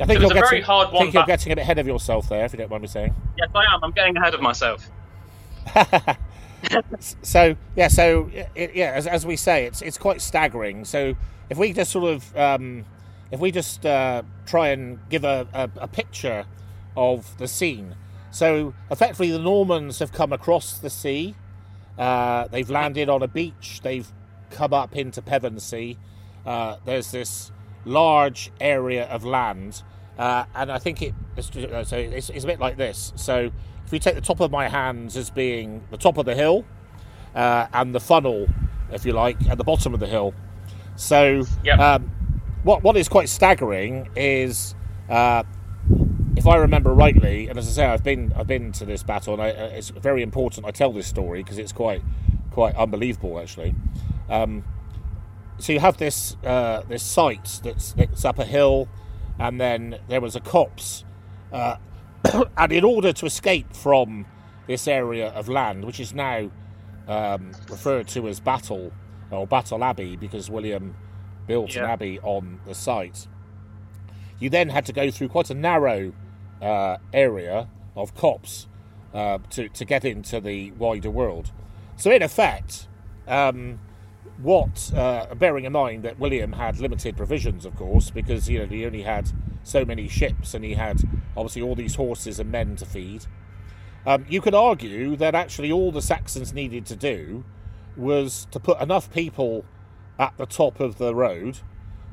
I 0.00 0.06
think, 0.06 0.20
you're 0.20 0.30
getting, 0.30 0.64
I 0.64 0.90
think 0.90 1.14
you're 1.14 1.26
getting 1.26 1.52
a 1.52 1.56
bit 1.56 1.62
ahead 1.62 1.78
of 1.78 1.86
yourself 1.86 2.28
there, 2.28 2.44
if 2.44 2.52
you 2.52 2.58
don't 2.58 2.70
mind 2.70 2.82
me 2.82 2.88
saying. 2.88 3.14
Yes, 3.36 3.48
I 3.54 3.74
am. 3.74 3.82
I'm 3.82 3.90
getting 3.92 4.16
ahead 4.16 4.34
of 4.34 4.40
myself. 4.40 4.88
so 7.22 7.56
yeah, 7.76 7.88
so 7.88 8.30
it, 8.54 8.74
yeah, 8.74 8.92
as, 8.92 9.06
as, 9.06 9.26
we 9.26 9.36
say, 9.36 9.64
it's 9.66 9.82
it's 9.82 9.98
quite 9.98 10.20
staggering. 10.20 10.84
So 10.84 11.14
if 11.48 11.58
we 11.58 11.72
just 11.72 11.90
sort 11.90 12.12
of 12.12 12.36
um, 12.36 12.84
if 13.30 13.40
we 13.40 13.50
just 13.50 13.86
uh, 13.86 14.22
try 14.46 14.68
and 14.68 14.98
give 15.08 15.24
a, 15.24 15.46
a, 15.52 15.70
a 15.76 15.88
picture 15.88 16.46
of 16.96 17.38
the 17.38 17.48
scene, 17.48 17.94
so 18.30 18.74
effectively, 18.90 19.30
the 19.30 19.38
Normans 19.38 19.98
have 19.98 20.12
come 20.12 20.32
across 20.32 20.78
the 20.78 20.90
sea. 20.90 21.34
Uh, 21.98 22.46
they've 22.48 22.70
landed 22.70 23.08
on 23.08 23.22
a 23.22 23.28
beach. 23.28 23.80
They've 23.82 24.08
come 24.50 24.72
up 24.72 24.96
into 24.96 25.20
Pevensey. 25.20 25.96
Uh, 26.46 26.76
there's 26.84 27.10
this 27.10 27.50
large 27.84 28.50
area 28.60 29.04
of 29.06 29.24
land, 29.24 29.82
uh, 30.18 30.44
and 30.54 30.70
I 30.70 30.78
think 30.78 31.02
it, 31.02 31.14
it's, 31.36 31.50
so 31.52 31.96
it's, 31.96 32.30
it's, 32.30 32.44
a 32.44 32.46
bit 32.46 32.60
like 32.60 32.76
this. 32.76 33.12
So 33.16 33.50
if 33.84 33.92
we 33.92 33.98
take 33.98 34.14
the 34.14 34.20
top 34.20 34.40
of 34.40 34.50
my 34.50 34.68
hands 34.68 35.16
as 35.16 35.28
being 35.28 35.82
the 35.90 35.96
top 35.96 36.16
of 36.16 36.24
the 36.24 36.34
hill, 36.34 36.64
uh, 37.34 37.66
and 37.72 37.94
the 37.94 38.00
funnel, 38.00 38.48
if 38.92 39.04
you 39.04 39.12
like, 39.12 39.48
at 39.48 39.58
the 39.58 39.64
bottom 39.64 39.92
of 39.92 40.00
the 40.00 40.06
hill. 40.06 40.34
So 40.96 41.44
yep. 41.62 41.78
um, 41.78 42.10
what 42.62 42.82
what 42.82 42.96
is 42.96 43.08
quite 43.08 43.28
staggering 43.28 44.08
is 44.16 44.74
uh, 45.08 45.42
if 46.36 46.46
I 46.46 46.56
remember 46.56 46.94
rightly, 46.94 47.48
and 47.48 47.58
as 47.58 47.66
I 47.68 47.70
say, 47.70 47.84
I've 47.86 48.04
been 48.04 48.32
I've 48.36 48.46
been 48.46 48.72
to 48.72 48.84
this 48.84 49.02
battle, 49.02 49.34
and 49.34 49.42
I, 49.42 49.50
uh, 49.50 49.66
it's 49.72 49.90
very 49.90 50.22
important 50.22 50.66
I 50.66 50.70
tell 50.70 50.92
this 50.92 51.06
story 51.06 51.42
because 51.42 51.58
it's 51.58 51.72
quite 51.72 52.02
quite 52.50 52.74
unbelievable 52.76 53.38
actually. 53.38 53.74
Um, 54.28 54.64
so 55.58 55.72
you 55.72 55.80
have 55.80 55.98
this 55.98 56.36
uh, 56.44 56.82
this 56.88 57.02
site 57.02 57.60
that's, 57.62 57.94
up 58.24 58.38
a 58.38 58.44
hill, 58.44 58.88
and 59.38 59.60
then 59.60 59.98
there 60.08 60.20
was 60.20 60.36
a 60.36 60.40
copse, 60.40 61.04
uh, 61.52 61.76
and 62.56 62.72
in 62.72 62.84
order 62.84 63.12
to 63.12 63.26
escape 63.26 63.74
from 63.74 64.26
this 64.66 64.86
area 64.86 65.28
of 65.30 65.48
land, 65.48 65.84
which 65.84 65.98
is 66.00 66.14
now 66.14 66.50
um, 67.08 67.52
referred 67.68 68.06
to 68.08 68.28
as 68.28 68.40
Battle 68.40 68.92
or 69.30 69.46
Battle 69.46 69.82
Abbey 69.84 70.16
because 70.16 70.48
William 70.48 70.94
built 71.46 71.74
yeah. 71.74 71.84
an 71.84 71.90
abbey 71.90 72.20
on 72.20 72.60
the 72.66 72.74
site. 72.74 73.26
You 74.38 74.50
then 74.50 74.70
had 74.70 74.86
to 74.86 74.92
go 74.92 75.10
through 75.10 75.28
quite 75.28 75.50
a 75.50 75.54
narrow 75.54 76.12
uh, 76.62 76.96
area 77.12 77.68
of 77.96 78.14
copse 78.14 78.66
uh, 79.12 79.38
to, 79.50 79.68
to 79.68 79.84
get 79.84 80.04
into 80.04 80.40
the 80.40 80.72
wider 80.72 81.10
world. 81.10 81.50
So, 81.96 82.10
in 82.10 82.22
effect, 82.22 82.88
um, 83.28 83.80
what, 84.42 84.92
uh, 84.94 85.34
bearing 85.34 85.64
in 85.64 85.72
mind 85.72 86.02
that 86.04 86.18
William 86.18 86.52
had 86.52 86.78
limited 86.78 87.16
provisions, 87.16 87.66
of 87.66 87.76
course, 87.76 88.10
because 88.10 88.48
you 88.48 88.58
know 88.58 88.66
he 88.66 88.86
only 88.86 89.02
had 89.02 89.30
so 89.62 89.84
many 89.84 90.08
ships 90.08 90.54
and 90.54 90.64
he 90.64 90.74
had 90.74 91.02
obviously 91.36 91.62
all 91.62 91.74
these 91.74 91.96
horses 91.96 92.40
and 92.40 92.50
men 92.50 92.76
to 92.76 92.86
feed. 92.86 93.26
Um, 94.06 94.24
you 94.28 94.40
could 94.40 94.54
argue 94.54 95.14
that 95.16 95.34
actually 95.34 95.70
all 95.70 95.92
the 95.92 96.00
Saxons 96.00 96.54
needed 96.54 96.86
to 96.86 96.96
do 96.96 97.44
was 97.96 98.46
to 98.50 98.58
put 98.58 98.80
enough 98.80 99.12
people 99.12 99.64
at 100.20 100.36
the 100.36 100.46
top 100.46 100.78
of 100.78 100.98
the 100.98 101.14
road 101.14 101.58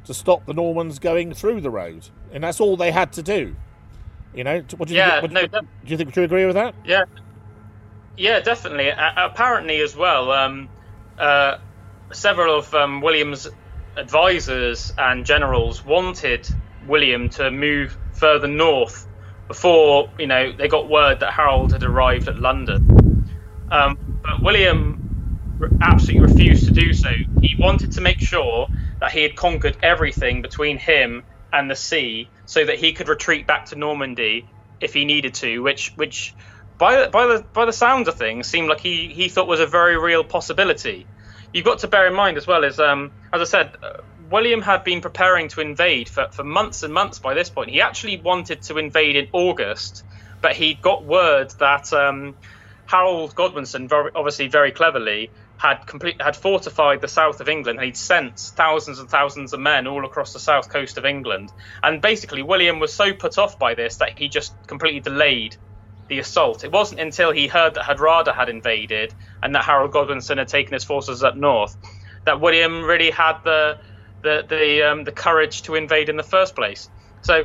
to 0.05 0.13
stop 0.13 0.45
the 0.45 0.53
Normans 0.53 0.97
going 0.97 1.33
through 1.33 1.59
the 1.61 1.69
road, 1.69 2.07
and 2.31 2.43
that's 2.43 2.61
all 2.61 2.77
they 2.77 2.91
had 2.91 3.11
to 3.13 3.21
do. 3.21 3.55
You 4.33 4.45
know, 4.45 4.63
what 4.77 4.87
do 4.87 4.93
you 4.93 4.99
yeah, 4.99 5.19
think, 5.21 5.33
no, 5.33 5.45
do 5.45 5.59
you 5.85 5.97
think? 5.97 6.13
Do 6.13 6.21
you 6.21 6.25
agree 6.25 6.45
with 6.45 6.55
that? 6.55 6.73
Yeah, 6.85 7.03
yeah, 8.15 8.39
definitely. 8.39 8.89
Apparently, 8.89 9.81
as 9.81 9.95
well, 9.95 10.31
um, 10.31 10.69
uh, 11.19 11.57
several 12.13 12.57
of 12.57 12.73
um, 12.73 13.01
William's 13.01 13.47
advisors 13.97 14.93
and 14.97 15.25
generals 15.25 15.83
wanted 15.83 16.47
William 16.87 17.29
to 17.29 17.51
move 17.51 17.97
further 18.13 18.47
north 18.47 19.05
before 19.47 20.09
you 20.17 20.27
know 20.27 20.51
they 20.51 20.67
got 20.67 20.89
word 20.89 21.19
that 21.19 21.33
Harold 21.33 21.73
had 21.73 21.83
arrived 21.83 22.29
at 22.29 22.39
London. 22.39 23.29
Um, 23.69 23.97
but 24.23 24.41
William 24.41 25.06
absolutely 25.81 26.21
refused 26.21 26.65
to 26.65 26.71
do 26.71 26.93
so. 26.93 27.09
He 27.39 27.55
wanted 27.59 27.91
to 27.93 28.01
make 28.01 28.19
sure 28.21 28.69
that 29.01 29.11
he 29.11 29.23
had 29.23 29.35
conquered 29.35 29.77
everything 29.83 30.41
between 30.41 30.77
him 30.77 31.23
and 31.53 31.69
the 31.71 31.75
sea, 31.75 32.31
so 32.45 32.65
that 32.65 32.79
he 32.79 32.93
could 32.93 33.07
retreat 33.09 33.47
back 33.47 33.65
to 33.67 33.75
Normandy 33.75 34.49
if 34.81 34.93
he 34.93 35.05
needed 35.05 35.33
to. 35.35 35.59
Which, 35.59 35.91
which, 35.95 36.35
by 36.77 37.01
the 37.03 37.09
by 37.09 37.27
the 37.27 37.45
by 37.53 37.65
the 37.65 37.73
sound 37.73 38.07
of 38.07 38.17
things, 38.17 38.49
seemed 38.49 38.69
like 38.69 38.81
he 38.81 39.13
he 39.13 39.29
thought 39.29 39.47
was 39.47 39.59
a 39.61 39.67
very 39.67 39.97
real 39.97 40.23
possibility. 40.23 41.09
You've 41.53 41.65
got 41.65 41.79
to 41.79 41.87
bear 41.87 42.07
in 42.07 42.13
mind 42.13 42.37
as 42.37 42.47
well 42.47 42.65
as 42.65 42.79
um, 42.79 43.13
as 43.33 43.41
I 43.41 43.45
said. 43.45 43.75
Uh, 43.81 43.89
William 44.19 44.61
had 44.61 44.83
been 44.83 45.01
preparing 45.01 45.47
to 45.49 45.61
invade 45.61 46.09
for, 46.09 46.27
for 46.33 46.43
months 46.43 46.83
and 46.83 46.93
months 46.93 47.19
by 47.19 47.33
this 47.33 47.49
point. 47.49 47.69
He 47.69 47.81
actually 47.81 48.21
wanted 48.21 48.61
to 48.63 48.77
invade 48.77 49.15
in 49.15 49.27
August, 49.33 50.03
but 50.41 50.53
he 50.53 50.75
got 50.75 51.05
word 51.05 51.53
that 51.59 51.93
um, 51.93 52.35
Harold 52.87 53.35
Godwinson, 53.35 53.87
very, 53.87 54.11
obviously 54.15 54.47
very 54.49 54.71
cleverly, 54.71 55.31
had 55.57 55.85
complete, 55.87 56.21
had 56.21 56.35
fortified 56.35 57.01
the 57.01 57.07
south 57.07 57.41
of 57.41 57.49
England 57.49 57.79
and 57.79 57.85
he'd 57.85 57.97
sent 57.97 58.39
thousands 58.39 58.99
and 58.99 59.09
thousands 59.09 59.53
of 59.53 59.59
men 59.59 59.87
all 59.87 60.05
across 60.05 60.33
the 60.33 60.39
south 60.39 60.69
coast 60.69 60.97
of 60.97 61.05
England. 61.05 61.51
And 61.83 62.01
basically, 62.01 62.43
William 62.43 62.79
was 62.79 62.93
so 62.93 63.13
put 63.13 63.37
off 63.37 63.57
by 63.59 63.73
this 63.73 63.97
that 63.97 64.17
he 64.17 64.29
just 64.29 64.55
completely 64.67 64.99
delayed 64.99 65.55
the 66.09 66.19
assault. 66.19 66.63
It 66.63 66.71
wasn't 66.71 67.01
until 67.01 67.31
he 67.31 67.47
heard 67.47 67.73
that 67.73 67.83
Hardrada 67.83 68.33
had 68.33 68.49
invaded 68.49 69.13
and 69.41 69.55
that 69.55 69.65
Harold 69.65 69.91
Godwinson 69.91 70.37
had 70.37 70.47
taken 70.47 70.73
his 70.73 70.85
forces 70.85 71.23
up 71.23 71.35
north 71.35 71.75
that 72.25 72.41
William 72.41 72.83
really 72.83 73.09
had 73.09 73.37
the 73.43 73.77
the 74.21 74.43
the 74.47 74.83
um, 74.83 75.03
the 75.03 75.11
courage 75.11 75.63
to 75.63 75.75
invade 75.75 76.09
in 76.09 76.17
the 76.17 76.23
first 76.23 76.55
place. 76.55 76.89
So 77.23 77.43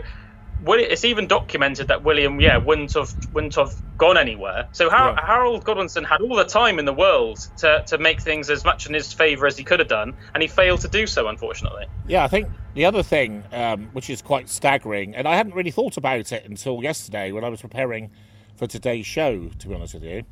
it's 0.65 1.05
even 1.05 1.27
documented 1.27 1.89
that 1.89 2.05
William, 2.05 2.41
yeah, 2.41 2.57
wouldn't 2.57 2.95
have 2.95 3.13
wouldn't 3.35 3.55
have 3.57 3.75
gone 3.99 4.17
anywhere. 4.17 4.69
So 4.73 4.91
Har- 4.91 5.15
yeah. 5.17 5.27
Harold 5.27 5.65
Godwinson 5.65 6.05
had 6.05 6.21
all 6.21 6.37
the 6.37 6.45
time 6.45 6.79
in 6.79 6.85
the 6.85 6.93
world 6.93 7.49
to, 7.59 7.83
to 7.87 7.99
make 7.99 8.21
things 8.21 8.51
as 8.51 8.65
much 8.65 8.87
in 8.87 8.95
his 8.95 9.13
favour 9.13 9.47
as 9.47 9.57
he 9.57 9.65
could 9.65 9.81
have 9.81 9.89
done, 9.89 10.15
and 10.35 10.43
he 10.43 10.49
failed 10.49 10.81
to 10.83 10.89
do 10.89 11.07
so, 11.07 11.29
unfortunately. 11.29 11.87
Yeah, 12.07 12.25
I 12.25 12.29
think 12.29 12.49
the 12.75 12.85
other 12.85 13.03
thing, 13.03 13.45
um, 13.53 13.89
which 13.93 14.09
is 14.11 14.23
quite 14.23 14.49
staggering, 14.49 15.15
and 15.15 15.27
I 15.27 15.37
hadn't 15.37 15.55
really 15.55 15.71
thought 15.71 15.97
about 15.97 16.33
it 16.33 16.45
until 16.45 16.83
yesterday 16.83 17.33
when 17.33 17.45
I 17.45 17.49
was 17.49 17.61
preparing 17.61 18.11
for 18.57 18.67
today's 18.67 19.07
show. 19.07 19.49
To 19.59 19.69
be 19.69 19.75
honest 19.75 19.95
with 19.95 20.05
you, 20.05 20.23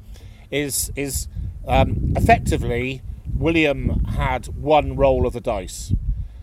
is 0.51 0.93
is 0.97 1.28
um, 1.66 2.14
effectively 2.16 3.03
William 3.37 4.05
had 4.05 4.47
one 4.47 4.97
roll 4.97 5.26
of 5.26 5.33
the 5.33 5.41
dice. 5.41 5.93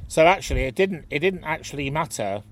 So 0.08 0.26
actually, 0.26 0.64
it 0.64 0.76
didn't 0.76 1.06
it 1.10 1.20
didn't 1.20 1.44
actually 1.44 1.90
matter. 1.90 2.44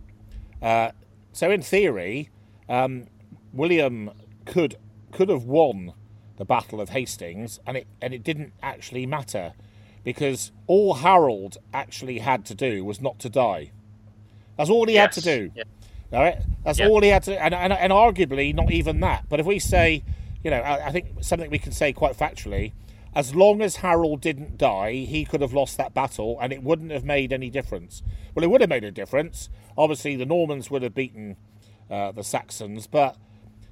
Uh, 0.61 0.91
so 1.35 1.51
in 1.51 1.61
theory, 1.61 2.29
um, 2.69 3.07
William 3.51 4.11
could 4.45 4.77
could 5.11 5.27
have 5.27 5.43
won 5.43 5.91
the 6.37 6.45
Battle 6.45 6.79
of 6.79 6.89
Hastings, 6.89 7.59
and 7.67 7.75
it 7.75 7.87
and 8.01 8.13
it 8.13 8.23
didn't 8.23 8.53
actually 8.63 9.05
matter 9.05 9.51
because 10.05 10.53
all 10.65 10.93
Harold 10.93 11.57
actually 11.73 12.19
had 12.19 12.45
to 12.45 12.55
do 12.55 12.85
was 12.85 13.01
not 13.01 13.19
to 13.19 13.29
die. 13.29 13.71
That's 14.57 14.69
all 14.69 14.87
he 14.87 14.93
yes. 14.93 15.13
had 15.13 15.23
to 15.23 15.37
do. 15.37 15.51
Yeah. 15.55 15.63
All 16.13 16.23
right, 16.23 16.37
that's 16.63 16.79
yeah. 16.79 16.87
all 16.87 17.01
he 17.01 17.09
had 17.09 17.23
to, 17.23 17.37
and, 17.37 17.53
and 17.53 17.73
and 17.73 17.91
arguably 17.91 18.55
not 18.55 18.71
even 18.71 19.01
that. 19.01 19.27
But 19.27 19.41
if 19.41 19.45
we 19.45 19.59
say, 19.59 20.05
you 20.41 20.51
know, 20.51 20.61
I, 20.61 20.87
I 20.87 20.91
think 20.93 21.07
something 21.19 21.51
we 21.51 21.59
can 21.59 21.73
say 21.73 21.91
quite 21.91 22.15
factually 22.15 22.71
as 23.15 23.33
long 23.33 23.61
as 23.61 23.77
Harold 23.77 24.19
didn't 24.19 24.57
die, 24.57 24.91
he 24.91 25.23
could 25.23 25.41
have 25.41 25.53
lost 25.53 25.77
that 25.77 25.93
battle 25.93 26.37
and 26.41 26.51
it 26.51 26.61
wouldn't 26.61 26.91
have 26.91 27.05
made 27.05 27.31
any 27.31 27.49
difference. 27.49 28.03
Well, 28.33 28.43
it 28.43 28.49
would 28.49 28.61
have 28.61 28.69
made 28.69 28.83
a 28.83 28.91
difference. 28.91 29.49
Obviously, 29.77 30.17
the 30.17 30.25
Normans 30.25 30.69
would 30.69 30.81
have 30.81 30.93
beaten 30.93 31.37
uh, 31.89 32.11
the 32.11 32.23
Saxons, 32.23 32.87
but 32.87 33.17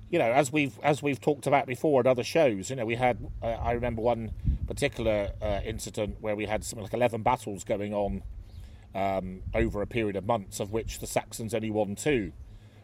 you 0.10 0.20
know, 0.20 0.32
as 0.32 0.52
we've 0.52 0.80
as 0.84 1.02
we've 1.02 1.20
talked 1.20 1.48
about 1.48 1.66
before 1.66 2.00
at 2.00 2.08
other 2.08 2.24
shows, 2.24 2.70
you 2.70 2.76
know, 2.76 2.86
we 2.86 2.96
had 2.96 3.18
uh, 3.42 3.48
I 3.48 3.72
remember 3.72 4.02
one 4.02 4.32
particular 4.68 5.32
uh, 5.42 5.60
incident 5.66 6.18
where 6.22 6.36
we 6.36 6.46
had 6.46 6.64
something 6.64 6.84
like 6.84 6.94
eleven 6.94 7.24
battles 7.24 7.64
going 7.64 7.94
on 7.94 8.22
um, 8.96 9.42
over 9.54 9.82
a 9.82 9.88
period 9.88 10.16
of 10.16 10.26
months, 10.26 10.60
of 10.60 10.72
which 10.72 11.00
the 11.00 11.08
Saxons 11.08 11.54
only 11.54 11.72
won 11.72 11.96
two. 11.96 12.32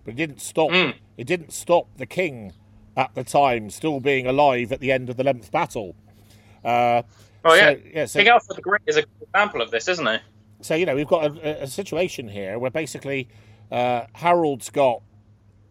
But 0.04 0.16
it 0.16 0.18
didn't 0.18 0.42
stop. 0.42 0.72
Mm. 0.72 0.96
It 1.18 1.28
didn't 1.28 1.54
stop 1.54 1.88
the 1.98 2.08
king 2.08 2.54
at 2.98 3.14
the 3.14 3.24
time 3.24 3.70
still 3.70 4.00
being 4.00 4.26
alive 4.26 4.72
at 4.72 4.80
the 4.80 4.92
end 4.92 5.10
of 5.10 5.16
the 5.16 5.22
eleventh 5.22 5.52
battle. 5.52 5.96
Uh, 6.64 7.02
oh 7.46 7.54
yeah, 7.54 7.72
so, 8.06 8.20
yeah. 8.20 8.38
So, 8.38 8.54
the 8.54 8.62
Great 8.62 8.82
is 8.86 8.98
a 8.98 9.02
good 9.02 9.10
example 9.22 9.62
of 9.62 9.72
this, 9.72 9.88
isn't 9.88 10.06
he? 10.06 10.18
So 10.62 10.76
you 10.76 10.86
know 10.86 10.96
we've 10.96 11.08
got 11.08 11.38
a, 11.38 11.64
a 11.64 11.68
situation 11.68 12.28
here 12.28 12.60
where 12.60 12.72
basically 12.72 13.30
uh, 13.72 14.06
Harold's 14.14 14.70
got 14.70 15.02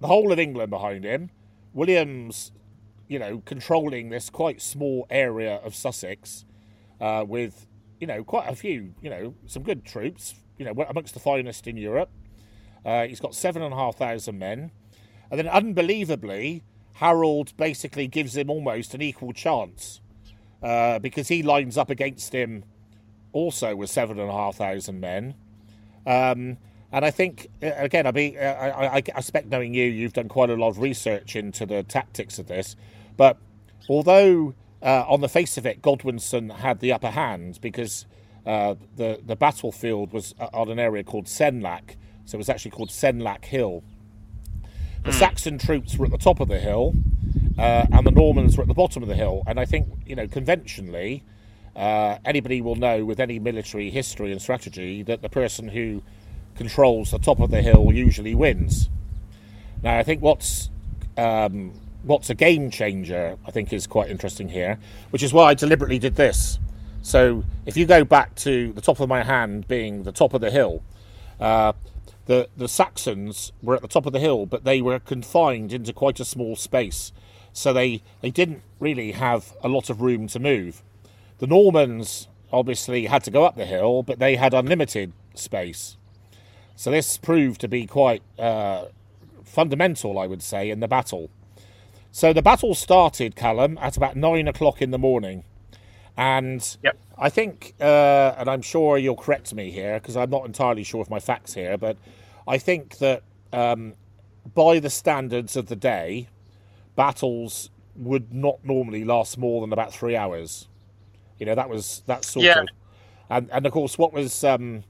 the 0.00 0.06
whole 0.06 0.32
of 0.32 0.38
England 0.38 0.70
behind 0.70 1.04
him. 1.04 1.30
William's, 1.72 2.52
you 3.08 3.18
know, 3.18 3.42
controlling 3.44 4.08
this 4.08 4.30
quite 4.30 4.62
small 4.62 5.06
area 5.10 5.56
of 5.56 5.74
Sussex 5.74 6.44
uh, 7.00 7.24
with, 7.26 7.66
you 8.00 8.06
know, 8.06 8.24
quite 8.24 8.48
a 8.48 8.56
few, 8.56 8.94
you 9.02 9.10
know, 9.10 9.34
some 9.46 9.62
good 9.62 9.84
troops. 9.84 10.34
You 10.56 10.64
know, 10.64 10.72
amongst 10.88 11.14
the 11.14 11.20
finest 11.20 11.68
in 11.68 11.76
Europe. 11.76 12.10
Uh, 12.84 13.06
he's 13.06 13.20
got 13.20 13.32
seven 13.32 13.62
and 13.62 13.72
a 13.72 13.76
half 13.76 13.96
thousand 13.96 14.38
men, 14.40 14.72
and 15.30 15.38
then 15.38 15.46
unbelievably, 15.46 16.64
Harold 16.94 17.56
basically 17.56 18.08
gives 18.08 18.36
him 18.36 18.50
almost 18.50 18.92
an 18.92 19.00
equal 19.00 19.32
chance 19.32 20.00
uh, 20.62 20.98
because 20.98 21.28
he 21.28 21.42
lines 21.42 21.76
up 21.78 21.90
against 21.90 22.34
him 22.34 22.64
also 23.32 23.76
with 23.76 23.90
seven 23.90 24.18
and 24.18 24.28
a 24.28 24.32
half 24.32 24.56
thousand 24.56 25.00
men. 25.00 25.34
Um, 26.06 26.56
and 26.90 27.04
I 27.04 27.10
think, 27.10 27.48
uh, 27.62 27.70
again, 27.76 28.06
I, 28.06 28.10
be, 28.10 28.38
uh, 28.38 28.42
I, 28.42 28.68
I, 28.68 28.94
I 28.94 28.96
expect 28.98 29.48
knowing 29.48 29.74
you, 29.74 29.84
you've 29.84 30.14
done 30.14 30.28
quite 30.28 30.48
a 30.50 30.54
lot 30.54 30.68
of 30.68 30.78
research 30.78 31.36
into 31.36 31.66
the 31.66 31.82
tactics 31.82 32.38
of 32.38 32.46
this. 32.46 32.76
But 33.16 33.36
although 33.88 34.54
uh, 34.82 35.04
on 35.06 35.20
the 35.20 35.28
face 35.28 35.58
of 35.58 35.66
it, 35.66 35.82
Godwinson 35.82 36.50
had 36.50 36.80
the 36.80 36.92
upper 36.92 37.10
hand 37.10 37.58
because 37.60 38.06
uh, 38.46 38.76
the 38.96 39.20
the 39.24 39.36
battlefield 39.36 40.12
was 40.12 40.34
uh, 40.40 40.48
on 40.54 40.70
an 40.70 40.78
area 40.78 41.04
called 41.04 41.26
Senlac, 41.26 41.96
so 42.24 42.36
it 42.36 42.38
was 42.38 42.48
actually 42.48 42.70
called 42.70 42.88
Senlac 42.88 43.44
Hill. 43.44 43.82
The 45.04 45.10
mm. 45.10 45.18
Saxon 45.18 45.58
troops 45.58 45.96
were 45.96 46.06
at 46.06 46.12
the 46.12 46.18
top 46.18 46.40
of 46.40 46.48
the 46.48 46.58
hill, 46.58 46.94
uh, 47.58 47.86
and 47.90 48.06
the 48.06 48.10
Normans 48.10 48.56
were 48.56 48.62
at 48.62 48.68
the 48.68 48.74
bottom 48.74 49.02
of 49.02 49.08
the 49.08 49.16
hill. 49.16 49.42
And 49.46 49.58
I 49.58 49.64
think, 49.64 49.88
you 50.06 50.14
know, 50.14 50.28
conventionally, 50.28 51.24
uh, 51.74 52.18
anybody 52.24 52.60
will 52.60 52.76
know 52.76 53.04
with 53.04 53.18
any 53.18 53.38
military 53.38 53.90
history 53.90 54.30
and 54.30 54.40
strategy 54.40 55.02
that 55.02 55.22
the 55.22 55.28
person 55.28 55.68
who 55.68 56.02
controls 56.54 57.10
the 57.10 57.18
top 57.18 57.40
of 57.40 57.50
the 57.50 57.62
hill 57.62 57.92
usually 57.92 58.34
wins. 58.34 58.88
Now, 59.82 59.98
I 59.98 60.02
think 60.02 60.22
what's 60.22 60.70
um, 61.16 61.72
what's 62.04 62.30
a 62.30 62.34
game 62.34 62.70
changer, 62.70 63.36
I 63.46 63.50
think, 63.50 63.72
is 63.72 63.86
quite 63.86 64.08
interesting 64.08 64.48
here, 64.48 64.78
which 65.10 65.22
is 65.22 65.32
why 65.32 65.46
I 65.46 65.54
deliberately 65.54 65.98
did 65.98 66.14
this. 66.14 66.58
So, 67.02 67.44
if 67.66 67.76
you 67.76 67.86
go 67.86 68.04
back 68.04 68.34
to 68.36 68.72
the 68.72 68.80
top 68.80 69.00
of 69.00 69.08
my 69.08 69.22
hand 69.24 69.66
being 69.66 70.04
the 70.04 70.12
top 70.12 70.34
of 70.34 70.40
the 70.40 70.50
hill, 70.50 70.82
uh, 71.40 71.72
the 72.26 72.48
the 72.56 72.68
Saxons 72.68 73.52
were 73.62 73.74
at 73.74 73.82
the 73.82 73.88
top 73.88 74.06
of 74.06 74.12
the 74.12 74.20
hill, 74.20 74.46
but 74.46 74.64
they 74.64 74.80
were 74.80 74.98
confined 74.98 75.72
into 75.72 75.92
quite 75.92 76.20
a 76.20 76.24
small 76.24 76.54
space 76.56 77.12
so 77.58 77.72
they, 77.72 78.02
they 78.20 78.30
didn't 78.30 78.62
really 78.78 79.12
have 79.12 79.52
a 79.62 79.68
lot 79.68 79.90
of 79.90 80.00
room 80.00 80.28
to 80.28 80.38
move. 80.38 80.82
The 81.38 81.46
Normans 81.46 82.28
obviously 82.52 83.06
had 83.06 83.24
to 83.24 83.30
go 83.30 83.44
up 83.44 83.56
the 83.56 83.66
hill, 83.66 84.02
but 84.02 84.18
they 84.18 84.36
had 84.36 84.54
unlimited 84.54 85.12
space. 85.34 85.96
So 86.76 86.90
this 86.90 87.18
proved 87.18 87.60
to 87.62 87.68
be 87.68 87.86
quite 87.86 88.22
uh, 88.38 88.86
fundamental, 89.44 90.18
I 90.18 90.26
would 90.26 90.42
say, 90.42 90.70
in 90.70 90.80
the 90.80 90.88
battle. 90.88 91.30
So 92.12 92.32
the 92.32 92.42
battle 92.42 92.74
started, 92.74 93.34
Calum, 93.34 93.76
at 93.78 93.96
about 93.96 94.16
nine 94.16 94.46
o'clock 94.46 94.80
in 94.80 94.92
the 94.92 94.98
morning. 94.98 95.44
And 96.16 96.76
yep. 96.82 96.96
I 97.16 97.28
think, 97.28 97.74
uh, 97.80 98.34
and 98.38 98.48
I'm 98.48 98.62
sure 98.62 98.98
you'll 98.98 99.16
correct 99.16 99.52
me 99.52 99.70
here 99.70 99.98
because 99.98 100.16
I'm 100.16 100.30
not 100.30 100.46
entirely 100.46 100.84
sure 100.84 101.00
of 101.00 101.10
my 101.10 101.20
facts 101.20 101.54
here, 101.54 101.76
but 101.76 101.96
I 102.46 102.58
think 102.58 102.98
that 102.98 103.22
um, 103.52 103.94
by 104.54 104.78
the 104.78 104.90
standards 104.90 105.56
of 105.56 105.66
the 105.66 105.76
day, 105.76 106.28
battles 106.98 107.70
would 107.94 108.34
not 108.34 108.58
normally 108.64 109.04
last 109.04 109.38
more 109.38 109.60
than 109.60 109.72
about 109.72 109.94
three 109.94 110.16
hours. 110.16 110.66
You 111.38 111.46
know, 111.46 111.54
that 111.54 111.70
was 111.70 112.02
that 112.06 112.24
sort 112.24 112.44
yeah. 112.44 112.62
of, 112.62 112.68
and 113.30 113.48
and 113.52 113.64
of 113.64 113.72
course, 113.72 113.96
what 113.96 114.12
was 114.12 114.42
um, 114.42 114.82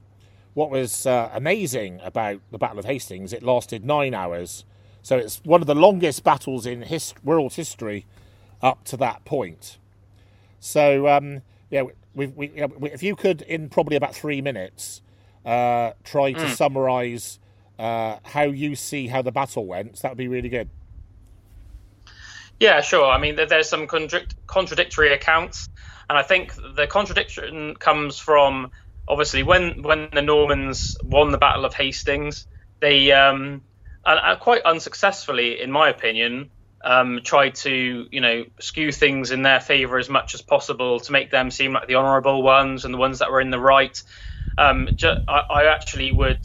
what 0.55 0.71
was 0.71 1.05
uh, 1.05 1.29
amazing 1.33 2.01
about 2.03 2.41
the 2.51 2.57
Battle 2.57 2.79
of 2.79 2.85
Hastings, 2.85 3.31
it 3.31 3.43
lasted 3.43 3.85
nine 3.85 4.13
hours. 4.15 4.65
So 5.03 5.17
it's 5.17 5.39
one 5.45 5.61
of 5.61 5.67
the 5.67 5.75
longest 5.75 6.23
battles 6.23 6.65
in 6.65 6.81
his, 6.81 7.13
world 7.23 7.53
history 7.53 8.05
up 8.61 8.83
to 8.85 8.97
that 8.97 9.23
point. 9.23 9.77
So 10.59 11.07
um, 11.07 11.43
yeah, 11.69 11.83
we, 12.13 12.27
we, 12.27 12.51
we, 12.77 12.91
if 12.91 13.03
you 13.03 13.15
could, 13.15 13.43
in 13.43 13.69
probably 13.69 13.95
about 13.95 14.15
three 14.15 14.41
minutes, 14.41 15.01
uh, 15.45 15.91
try 16.03 16.33
to 16.33 16.39
mm. 16.39 16.55
summarise 16.55 17.39
uh, 17.77 18.17
how 18.23 18.43
you 18.43 18.75
see 18.75 19.07
how 19.07 19.21
the 19.21 19.31
battle 19.31 19.65
went, 19.65 20.01
that 20.01 20.09
would 20.09 20.17
be 20.17 20.27
really 20.27 20.49
good. 20.49 20.69
Yeah, 22.59 22.81
sure. 22.81 23.05
I 23.05 23.17
mean, 23.19 23.35
there's 23.37 23.69
some 23.69 23.87
contradictory 23.87 25.13
accounts. 25.13 25.69
and 26.09 26.17
I 26.17 26.23
think 26.23 26.53
the 26.75 26.87
contradiction 26.87 27.75
comes 27.75 28.19
from 28.19 28.71
obviously 29.07 29.43
when 29.43 29.81
when 29.81 30.09
the 30.13 30.21
Normans 30.21 30.97
won 31.03 31.31
the 31.31 31.37
Battle 31.37 31.65
of 31.65 31.73
Hastings, 31.73 32.47
they 32.81 33.11
um, 33.11 33.61
quite 34.39 34.63
unsuccessfully, 34.63 35.61
in 35.61 35.71
my 35.71 35.89
opinion, 35.89 36.51
um, 36.83 37.21
tried 37.23 37.55
to 37.55 38.07
you 38.11 38.21
know 38.21 38.45
skew 38.59 38.91
things 38.91 39.31
in 39.31 39.41
their 39.43 39.61
favour 39.61 39.97
as 39.97 40.09
much 40.09 40.33
as 40.35 40.41
possible 40.41 40.99
to 41.01 41.11
make 41.13 41.31
them 41.31 41.51
seem 41.51 41.73
like 41.73 41.87
the 41.87 41.95
honourable 41.95 42.41
ones 42.43 42.83
and 42.85 42.93
the 42.93 42.97
ones 42.97 43.19
that 43.19 43.31
were 43.31 43.41
in 43.41 43.51
the 43.51 43.59
right. 43.59 44.01
Um, 44.57 44.89
ju- 44.95 45.13
I, 45.27 45.39
I 45.49 45.65
actually 45.73 46.11
would 46.11 46.39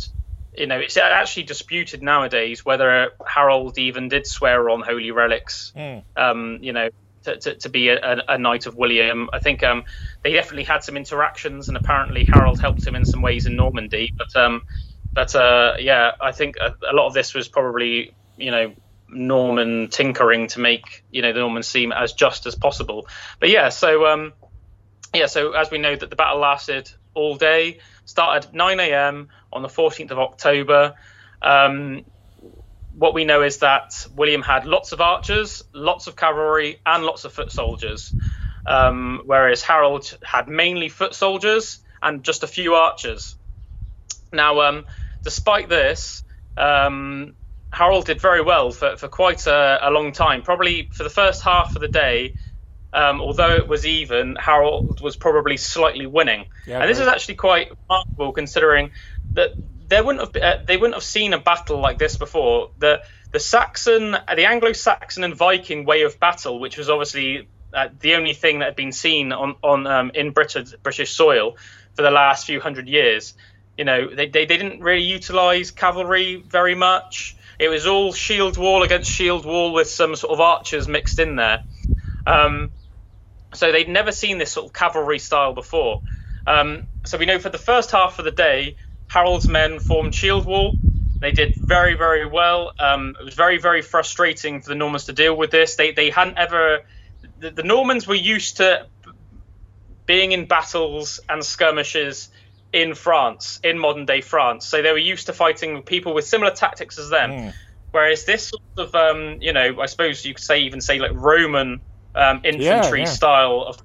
you 0.56 0.66
know, 0.66 0.78
it's 0.78 0.96
actually 0.96 1.44
disputed 1.44 2.02
nowadays 2.02 2.64
whether 2.64 3.10
Harold 3.26 3.78
even 3.78 4.08
did 4.08 4.26
swear 4.26 4.68
on 4.70 4.82
holy 4.82 5.10
relics. 5.10 5.72
Mm. 5.76 6.02
Um, 6.16 6.58
you 6.62 6.72
know, 6.72 6.90
to, 7.24 7.36
to, 7.36 7.54
to 7.56 7.68
be 7.68 7.88
a, 7.88 8.22
a, 8.28 8.38
knight 8.38 8.66
of 8.66 8.76
William. 8.76 9.30
I 9.32 9.38
think 9.38 9.62
um, 9.62 9.84
they 10.22 10.32
definitely 10.32 10.64
had 10.64 10.84
some 10.84 10.96
interactions, 10.96 11.68
and 11.68 11.76
apparently 11.76 12.24
Harold 12.24 12.60
helped 12.60 12.86
him 12.86 12.94
in 12.94 13.04
some 13.04 13.22
ways 13.22 13.46
in 13.46 13.56
Normandy. 13.56 14.12
But 14.16 14.36
um, 14.36 14.62
but 15.12 15.34
uh, 15.34 15.74
yeah, 15.78 16.12
I 16.20 16.32
think 16.32 16.56
a, 16.56 16.74
a, 16.90 16.94
lot 16.94 17.06
of 17.06 17.14
this 17.14 17.34
was 17.34 17.48
probably 17.48 18.14
you 18.36 18.50
know 18.50 18.74
Norman 19.08 19.88
tinkering 19.88 20.48
to 20.48 20.60
make 20.60 21.04
you 21.10 21.22
know 21.22 21.32
the 21.32 21.40
Normans 21.40 21.66
seem 21.66 21.92
as 21.92 22.12
just 22.12 22.46
as 22.46 22.54
possible. 22.54 23.06
But 23.40 23.48
yeah, 23.48 23.70
so 23.70 24.06
um, 24.06 24.32
yeah, 25.14 25.26
so 25.26 25.52
as 25.52 25.70
we 25.70 25.78
know 25.78 25.96
that 25.96 26.10
the 26.10 26.16
battle 26.16 26.40
lasted 26.40 26.90
all 27.14 27.36
day, 27.36 27.78
started 28.04 28.52
9 28.54 28.80
a.m. 28.80 29.28
on 29.52 29.62
the 29.62 29.68
14th 29.68 30.10
of 30.10 30.18
October. 30.18 30.94
Um, 31.42 32.04
what 32.96 33.14
we 33.14 33.24
know 33.24 33.42
is 33.42 33.58
that 33.58 34.06
William 34.14 34.42
had 34.42 34.66
lots 34.66 34.92
of 34.92 35.00
archers, 35.00 35.64
lots 35.72 36.06
of 36.06 36.16
cavalry, 36.16 36.80
and 36.86 37.04
lots 37.04 37.24
of 37.24 37.32
foot 37.32 37.50
soldiers, 37.50 38.14
um, 38.66 39.22
whereas 39.24 39.62
Harold 39.62 40.16
had 40.22 40.48
mainly 40.48 40.88
foot 40.88 41.14
soldiers 41.14 41.80
and 42.02 42.22
just 42.22 42.42
a 42.42 42.46
few 42.46 42.74
archers. 42.74 43.36
Now, 44.32 44.60
um, 44.60 44.84
despite 45.22 45.68
this, 45.68 46.22
um, 46.56 47.34
Harold 47.72 48.06
did 48.06 48.20
very 48.20 48.42
well 48.42 48.70
for, 48.70 48.96
for 48.96 49.08
quite 49.08 49.46
a, 49.46 49.78
a, 49.82 49.90
long 49.90 50.12
time. 50.12 50.42
Probably 50.42 50.88
for 50.92 51.02
the 51.02 51.10
first 51.10 51.42
half 51.42 51.74
of 51.74 51.82
the 51.82 51.88
day, 51.88 52.34
um, 52.94 53.20
although 53.20 53.56
it 53.56 53.68
was 53.68 53.84
even, 53.84 54.36
Harold 54.36 55.00
was 55.00 55.16
probably 55.16 55.56
slightly 55.56 56.06
winning. 56.06 56.46
Yeah, 56.66 56.80
and 56.80 56.88
this 56.88 57.00
is 57.00 57.08
actually 57.08 57.34
quite 57.34 57.70
remarkable 57.70 58.32
considering 58.32 58.92
that 59.34 59.50
there 59.88 60.04
wouldn't 60.04 60.34
have 60.34 60.42
uh, 60.42 60.62
they 60.66 60.76
wouldn't 60.76 60.94
have 60.94 61.04
seen 61.04 61.32
a 61.32 61.38
battle 61.38 61.80
like 61.80 61.98
this 61.98 62.16
before. 62.16 62.70
The 62.78 63.02
the 63.32 63.40
Saxon, 63.40 64.12
the 64.12 64.46
Anglo-Saxon 64.46 65.24
and 65.24 65.34
Viking 65.34 65.84
way 65.84 66.02
of 66.02 66.20
battle, 66.20 66.60
which 66.60 66.78
was 66.78 66.88
obviously 66.88 67.48
uh, 67.72 67.88
the 67.98 68.14
only 68.14 68.32
thing 68.32 68.60
that 68.60 68.66
had 68.66 68.76
been 68.76 68.92
seen 68.92 69.32
on 69.32 69.56
on 69.62 69.86
um, 69.86 70.12
in 70.14 70.30
British 70.30 70.72
British 70.82 71.12
soil 71.12 71.56
for 71.94 72.02
the 72.02 72.10
last 72.10 72.46
few 72.46 72.60
hundred 72.60 72.88
years. 72.88 73.34
You 73.76 73.84
know, 73.84 74.14
they, 74.14 74.28
they, 74.28 74.46
they 74.46 74.58
didn't 74.58 74.82
really 74.82 75.02
utilize 75.02 75.72
cavalry 75.72 76.36
very 76.36 76.76
much. 76.76 77.36
It 77.58 77.68
was 77.68 77.86
all 77.86 78.12
shield 78.12 78.56
wall 78.56 78.84
against 78.84 79.10
shield 79.10 79.44
wall 79.44 79.72
with 79.72 79.88
some 79.88 80.14
sort 80.14 80.32
of 80.32 80.40
archers 80.40 80.86
mixed 80.86 81.18
in 81.18 81.34
there. 81.34 81.64
Um, 82.26 82.70
so 83.54 83.72
they'd 83.72 83.88
never 83.88 84.12
seen 84.12 84.38
this 84.38 84.52
sort 84.52 84.66
of 84.66 84.72
cavalry 84.72 85.18
style 85.18 85.52
before. 85.52 86.02
Um, 86.46 86.84
so 87.04 87.18
we 87.18 87.26
know 87.26 87.38
for 87.38 87.48
the 87.50 87.58
first 87.58 87.90
half 87.90 88.18
of 88.18 88.24
the 88.24 88.30
day, 88.30 88.76
Harold's 89.08 89.48
men 89.48 89.80
formed 89.80 90.14
shield 90.14 90.46
wall. 90.46 90.74
They 91.20 91.32
did 91.32 91.56
very, 91.56 91.94
very 91.94 92.26
well. 92.26 92.72
Um, 92.78 93.16
it 93.18 93.24
was 93.24 93.34
very, 93.34 93.58
very 93.58 93.82
frustrating 93.82 94.60
for 94.60 94.68
the 94.68 94.74
Normans 94.74 95.06
to 95.06 95.12
deal 95.12 95.36
with 95.36 95.50
this. 95.50 95.76
They, 95.76 95.92
they 95.92 96.10
hadn't 96.10 96.36
ever. 96.36 96.80
The, 97.38 97.50
the 97.50 97.62
Normans 97.62 98.06
were 98.06 98.14
used 98.14 98.58
to 98.58 98.86
being 100.06 100.32
in 100.32 100.46
battles 100.46 101.20
and 101.28 101.42
skirmishes 101.42 102.28
in 102.72 102.94
France, 102.94 103.60
in 103.62 103.78
modern 103.78 104.04
day 104.04 104.20
France. 104.20 104.66
So 104.66 104.82
they 104.82 104.90
were 104.90 104.98
used 104.98 105.26
to 105.26 105.32
fighting 105.32 105.82
people 105.82 106.12
with 106.12 106.26
similar 106.26 106.50
tactics 106.50 106.98
as 106.98 107.08
them. 107.08 107.30
Mm. 107.30 107.54
Whereas 107.92 108.24
this 108.24 108.48
sort 108.48 108.62
of, 108.76 108.94
um, 108.94 109.38
you 109.40 109.52
know, 109.52 109.80
I 109.80 109.86
suppose 109.86 110.24
you 110.24 110.34
could 110.34 110.44
say 110.44 110.62
even 110.62 110.80
say 110.80 110.98
like 110.98 111.12
Roman 111.14 111.80
um, 112.14 112.40
infantry 112.44 113.00
yeah, 113.00 113.04
yeah. 113.04 113.04
style 113.04 113.64
of 113.68 113.82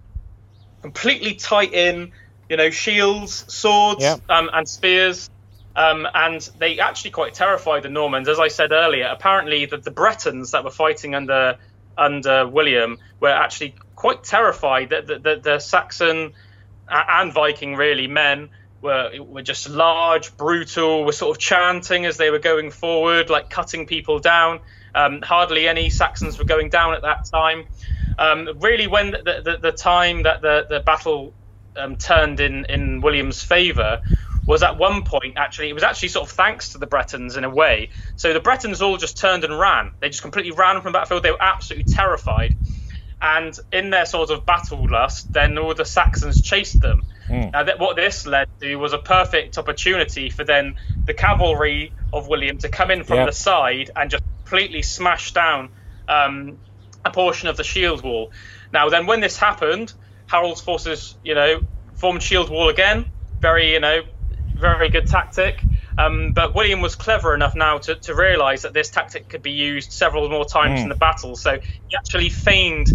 completely 0.81 1.35
tight 1.35 1.73
in, 1.73 2.11
you 2.49 2.57
know, 2.57 2.69
shields, 2.69 3.45
swords, 3.53 4.01
yeah. 4.01 4.17
um, 4.29 4.49
and 4.53 4.67
spears. 4.67 5.29
Um, 5.75 6.07
and 6.13 6.41
they 6.57 6.79
actually 6.79 7.11
quite 7.11 7.33
terrified 7.33 7.83
the 7.83 7.89
Normans. 7.89 8.27
As 8.27 8.39
I 8.39 8.49
said 8.49 8.71
earlier, 8.71 9.05
apparently 9.05 9.65
the, 9.65 9.77
the 9.77 9.91
Bretons 9.91 10.51
that 10.51 10.63
were 10.63 10.71
fighting 10.71 11.15
under 11.15 11.57
under 11.97 12.47
William 12.47 12.97
were 13.19 13.29
actually 13.29 13.75
quite 13.95 14.23
terrified 14.23 14.89
that 14.89 15.05
the, 15.05 15.19
the, 15.19 15.35
the 15.35 15.59
Saxon 15.59 16.33
and 16.87 17.33
Viking 17.33 17.75
really 17.75 18.07
men 18.07 18.49
were 18.81 19.11
were 19.21 19.41
just 19.41 19.69
large, 19.69 20.35
brutal, 20.37 21.05
were 21.05 21.11
sort 21.11 21.35
of 21.35 21.41
chanting 21.41 22.05
as 22.05 22.17
they 22.17 22.29
were 22.29 22.39
going 22.39 22.71
forward, 22.71 23.29
like 23.29 23.49
cutting 23.49 23.85
people 23.85 24.19
down. 24.19 24.59
Um, 24.95 25.21
hardly 25.21 25.67
any 25.67 25.89
Saxons 25.89 26.39
were 26.39 26.45
going 26.45 26.69
down 26.69 26.93
at 26.93 27.03
that 27.03 27.25
time. 27.25 27.65
Um, 28.19 28.49
really, 28.59 28.87
when 28.87 29.11
the, 29.11 29.41
the, 29.43 29.57
the, 29.61 29.71
time 29.71 30.23
that 30.23 30.41
the, 30.41 30.65
the 30.67 30.81
battle 30.81 31.33
um, 31.77 31.95
turned 31.95 32.41
in, 32.41 32.65
in 32.65 32.99
William's 32.99 33.41
favour 33.41 34.01
was 34.45 34.61
at 34.61 34.77
one 34.77 35.03
point 35.03 35.37
actually 35.37 35.69
it 35.69 35.73
was 35.73 35.83
actually 35.83 36.07
sort 36.07 36.27
of 36.27 36.35
thanks 36.35 36.69
to 36.69 36.79
the 36.79 36.87
Bretons 36.87 37.37
in 37.37 37.45
a 37.45 37.49
way. 37.49 37.91
So 38.17 38.33
the 38.33 38.41
Bretons 38.41 38.81
all 38.81 38.97
just 38.97 39.17
turned 39.17 39.45
and 39.45 39.57
ran. 39.57 39.91
They 40.01 40.09
just 40.09 40.21
completely 40.21 40.51
ran 40.51 40.81
from 40.81 40.91
the 40.91 40.97
battlefield. 40.97 41.23
They 41.23 41.31
were 41.31 41.41
absolutely 41.41 41.93
terrified. 41.93 42.57
And 43.21 43.57
in 43.71 43.89
their 43.89 44.05
sort 44.05 44.31
of 44.31 44.45
battle 44.45 44.85
lust, 44.89 45.31
then 45.31 45.57
all 45.57 45.73
the 45.73 45.85
Saxons 45.85 46.41
chased 46.41 46.81
them. 46.81 47.03
Mm. 47.29 47.51
Now, 47.53 47.77
what 47.77 47.95
this 47.95 48.25
led 48.25 48.49
to 48.59 48.75
was 48.75 48.91
a 48.91 48.97
perfect 48.97 49.57
opportunity 49.57 50.29
for 50.29 50.43
then 50.43 50.75
the 51.05 51.13
cavalry 51.13 51.93
of 52.11 52.27
William 52.27 52.57
to 52.57 52.69
come 52.69 52.91
in 52.91 53.03
from 53.03 53.17
yep. 53.17 53.27
the 53.27 53.33
side 53.33 53.91
and 53.95 54.09
just 54.09 54.23
completely 54.43 54.81
smash 54.81 55.31
down 55.31 55.69
um, 56.07 56.57
a 57.09 57.13
portion 57.13 57.49
of 57.49 57.57
the 57.57 57.63
shield 57.63 58.03
wall. 58.03 58.31
Now, 58.71 58.89
then, 58.89 59.05
when 59.05 59.19
this 59.19 59.37
happened, 59.37 59.93
Harold's 60.27 60.61
forces, 60.61 61.17
you 61.23 61.35
know, 61.35 61.61
formed 61.95 62.23
shield 62.23 62.49
wall 62.49 62.69
again. 62.69 63.05
Very, 63.39 63.73
you 63.73 63.79
know, 63.79 64.01
very 64.55 64.89
good 64.89 65.07
tactic. 65.07 65.61
Um, 65.97 66.31
but 66.33 66.55
William 66.55 66.81
was 66.81 66.95
clever 66.95 67.33
enough 67.33 67.55
now 67.55 67.77
to, 67.79 67.95
to 67.95 68.15
realise 68.15 68.61
that 68.61 68.73
this 68.73 68.89
tactic 68.89 69.27
could 69.27 69.41
be 69.41 69.51
used 69.51 69.91
several 69.91 70.29
more 70.29 70.45
times 70.45 70.79
mm. 70.79 70.83
in 70.83 70.89
the 70.89 70.95
battle. 70.95 71.35
So 71.35 71.59
he 71.59 71.95
actually 71.95 72.29
feigned 72.29 72.87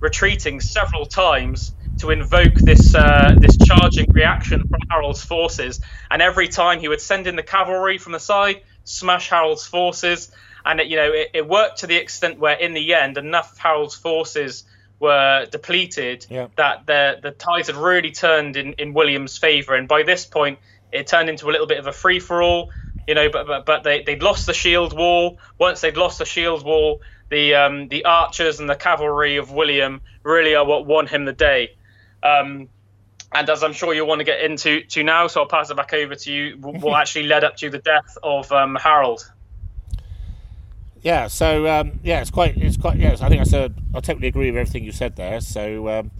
retreating 0.00 0.60
several 0.60 1.06
times 1.06 1.72
to 1.98 2.10
invoke 2.10 2.54
this 2.54 2.94
uh, 2.94 3.34
this 3.38 3.56
charging 3.58 4.10
reaction 4.12 4.66
from 4.68 4.80
Harold's 4.90 5.24
forces. 5.24 5.80
And 6.10 6.22
every 6.22 6.48
time 6.48 6.80
he 6.80 6.88
would 6.88 7.00
send 7.00 7.26
in 7.26 7.36
the 7.36 7.42
cavalry 7.42 7.98
from 7.98 8.12
the 8.12 8.20
side, 8.20 8.62
smash 8.84 9.28
Harold's 9.28 9.66
forces, 9.66 10.30
and 10.68 10.80
it, 10.80 10.86
you 10.86 10.96
know 10.96 11.10
it, 11.10 11.30
it 11.34 11.48
worked 11.48 11.78
to 11.78 11.88
the 11.88 11.96
extent 11.96 12.38
where 12.38 12.54
in 12.54 12.74
the 12.74 12.94
end 12.94 13.18
enough 13.18 13.58
Harold's 13.58 13.96
forces 13.96 14.64
were 15.00 15.46
depleted 15.50 16.26
yeah. 16.28 16.48
that 16.56 16.86
the 16.86 17.18
the 17.22 17.30
tides 17.30 17.68
had 17.68 17.76
really 17.76 18.10
turned 18.10 18.56
in, 18.56 18.74
in 18.74 18.92
William's 18.92 19.38
favour. 19.38 19.74
And 19.74 19.88
by 19.88 20.02
this 20.02 20.26
point, 20.26 20.58
it 20.92 21.06
turned 21.06 21.28
into 21.28 21.48
a 21.48 21.52
little 21.52 21.66
bit 21.66 21.78
of 21.78 21.86
a 21.86 21.92
free 21.92 22.20
for 22.20 22.42
all. 22.42 22.70
You 23.06 23.14
know, 23.14 23.30
but 23.30 23.46
but, 23.46 23.66
but 23.66 23.82
they 23.82 24.02
they'd 24.02 24.22
lost 24.22 24.46
the 24.46 24.54
shield 24.54 24.96
wall. 24.96 25.38
Once 25.58 25.80
they'd 25.80 25.96
lost 25.96 26.18
the 26.18 26.26
shield 26.26 26.64
wall, 26.64 27.00
the 27.30 27.54
um, 27.54 27.88
the 27.88 28.04
archers 28.04 28.60
and 28.60 28.68
the 28.68 28.74
cavalry 28.74 29.36
of 29.36 29.50
William 29.50 30.02
really 30.22 30.54
are 30.54 30.64
what 30.64 30.84
won 30.84 31.06
him 31.06 31.24
the 31.24 31.32
day. 31.32 31.76
Um, 32.22 32.68
and 33.30 33.48
as 33.48 33.62
I'm 33.62 33.74
sure 33.74 33.94
you'll 33.94 34.06
want 34.06 34.20
to 34.20 34.24
get 34.24 34.40
into 34.40 34.82
to 34.82 35.02
now, 35.02 35.26
so 35.26 35.42
I'll 35.42 35.46
pass 35.46 35.70
it 35.70 35.76
back 35.76 35.92
over 35.92 36.14
to 36.14 36.32
you. 36.32 36.56
What 36.58 37.00
actually 37.00 37.24
led 37.24 37.44
up 37.44 37.56
to 37.58 37.70
the 37.70 37.78
death 37.78 38.18
of 38.22 38.50
um, 38.52 38.74
Harold? 38.74 39.30
Yeah, 41.02 41.28
so 41.28 41.66
um, 41.68 42.00
yeah, 42.02 42.20
it's 42.20 42.30
quite, 42.30 42.56
it's 42.56 42.76
quite. 42.76 42.96
Yes, 42.96 43.20
I 43.20 43.28
think 43.28 43.40
I 43.40 43.44
said 43.44 43.74
I 43.94 44.00
totally 44.00 44.28
agree 44.28 44.50
with 44.50 44.58
everything 44.58 44.84
you 44.84 44.92
said 44.92 45.16
there. 45.16 45.40
So 45.40 45.88
um, 45.88 46.10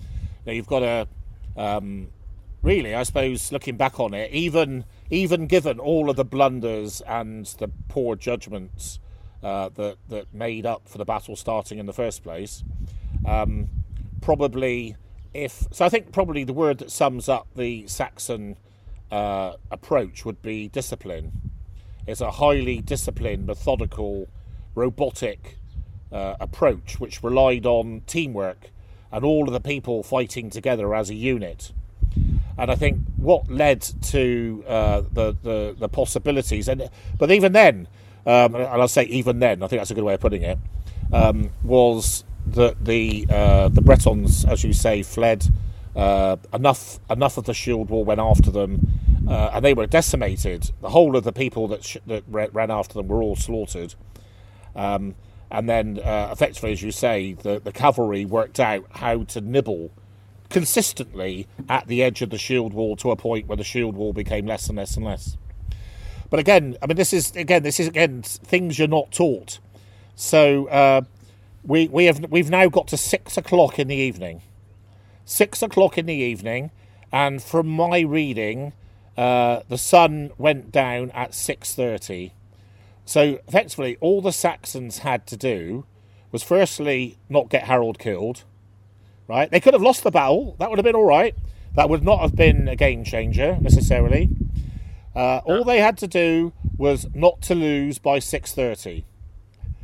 you 0.45 0.47
know, 0.47 0.53
you've 0.53 0.67
got 0.67 0.83
a 0.83 1.09
um, 1.57 2.09
really, 2.63 2.95
I 2.95 3.03
suppose, 3.03 3.53
looking 3.53 3.77
back 3.77 3.99
on 3.99 4.15
it, 4.15 4.31
even 4.31 4.85
even 5.11 5.47
given 5.47 5.79
all 5.79 6.11
of 6.11 6.17
the 6.17 6.25
blunders 6.25 7.01
and 7.03 7.47
the 7.47 7.69
poor 7.89 8.15
judgments 8.17 9.01
uh, 9.43 9.71
that 9.71 9.97
that 10.09 10.33
made 10.33 10.67
up 10.67 10.89
for 10.89 10.99
the 10.99 11.05
battle 11.05 11.37
starting 11.37 11.79
in 11.79 11.87
the 11.87 11.93
first 11.93 12.23
place, 12.23 12.63
um, 13.27 13.69
probably 14.21 14.97
if 15.35 15.67
so, 15.71 15.85
I 15.85 15.89
think 15.89 16.13
probably 16.13 16.45
the 16.45 16.53
word 16.53 16.79
that 16.79 16.91
sums 16.91 17.29
up 17.29 17.49
the 17.55 17.87
Saxon 17.87 18.57
uh, 19.11 19.55
approach 19.71 20.25
would 20.25 20.43
be 20.43 20.69
discipline. 20.69 21.33
It's 22.07 22.21
a 22.21 22.31
highly 22.31 22.81
disciplined, 22.81 23.47
methodical, 23.47 24.29
robotic 24.75 25.59
uh, 26.13 26.37
approach 26.41 27.01
which 27.01 27.23
relied 27.23 27.67
on 27.67 28.03
teamwork 28.07 28.71
and 29.11 29.25
all 29.25 29.47
of 29.47 29.53
the 29.53 29.61
people 29.61 30.03
fighting 30.03 30.51
together 30.51 30.95
as 30.95 31.11
a 31.11 31.15
unit. 31.15 31.73
And 32.57 32.71
I 32.71 32.75
think 32.75 33.01
what 33.17 33.49
led 33.49 33.81
to 33.83 34.65
uh, 34.67 35.03
the, 35.13 35.37
the, 35.43 35.77
the 35.79 35.89
possibilities, 35.89 36.69
and 36.69 36.91
but 37.17 37.31
even 37.31 37.53
then, 37.53 37.87
um, 38.27 38.55
and 38.55 38.65
I'll 38.65 38.89
say 38.89 39.05
even 39.05 39.39
then, 39.39 39.63
I 39.63 39.69
think 39.69 39.81
that's 39.81 39.93
a 39.93 39.95
good 39.95 40.05
way 40.05 40.15
of 40.15 40.21
putting 40.21 40.43
it, 40.43 40.59
um, 41.13 41.51
was 41.63 42.25
that 42.49 42.85
the 42.85 43.27
uh, 43.31 43.69
the 43.69 43.81
Bretons, 43.81 44.45
as 44.45 44.65
you 44.65 44.73
say, 44.73 45.03
fled 45.05 45.47
uh, 45.95 46.37
enough 46.53 46.99
enough 47.09 47.39
of 47.39 47.45
the 47.45 47.55
shield 47.55 47.91
wall 47.91 48.05
went 48.05 48.21
after 48.21 48.51
them, 48.51 48.89
uh, 49.29 49.51
and 49.55 49.65
they 49.65 49.75
were 49.75 49.87
decimated. 49.87 50.73
The 50.81 50.91
whole 50.91 51.17
of 51.17 51.25
the 51.25 51.33
people 51.33 51.69
that 51.69 51.85
sh- 51.85 51.99
that 52.07 52.25
ran 52.29 52.71
after 52.71 52.95
them 52.95 53.09
were 53.09 53.23
all 53.23 53.37
slaughtered. 53.37 53.95
Um, 54.79 55.17
and 55.51 55.69
then, 55.69 55.99
uh, 55.99 56.29
effectively, 56.31 56.73
as 56.73 56.83
you 56.83 56.93
say, 56.93 57.33
the, 57.33 57.59
the 57.59 57.73
cavalry 57.73 58.25
worked 58.25 58.61
out 58.61 58.85
how 58.91 59.25
to 59.25 59.41
nibble 59.41 59.91
consistently 60.51 61.47
at 61.69 61.87
the 61.89 62.03
edge 62.03 62.23
of 62.23 62.31
the 62.31 62.39
shield 62.39 62.73
wall 62.73 62.97
to 62.97 63.11
a 63.11 63.17
point 63.17 63.47
where 63.47 63.57
the 63.57 63.65
shield 63.65 63.97
wall 63.97 64.13
became 64.13 64.47
less 64.47 64.69
and 64.69 64.79
less 64.79 64.97
and 64.97 65.05
less. 65.05 65.37
But 66.31 66.41
again, 66.41 66.77
I 66.83 66.87
mean, 66.87 66.97
this 66.97 67.13
is 67.13 67.35
again, 67.35 67.63
this 67.63 67.81
is 67.81 67.89
again 67.89 68.23
things 68.23 68.79
you're 68.79 68.89
not 68.89 69.11
taught. 69.11 69.59
So 70.15 70.67
uh, 70.69 71.03
we 71.65 71.89
we 71.89 72.05
have 72.05 72.31
we've 72.31 72.51
now 72.51 72.69
got 72.69 72.89
to 72.89 72.97
six 72.97 73.37
o'clock 73.37 73.79
in 73.79 73.89
the 73.89 73.97
evening, 73.97 74.43
six 75.25 75.63
o'clock 75.63 75.97
in 75.97 76.07
the 76.07 76.15
evening, 76.15 76.71
and 77.11 77.43
from 77.43 77.67
my 77.67 78.01
reading, 78.01 78.75
uh, 79.17 79.61
the 79.69 79.79
sun 79.79 80.31
went 80.37 80.71
down 80.71 81.11
at 81.13 81.35
six 81.35 81.75
thirty. 81.75 82.33
So 83.09 83.39
effectively, 83.49 83.97
all 84.03 84.21
the 84.21 84.33
Saxons 84.33 84.99
had 84.99 85.27
to 85.29 85.37
do 85.39 85.87
was 86.31 86.43
firstly 86.43 87.17
not 87.31 87.49
get 87.49 87.65
Harold 87.65 87.99
killed. 87.99 88.45
Right? 89.27 89.51
They 89.51 89.61
could 89.61 89.73
have 89.73 89.81
lost 89.81 90.05
the 90.05 90.11
battle. 90.11 90.57
That 90.59 90.69
would 90.69 90.79
have 90.79 90.85
been 90.85 90.95
all 90.95 91.07
right. 91.07 91.35
That 91.75 91.89
would 91.89 92.03
not 92.03 92.21
have 92.21 92.37
been 92.37 92.69
a 92.69 92.77
game 92.77 93.05
changer 93.05 93.57
necessarily. 93.63 94.29
Uh, 95.17 95.39
all 95.47 95.65
they 95.65 95.81
had 95.81 95.97
to 95.99 96.07
do 96.07 96.53
was 96.77 97.07
not 97.15 97.41
to 97.43 97.55
lose 97.55 97.99
by 97.99 98.19
six 98.19 98.53
thirty. 98.53 99.07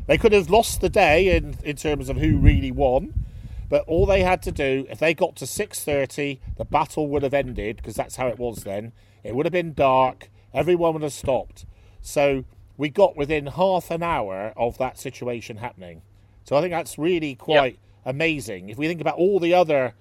They 0.07 0.18
could 0.18 0.33
have 0.33 0.51
lost 0.51 0.83
the 0.83 0.91
day 0.91 1.35
in 1.35 1.57
in 1.64 1.77
terms 1.77 2.11
of 2.11 2.18
who 2.18 2.37
really 2.37 2.72
won, 2.72 3.25
but 3.70 3.87
all 3.87 4.05
they 4.05 4.22
had 4.22 4.43
to 4.43 4.53
do, 4.53 4.87
if 4.91 4.99
they 4.99 5.14
got 5.14 5.35
to 5.37 5.47
six 5.47 5.83
thirty, 5.83 6.43
the 6.59 6.66
battle 6.66 7.09
would 7.09 7.22
have 7.22 7.33
ended 7.33 7.79
because 7.79 7.95
that's 7.95 8.16
how 8.16 8.27
it 8.27 8.39
was 8.39 8.64
then. 8.64 8.93
It 9.22 9.35
would 9.35 9.47
have 9.47 9.53
been 9.53 9.72
dark. 9.72 10.29
Everyone 10.53 10.93
would 10.93 11.03
have 11.03 11.14
stopped. 11.14 11.64
So 12.03 12.45
we 12.77 12.89
got 12.89 13.16
within 13.16 13.47
half 13.47 13.91
an 13.91 14.03
hour 14.03 14.53
of 14.57 14.79
that 14.79 14.99
situation 14.99 15.59
happening. 15.59 16.03
So 16.45 16.57
I 16.57 16.61
think 16.61 16.72
that's 16.72 16.99
really 16.99 17.35
quite 17.35 17.79
amazing. 18.05 18.68
If 18.68 18.79
we 18.79 18.89
think 18.89 19.01
about 19.01 19.16
all 19.16 19.41
the 19.41 19.55
other 19.55 19.95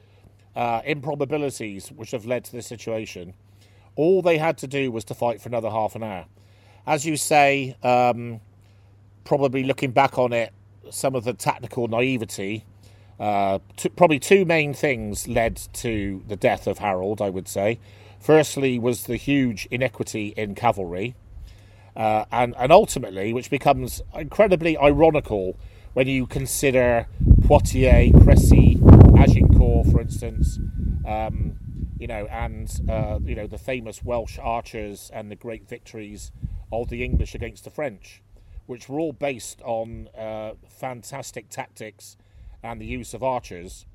uh, 0.55 0.81
improbabilities 0.85 1.91
which 1.91 2.11
have 2.11 2.25
led 2.25 2.43
to 2.45 2.51
this 2.51 2.67
situation, 2.67 3.33
all 3.95 4.21
they 4.21 4.37
had 4.37 4.57
to 4.59 4.67
do 4.67 4.91
was 4.91 5.03
to 5.05 5.13
fight 5.13 5.41
for 5.41 5.49
another 5.49 5.69
half 5.69 5.95
an 5.95 6.03
hour. 6.03 6.25
As 6.85 7.05
you 7.05 7.15
say, 7.15 7.77
um, 7.83 8.41
probably 9.23 9.63
looking 9.63 9.91
back 9.91 10.17
on 10.17 10.33
it, 10.33 10.51
some 10.89 11.15
of 11.15 11.23
the 11.23 11.33
tactical 11.33 11.87
naivety, 11.87 12.65
uh, 13.19 13.59
t- 13.77 13.89
probably 13.89 14.19
two 14.19 14.43
main 14.43 14.73
things 14.73 15.27
led 15.27 15.55
to 15.73 16.23
the 16.27 16.35
death 16.35 16.67
of 16.67 16.79
Harold, 16.79 17.21
I 17.21 17.29
would 17.29 17.47
say. 17.47 17.79
Firstly, 18.19 18.79
was 18.79 19.03
the 19.03 19.15
huge 19.15 19.67
inequity 19.71 20.33
in 20.35 20.55
cavalry 20.55 21.15
uh, 21.95 22.25
and 22.31 22.55
and 22.57 22.71
ultimately, 22.71 23.33
which 23.33 23.49
becomes 23.49 24.01
incredibly 24.15 24.77
ironical 24.77 25.57
when 25.93 26.07
you 26.07 26.25
consider 26.25 27.07
Poitiers, 27.47 28.11
Crécy, 28.11 28.81
Agincourt, 29.19 29.87
for 29.87 30.01
instance, 30.01 30.59
um, 31.07 31.57
you 31.99 32.07
know, 32.07 32.25
and 32.31 32.81
uh, 32.89 33.19
you 33.23 33.35
know 33.35 33.47
the 33.47 33.57
famous 33.57 34.03
Welsh 34.03 34.39
archers 34.41 35.11
and 35.13 35.29
the 35.29 35.35
great 35.35 35.67
victories 35.67 36.31
of 36.71 36.89
the 36.89 37.03
English 37.03 37.35
against 37.35 37.63
the 37.63 37.69
French, 37.69 38.23
which 38.65 38.89
were 38.89 38.99
all 38.99 39.13
based 39.13 39.61
on 39.61 40.09
uh, 40.17 40.53
fantastic 40.67 41.49
tactics 41.49 42.17
and 42.63 42.81
the 42.81 42.85
use 42.85 43.13
of 43.13 43.21
archers. 43.21 43.85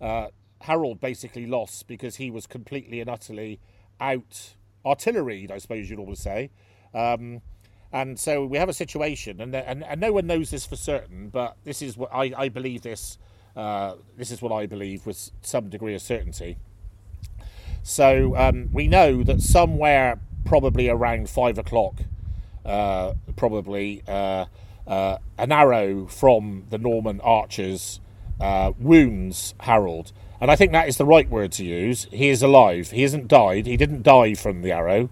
Uh, 0.00 0.28
Harold 0.60 1.00
basically 1.00 1.46
lost 1.46 1.88
because 1.88 2.16
he 2.16 2.30
was 2.30 2.46
completely 2.46 3.00
and 3.00 3.10
utterly 3.10 3.58
out 4.00 4.54
artilleried, 4.84 5.50
I 5.50 5.58
suppose 5.58 5.90
you'd 5.90 5.98
always 5.98 6.20
say. 6.20 6.50
Um, 6.94 7.40
and 7.92 8.18
so 8.18 8.46
we 8.46 8.56
have 8.58 8.68
a 8.68 8.72
situation, 8.72 9.40
and, 9.40 9.54
and, 9.54 9.84
and 9.84 10.00
no 10.00 10.12
one 10.12 10.26
knows 10.26 10.50
this 10.50 10.64
for 10.64 10.76
certain, 10.76 11.28
but 11.28 11.56
this 11.64 11.82
is 11.82 11.96
what 11.96 12.10
I, 12.12 12.32
I 12.36 12.48
believe 12.48 12.82
this. 12.82 13.18
Uh, 13.54 13.96
this 14.16 14.30
is 14.30 14.40
what 14.40 14.50
I 14.50 14.64
believe 14.64 15.04
with 15.04 15.30
some 15.42 15.68
degree 15.68 15.94
of 15.94 16.00
certainty. 16.00 16.56
So 17.82 18.34
um, 18.34 18.70
we 18.72 18.88
know 18.88 19.22
that 19.24 19.42
somewhere, 19.42 20.20
probably 20.46 20.88
around 20.88 21.28
five 21.28 21.58
o'clock, 21.58 22.00
uh, 22.64 23.14
probably 23.36 24.02
uh, 24.08 24.46
uh 24.86 25.18
an 25.36 25.52
arrow 25.52 26.06
from 26.06 26.64
the 26.70 26.78
Norman 26.78 27.20
archers 27.20 28.00
uh, 28.40 28.72
wounds 28.78 29.54
Harold, 29.60 30.12
and 30.40 30.50
I 30.50 30.56
think 30.56 30.72
that 30.72 30.88
is 30.88 30.96
the 30.96 31.04
right 31.04 31.28
word 31.28 31.52
to 31.52 31.64
use. 31.64 32.08
He 32.10 32.28
is 32.28 32.42
alive. 32.42 32.90
He 32.90 33.02
hasn't 33.02 33.28
died. 33.28 33.66
He 33.66 33.76
didn't 33.76 34.02
die 34.02 34.34
from 34.34 34.62
the 34.62 34.72
arrow. 34.72 35.10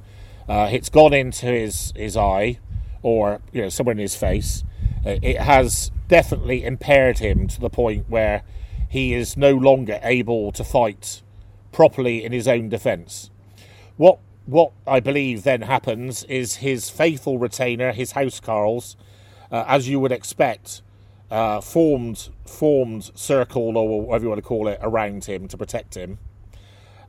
Uh, 0.49 0.69
it's 0.71 0.89
gone 0.89 1.13
into 1.13 1.47
his, 1.47 1.93
his 1.97 2.17
eye 2.17 2.59
or 3.03 3.41
you 3.53 3.63
know 3.63 3.69
somewhere 3.69 3.93
in 3.93 3.99
his 3.99 4.17
face. 4.17 4.65
Uh, 5.05 5.17
it 5.23 5.39
has 5.39 5.91
definitely 6.09 6.65
impaired 6.65 7.19
him 7.19 7.47
to 7.49 7.61
the 7.61 7.71
point 7.71 8.09
where 8.09 8.43
he 8.89 9.15
is 9.15 9.37
no 9.37 9.53
longer 9.53 9.99
able 10.03 10.53
to 10.53 10.65
fight 10.65 11.23
properly 11.73 12.25
in 12.25 12.33
his 12.33 12.49
own 12.49 12.69
defence. 12.69 13.31
What 13.97 14.19
what 14.47 14.73
I 14.87 15.01
believe 15.01 15.45
then 15.45 15.63
happens 15.63 16.25
is 16.25 16.57
his 16.57 16.91
faithful 16.91 17.39
retainer, 17.39 17.93
his 17.93 18.15
housecarls, 18.15 18.97
uh, 19.53 19.65
as 19.69 19.89
you 19.89 20.01
would 20.01 20.11
expect, 20.11 20.83
uh, 21.31 21.61
formed 21.61 22.29
formed 22.45 23.11
circle 23.15 23.79
or 23.79 24.03
whatever 24.03 24.25
you 24.25 24.29
want 24.31 24.43
to 24.43 24.47
call 24.49 24.69
it 24.69 24.79
around 24.83 25.25
him 25.27 25.47
to 25.49 25.57
protect 25.57 25.97
him. 25.97 26.19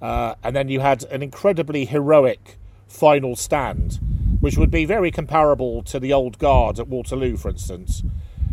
Uh, 0.01 0.36
and 0.43 0.55
then 0.55 0.69
you 0.69 0.79
had 0.79 1.03
an 1.05 1.21
incredibly 1.21 1.86
heroic 1.86 2.57
final 2.91 3.35
stand, 3.35 3.99
which 4.39 4.57
would 4.57 4.71
be 4.71 4.85
very 4.85 5.11
comparable 5.11 5.81
to 5.83 5.99
the 5.99 6.13
old 6.13 6.37
guard 6.37 6.79
at 6.79 6.87
Waterloo, 6.87 7.37
for 7.37 7.49
instance, 7.49 8.03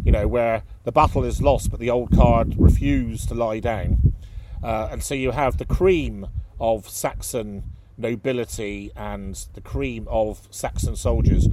you 0.05 0.12
know, 0.12 0.26
where 0.26 0.62
the 0.84 0.93
battle 0.93 1.24
is 1.24 1.43
lost 1.43 1.70
but 1.70 1.80
the 1.80 1.91
old 1.91 2.11
guard 2.11 2.55
refuse 2.59 3.26
to 3.26 3.34
lie 3.34 3.61
down. 3.61 4.14
Uh, 4.62 4.89
and 4.91 5.03
so 5.03 5.14
you 5.14 5.32
have 5.32 5.59
the 5.59 5.64
cream 5.64 6.26
of 6.61 6.89
Saxon 6.89 7.64
nobility 7.97 8.91
and 8.97 9.47
the 9.55 9.61
cream 9.61 10.07
of 10.09 10.47
Saxon 10.51 10.97
soldiers, 10.97 11.49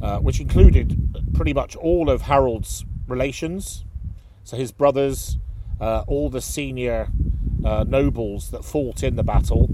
uh, 0.00 0.18
which 0.18 0.40
included 0.40 1.32
pretty 1.34 1.52
much 1.52 1.76
all 1.76 2.08
of 2.08 2.22
Harold's 2.22 2.84
relations, 3.06 3.84
so 4.44 4.56
his 4.56 4.72
brothers, 4.72 5.36
uh, 5.80 6.04
all 6.06 6.30
the 6.30 6.40
senior 6.40 7.08
uh, 7.64 7.84
nobles 7.86 8.50
that 8.50 8.64
fought 8.64 9.02
in 9.02 9.16
the 9.16 9.22
battle. 9.22 9.68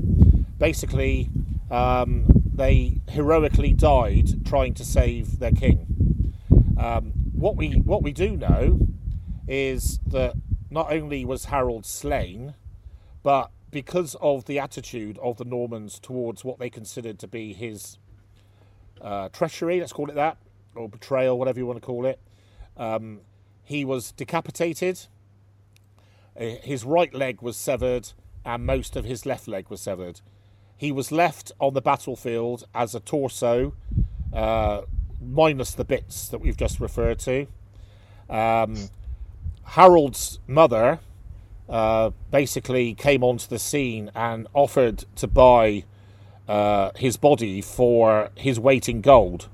Basically, 0.58 1.30
um, 1.70 2.45
they 2.56 3.00
heroically 3.08 3.72
died 3.72 4.46
trying 4.46 4.74
to 4.74 4.84
save 4.84 5.38
their 5.38 5.52
king. 5.52 6.32
Um, 6.78 7.12
what 7.32 7.56
we 7.56 7.72
what 7.72 8.02
we 8.02 8.12
do 8.12 8.36
know 8.36 8.80
is 9.46 9.98
that 10.06 10.34
not 10.70 10.92
only 10.92 11.24
was 11.24 11.46
Harold 11.46 11.86
slain, 11.86 12.54
but 13.22 13.50
because 13.70 14.16
of 14.20 14.46
the 14.46 14.58
attitude 14.58 15.18
of 15.18 15.36
the 15.36 15.44
Normans 15.44 15.98
towards 15.98 16.44
what 16.44 16.58
they 16.58 16.70
considered 16.70 17.18
to 17.18 17.28
be 17.28 17.52
his 17.52 17.98
uh, 19.00 19.28
treachery, 19.28 19.80
let's 19.80 19.92
call 19.92 20.08
it 20.08 20.14
that, 20.14 20.38
or 20.74 20.88
betrayal, 20.88 21.38
whatever 21.38 21.58
you 21.58 21.66
want 21.66 21.80
to 21.80 21.84
call 21.86 22.06
it, 22.06 22.18
um, 22.76 23.20
he 23.62 23.84
was 23.84 24.12
decapitated. 24.12 25.06
Uh, 26.38 26.44
his 26.62 26.84
right 26.84 27.12
leg 27.14 27.42
was 27.42 27.56
severed, 27.56 28.12
and 28.44 28.64
most 28.64 28.96
of 28.96 29.04
his 29.04 29.26
left 29.26 29.46
leg 29.46 29.68
was 29.68 29.80
severed. 29.80 30.20
He 30.76 30.92
was 30.92 31.10
left 31.10 31.52
on 31.58 31.74
the 31.74 31.80
battlefield 31.80 32.66
as 32.74 32.94
a 32.94 33.00
torso, 33.00 33.74
uh, 34.32 34.82
minus 35.20 35.72
the 35.72 35.84
bits 35.84 36.28
that 36.28 36.40
we've 36.40 36.56
just 36.56 36.80
referred 36.80 37.18
to. 37.20 37.46
Um, 38.28 38.90
Harold's 39.64 40.38
mother 40.46 41.00
uh, 41.68 42.10
basically 42.30 42.94
came 42.94 43.24
onto 43.24 43.48
the 43.48 43.58
scene 43.58 44.10
and 44.14 44.46
offered 44.52 45.04
to 45.16 45.26
buy 45.26 45.84
uh, 46.46 46.90
his 46.96 47.16
body 47.16 47.60
for 47.60 48.30
his 48.36 48.60
weight 48.60 48.88
in 48.88 49.00
gold. 49.00 49.48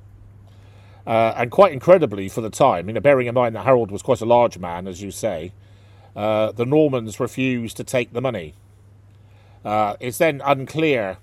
Uh, 1.06 1.34
and 1.36 1.50
quite 1.50 1.72
incredibly 1.72 2.28
for 2.28 2.40
the 2.40 2.50
time, 2.50 2.86
you 2.88 2.94
know, 2.94 3.00
bearing 3.00 3.26
in 3.26 3.34
mind 3.34 3.56
that 3.56 3.64
Harold 3.64 3.90
was 3.90 4.02
quite 4.02 4.20
a 4.20 4.26
large 4.26 4.58
man, 4.58 4.86
as 4.86 5.02
you 5.02 5.10
say, 5.10 5.52
uh, 6.14 6.52
the 6.52 6.66
Normans 6.66 7.18
refused 7.18 7.76
to 7.78 7.84
take 7.84 8.12
the 8.12 8.20
money. 8.20 8.54
Uh, 9.64 9.96
it's 10.00 10.18
then 10.18 10.40
unclear 10.44 11.18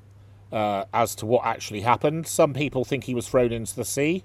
uh, 0.52 0.86
as 0.94 1.16
to 1.16 1.26
what 1.26 1.46
actually 1.46 1.82
happened. 1.82 2.28
Some 2.28 2.54
people 2.54 2.86
think 2.86 3.04
he 3.06 3.14
was 3.14 3.28
thrown 3.28 3.52
into 3.52 3.76
the 3.76 3.86
sea. 3.86 4.24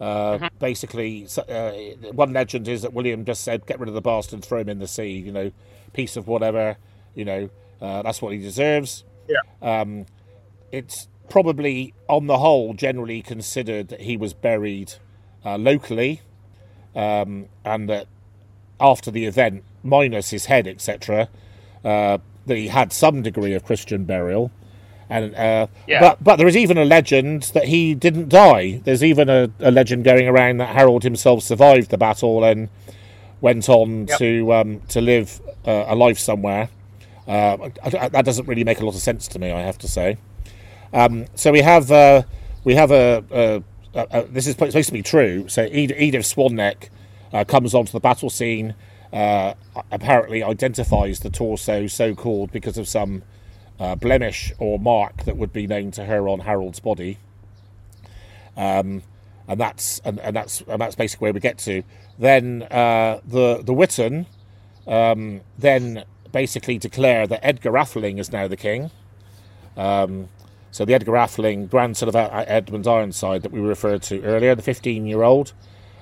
Uh, 0.00 0.38
mm-hmm. 0.38 0.46
Basically, 0.58 1.26
uh, 1.48 1.72
one 2.12 2.32
legend 2.32 2.66
is 2.68 2.82
that 2.82 2.92
William 2.92 3.24
just 3.24 3.42
said, 3.44 3.66
"Get 3.66 3.78
rid 3.78 3.88
of 3.88 3.94
the 3.94 4.00
bastard, 4.00 4.42
throw 4.42 4.60
him 4.60 4.70
in 4.70 4.78
the 4.78 4.88
sea." 4.88 5.10
You 5.10 5.30
know, 5.30 5.52
piece 5.92 6.16
of 6.16 6.26
whatever. 6.26 6.78
You 7.14 7.24
know, 7.24 7.50
uh, 7.82 8.02
that's 8.02 8.22
what 8.22 8.32
he 8.32 8.38
deserves. 8.38 9.04
Yeah. 9.28 9.80
Um, 9.80 10.06
it's 10.72 11.08
probably, 11.28 11.94
on 12.08 12.26
the 12.26 12.38
whole, 12.38 12.74
generally 12.74 13.22
considered 13.22 13.88
that 13.88 14.02
he 14.02 14.16
was 14.16 14.32
buried 14.32 14.94
uh, 15.44 15.56
locally, 15.56 16.22
um, 16.94 17.46
and 17.64 17.88
that 17.88 18.06
after 18.80 19.10
the 19.10 19.26
event, 19.26 19.64
minus 19.82 20.30
his 20.30 20.46
head, 20.46 20.66
etc., 20.66 21.28
uh, 21.84 22.18
that 22.50 22.58
he 22.58 22.68
had 22.68 22.92
some 22.92 23.22
degree 23.22 23.54
of 23.54 23.64
Christian 23.64 24.04
burial. 24.04 24.50
And 25.08 25.34
uh, 25.34 25.66
Yeah. 25.88 26.00
but 26.00 26.22
but 26.22 26.36
there 26.36 26.46
is 26.46 26.56
even 26.56 26.78
a 26.78 26.84
legend 26.84 27.44
that 27.54 27.64
he 27.64 27.94
didn't 27.94 28.28
die. 28.28 28.80
There's 28.84 29.02
even 29.02 29.28
a, 29.28 29.50
a 29.58 29.70
legend 29.70 30.04
going 30.04 30.28
around 30.28 30.58
that 30.58 30.68
Harold 30.76 31.02
himself 31.02 31.42
survived 31.42 31.90
the 31.90 31.98
battle 31.98 32.44
and 32.44 32.68
went 33.40 33.68
on 33.68 34.06
Yep. 34.06 34.18
to 34.18 34.52
um, 34.52 34.80
to 34.88 35.00
live 35.00 35.40
uh, 35.66 35.86
a 35.88 35.94
life 35.96 36.18
somewhere. 36.18 36.68
Uh, 37.26 37.70
that 38.12 38.24
doesn't 38.24 38.46
really 38.46 38.64
make 38.64 38.80
a 38.80 38.84
lot 38.84 38.94
of 38.94 39.00
sense 39.00 39.26
to 39.28 39.38
me, 39.38 39.50
I 39.50 39.60
have 39.62 39.78
to 39.78 39.88
say. 39.88 40.16
Um, 40.92 41.26
so 41.34 41.50
we 41.52 41.60
have 41.62 41.90
uh, 41.90 42.22
we 42.64 42.74
have 42.74 42.90
a, 42.90 43.24
a, 43.30 43.62
a, 43.98 44.06
a 44.20 44.22
this 44.26 44.46
is 44.46 44.54
supposed 44.56 44.86
to 44.88 44.92
be 44.92 45.02
true. 45.02 45.48
So 45.48 45.62
Ed- 45.62 45.94
Edith 45.96 46.24
Swanneck 46.26 46.88
uh, 47.32 47.44
comes 47.44 47.74
onto 47.74 47.92
the 47.92 48.00
battle 48.00 48.30
scene. 48.30 48.74
Uh, 49.12 49.54
apparently 49.90 50.42
identifies 50.42 51.20
the 51.20 51.30
torso 51.30 51.88
so 51.88 52.14
called 52.14 52.52
because 52.52 52.78
of 52.78 52.86
some 52.86 53.22
uh, 53.80 53.96
blemish 53.96 54.52
or 54.58 54.78
mark 54.78 55.24
that 55.24 55.36
would 55.36 55.52
be 55.52 55.66
known 55.66 55.90
to 55.90 56.04
her 56.04 56.28
on 56.28 56.40
Harold's 56.40 56.78
body. 56.78 57.18
Um, 58.56 59.02
and 59.48 59.58
that's 59.58 60.00
and, 60.04 60.20
and 60.20 60.36
that's 60.36 60.60
and 60.60 60.80
that's 60.80 60.94
basically 60.94 61.26
where 61.26 61.32
we 61.32 61.40
get 61.40 61.58
to. 61.58 61.82
Then 62.18 62.62
uh, 62.70 63.20
the 63.26 63.62
the 63.64 63.72
Witan 63.72 64.26
um, 64.86 65.40
then 65.58 66.04
basically 66.32 66.78
declare 66.78 67.26
that 67.26 67.44
Edgar 67.44 67.72
Atheling 67.72 68.18
is 68.18 68.30
now 68.30 68.46
the 68.46 68.56
king. 68.56 68.90
Um, 69.76 70.28
so 70.70 70.84
the 70.84 70.94
Edgar 70.94 71.12
Atheling, 71.12 71.68
grandson 71.68 72.08
of 72.08 72.14
uh, 72.14 72.44
Edmund 72.46 72.86
Ironside 72.86 73.42
that 73.42 73.50
we 73.50 73.60
referred 73.60 74.02
to 74.02 74.22
earlier, 74.22 74.54
the 74.54 74.62
15-year-old. 74.62 75.52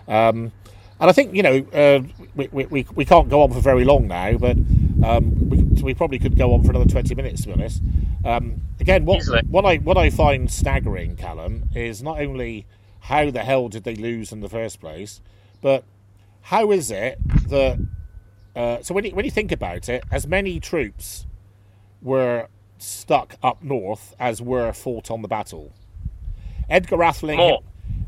Um, 0.06 0.52
and 1.01 1.11
I 1.11 1.12
think 1.12 1.34
you 1.34 1.42
know 1.42 1.66
uh, 1.72 2.01
we, 2.34 2.49
we, 2.49 2.66
we, 2.66 2.86
we 2.94 3.05
can't 3.05 3.28
go 3.28 3.42
on 3.42 3.53
for 3.53 3.61
very 3.61 3.84
long 3.84 4.09
now, 4.09 4.36
but 4.36 4.57
um, 5.05 5.49
we, 5.49 5.62
we 5.82 5.94
probably 5.94 6.18
could 6.18 6.36
go 6.36 6.55
on 6.55 6.62
for 6.62 6.70
another 6.70 6.88
20 6.88 7.14
minutes 7.14 7.42
to 7.42 7.49
be 7.49 7.53
honest. 7.55 7.82
Um, 8.24 8.62
again, 8.80 9.05
what 9.05 9.18
Easily. 9.18 9.42
what 9.49 9.64
I 9.64 9.76
what 9.76 9.96
I 9.96 10.11
find 10.11 10.51
staggering, 10.51 11.16
Calum, 11.16 11.68
is 11.74 12.03
not 12.03 12.20
only 12.20 12.66
how 13.01 13.30
the 13.30 13.42
hell 13.42 13.68
did 13.68 13.84
they 13.84 13.94
lose 13.94 14.32
in 14.32 14.40
the 14.40 14.49
first 14.49 14.80
place, 14.80 15.20
but 15.61 15.84
how 16.42 16.70
is 16.72 16.90
it 16.90 17.18
that 17.49 17.78
uh, 18.57 18.82
so 18.82 18.92
when 18.92 19.05
you, 19.05 19.14
when 19.14 19.24
you 19.24 19.30
think 19.30 19.53
about 19.53 19.88
it, 19.88 20.03
as 20.11 20.26
many 20.26 20.59
troops 20.59 21.26
were 22.03 22.49
stuck 22.78 23.36
up 23.42 23.62
north 23.62 24.14
as 24.18 24.40
were 24.40 24.72
fought 24.72 25.11
on 25.11 25.22
the 25.22 25.28
battle. 25.28 25.72
Edgar 26.68 26.96
Atheling. 26.96 27.62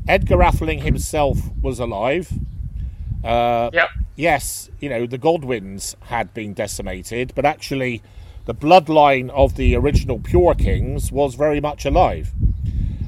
Edgar 0.07 0.37
Atheling 0.37 0.81
himself 0.81 1.37
was 1.61 1.79
alive. 1.79 2.33
Uh, 3.23 3.69
Yep. 3.73 3.89
yes, 4.15 4.69
you 4.79 4.89
know, 4.89 5.05
the 5.05 5.17
Godwins 5.17 5.95
had 6.01 6.33
been 6.33 6.53
decimated, 6.53 7.33
but 7.35 7.45
actually 7.45 8.01
the 8.45 8.53
bloodline 8.55 9.29
of 9.29 9.55
the 9.55 9.75
original 9.75 10.19
Pure 10.19 10.55
Kings 10.55 11.11
was 11.11 11.35
very 11.35 11.61
much 11.61 11.85
alive. 11.85 12.31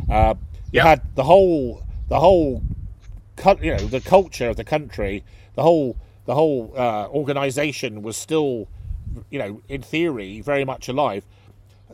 Uh, 0.09 0.35
you 0.71 0.77
Yeah. 0.77 0.83
had 0.83 1.01
the 1.15 1.23
whole, 1.23 1.81
the 2.09 2.19
whole, 2.19 2.61
you 3.61 3.71
know, 3.71 3.87
the 3.87 4.01
culture 4.01 4.49
of 4.49 4.57
the 4.57 4.63
country, 4.63 5.23
the 5.55 5.63
whole, 5.63 5.97
the 6.25 6.35
whole 6.35 6.73
uh, 6.77 7.07
organization 7.07 8.01
was 8.03 8.15
still, 8.15 8.67
you 9.29 9.39
know, 9.39 9.61
in 9.67 9.81
theory, 9.81 10.41
very 10.41 10.63
much 10.65 10.87
alive. 10.87 11.25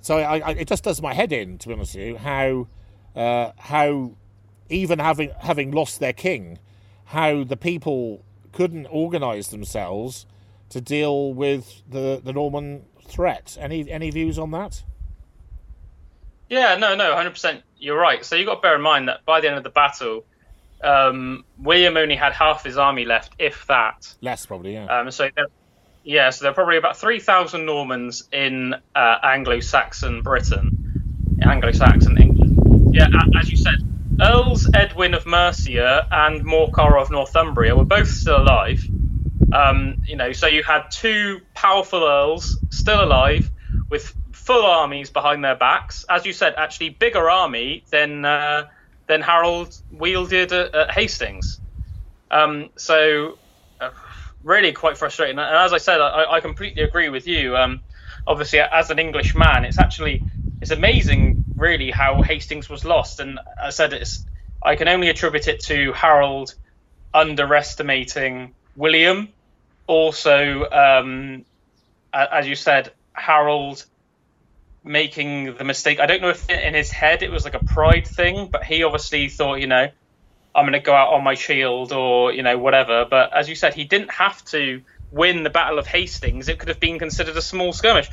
So 0.01 0.17
I, 0.17 0.39
I, 0.39 0.51
it 0.51 0.67
just 0.67 0.83
does 0.83 1.01
my 1.01 1.13
head 1.13 1.31
in, 1.31 1.57
to 1.59 1.67
be 1.67 1.73
honest 1.73 1.95
with 1.95 2.05
you, 2.05 2.17
how, 2.17 2.67
uh, 3.15 3.51
how, 3.57 4.11
even 4.69 4.99
having 4.99 5.31
having 5.39 5.71
lost 5.71 5.99
their 5.99 6.13
king, 6.13 6.59
how 7.09 7.43
the 7.43 7.57
people 7.57 8.23
couldn't 8.51 8.85
organise 8.85 9.47
themselves 9.47 10.27
to 10.69 10.79
deal 10.79 11.33
with 11.33 11.81
the, 11.89 12.21
the 12.23 12.31
Norman 12.31 12.85
threat. 13.03 13.57
Any 13.59 13.89
any 13.89 14.11
views 14.11 14.37
on 14.37 14.51
that? 14.51 14.83
Yeah, 16.49 16.75
no, 16.75 16.95
no, 16.95 17.13
100%. 17.15 17.61
You're 17.77 17.99
right. 17.99 18.23
So 18.23 18.35
you've 18.35 18.47
got 18.47 18.55
to 18.55 18.61
bear 18.61 18.75
in 18.75 18.81
mind 18.81 19.07
that 19.07 19.25
by 19.25 19.41
the 19.41 19.47
end 19.47 19.57
of 19.57 19.63
the 19.63 19.69
battle, 19.69 20.25
um, 20.83 21.45
William 21.57 21.97
only 21.97 22.15
had 22.15 22.33
half 22.33 22.63
his 22.63 22.77
army 22.77 23.05
left, 23.05 23.33
if 23.39 23.65
that. 23.67 24.15
Less 24.21 24.45
probably, 24.45 24.73
yeah. 24.73 24.85
Um, 24.85 25.11
so 25.11 25.29
there, 25.35 25.45
yeah, 26.03 26.29
so 26.29 26.43
there 26.43 26.51
are 26.51 26.55
probably 26.55 26.77
about 26.77 26.97
3,000 26.97 27.65
Normans 27.65 28.27
in 28.31 28.75
uh, 28.95 29.17
Anglo-Saxon 29.23 30.21
Britain, 30.21 31.37
Anglo-Saxon 31.43 32.19
England. 32.19 32.95
Yeah, 32.95 33.07
as 33.39 33.49
you 33.51 33.57
said, 33.57 33.75
Earls 34.21 34.67
Edwin 34.73 35.13
of 35.13 35.25
Mercia 35.25 36.05
and 36.11 36.43
Morcar 36.43 37.01
of 37.01 37.09
Northumbria 37.09 37.75
were 37.75 37.85
both 37.85 38.09
still 38.09 38.41
alive. 38.41 38.85
Um, 39.51 39.97
you 40.05 40.15
know, 40.15 40.31
so 40.33 40.47
you 40.47 40.63
had 40.63 40.91
two 40.91 41.41
powerful 41.55 42.03
earls 42.03 42.61
still 42.69 43.03
alive 43.03 43.49
with 43.89 44.13
full 44.31 44.65
armies 44.65 45.09
behind 45.09 45.43
their 45.43 45.55
backs. 45.55 46.05
As 46.09 46.25
you 46.25 46.33
said, 46.33 46.53
actually 46.57 46.89
bigger 46.89 47.29
army 47.29 47.83
than 47.89 48.25
uh, 48.25 48.67
than 49.07 49.21
Harold 49.21 49.75
wielded 49.91 50.51
at, 50.51 50.75
at 50.75 50.91
Hastings. 50.91 51.59
Um, 52.29 52.69
so 52.75 53.39
uh, 53.79 53.89
really 54.43 54.71
quite 54.71 54.97
frustrating. 54.97 55.39
And 55.39 55.55
as 55.57 55.73
I 55.73 55.77
said, 55.77 55.99
I, 55.99 56.33
I 56.33 56.41
completely 56.41 56.83
agree 56.83 57.09
with 57.09 57.25
you. 57.25 57.57
Um, 57.57 57.81
obviously, 58.27 58.59
as 58.59 58.91
an 58.91 58.99
English 58.99 59.33
man, 59.35 59.65
it's 59.65 59.79
actually 59.79 60.23
it's 60.61 60.71
amazing, 60.71 61.38
really, 61.59 61.91
how 61.91 62.21
Hastings 62.21 62.69
was 62.69 62.85
lost. 62.85 63.19
And 63.19 63.39
I 63.61 63.69
said 63.69 63.93
it's 63.93 64.25
I 64.63 64.75
can 64.75 64.87
only 64.87 65.09
attribute 65.09 65.47
it 65.47 65.61
to 65.65 65.93
Harold 65.93 66.53
underestimating 67.13 68.53
William. 68.75 69.29
Also, 69.87 70.69
um, 70.69 71.45
as 72.13 72.47
you 72.47 72.55
said, 72.55 72.91
Harold 73.13 73.85
making 74.83 75.55
the 75.55 75.63
mistake. 75.63 75.99
I 75.99 76.05
don't 76.05 76.21
know 76.21 76.29
if 76.29 76.49
in 76.49 76.73
his 76.73 76.91
head 76.91 77.23
it 77.23 77.31
was 77.31 77.43
like 77.43 77.53
a 77.53 77.59
pride 77.59 78.07
thing, 78.07 78.49
but 78.51 78.63
he 78.63 78.83
obviously 78.83 79.29
thought, 79.29 79.55
you 79.55 79.67
know, 79.67 79.89
I'm 80.55 80.63
going 80.63 80.73
to 80.73 80.79
go 80.79 80.93
out 80.93 81.13
on 81.13 81.23
my 81.23 81.35
shield 81.35 81.91
or 81.91 82.33
you 82.33 82.43
know 82.43 82.57
whatever. 82.57 83.05
But 83.09 83.33
as 83.35 83.49
you 83.49 83.55
said, 83.55 83.73
he 83.73 83.83
didn't 83.83 84.11
have 84.11 84.43
to 84.45 84.81
win 85.11 85.43
the 85.43 85.49
Battle 85.49 85.79
of 85.79 85.87
Hastings. 85.87 86.49
It 86.49 86.59
could 86.59 86.69
have 86.69 86.79
been 86.79 86.99
considered 86.99 87.37
a 87.37 87.41
small 87.41 87.73
skirmish. 87.73 88.09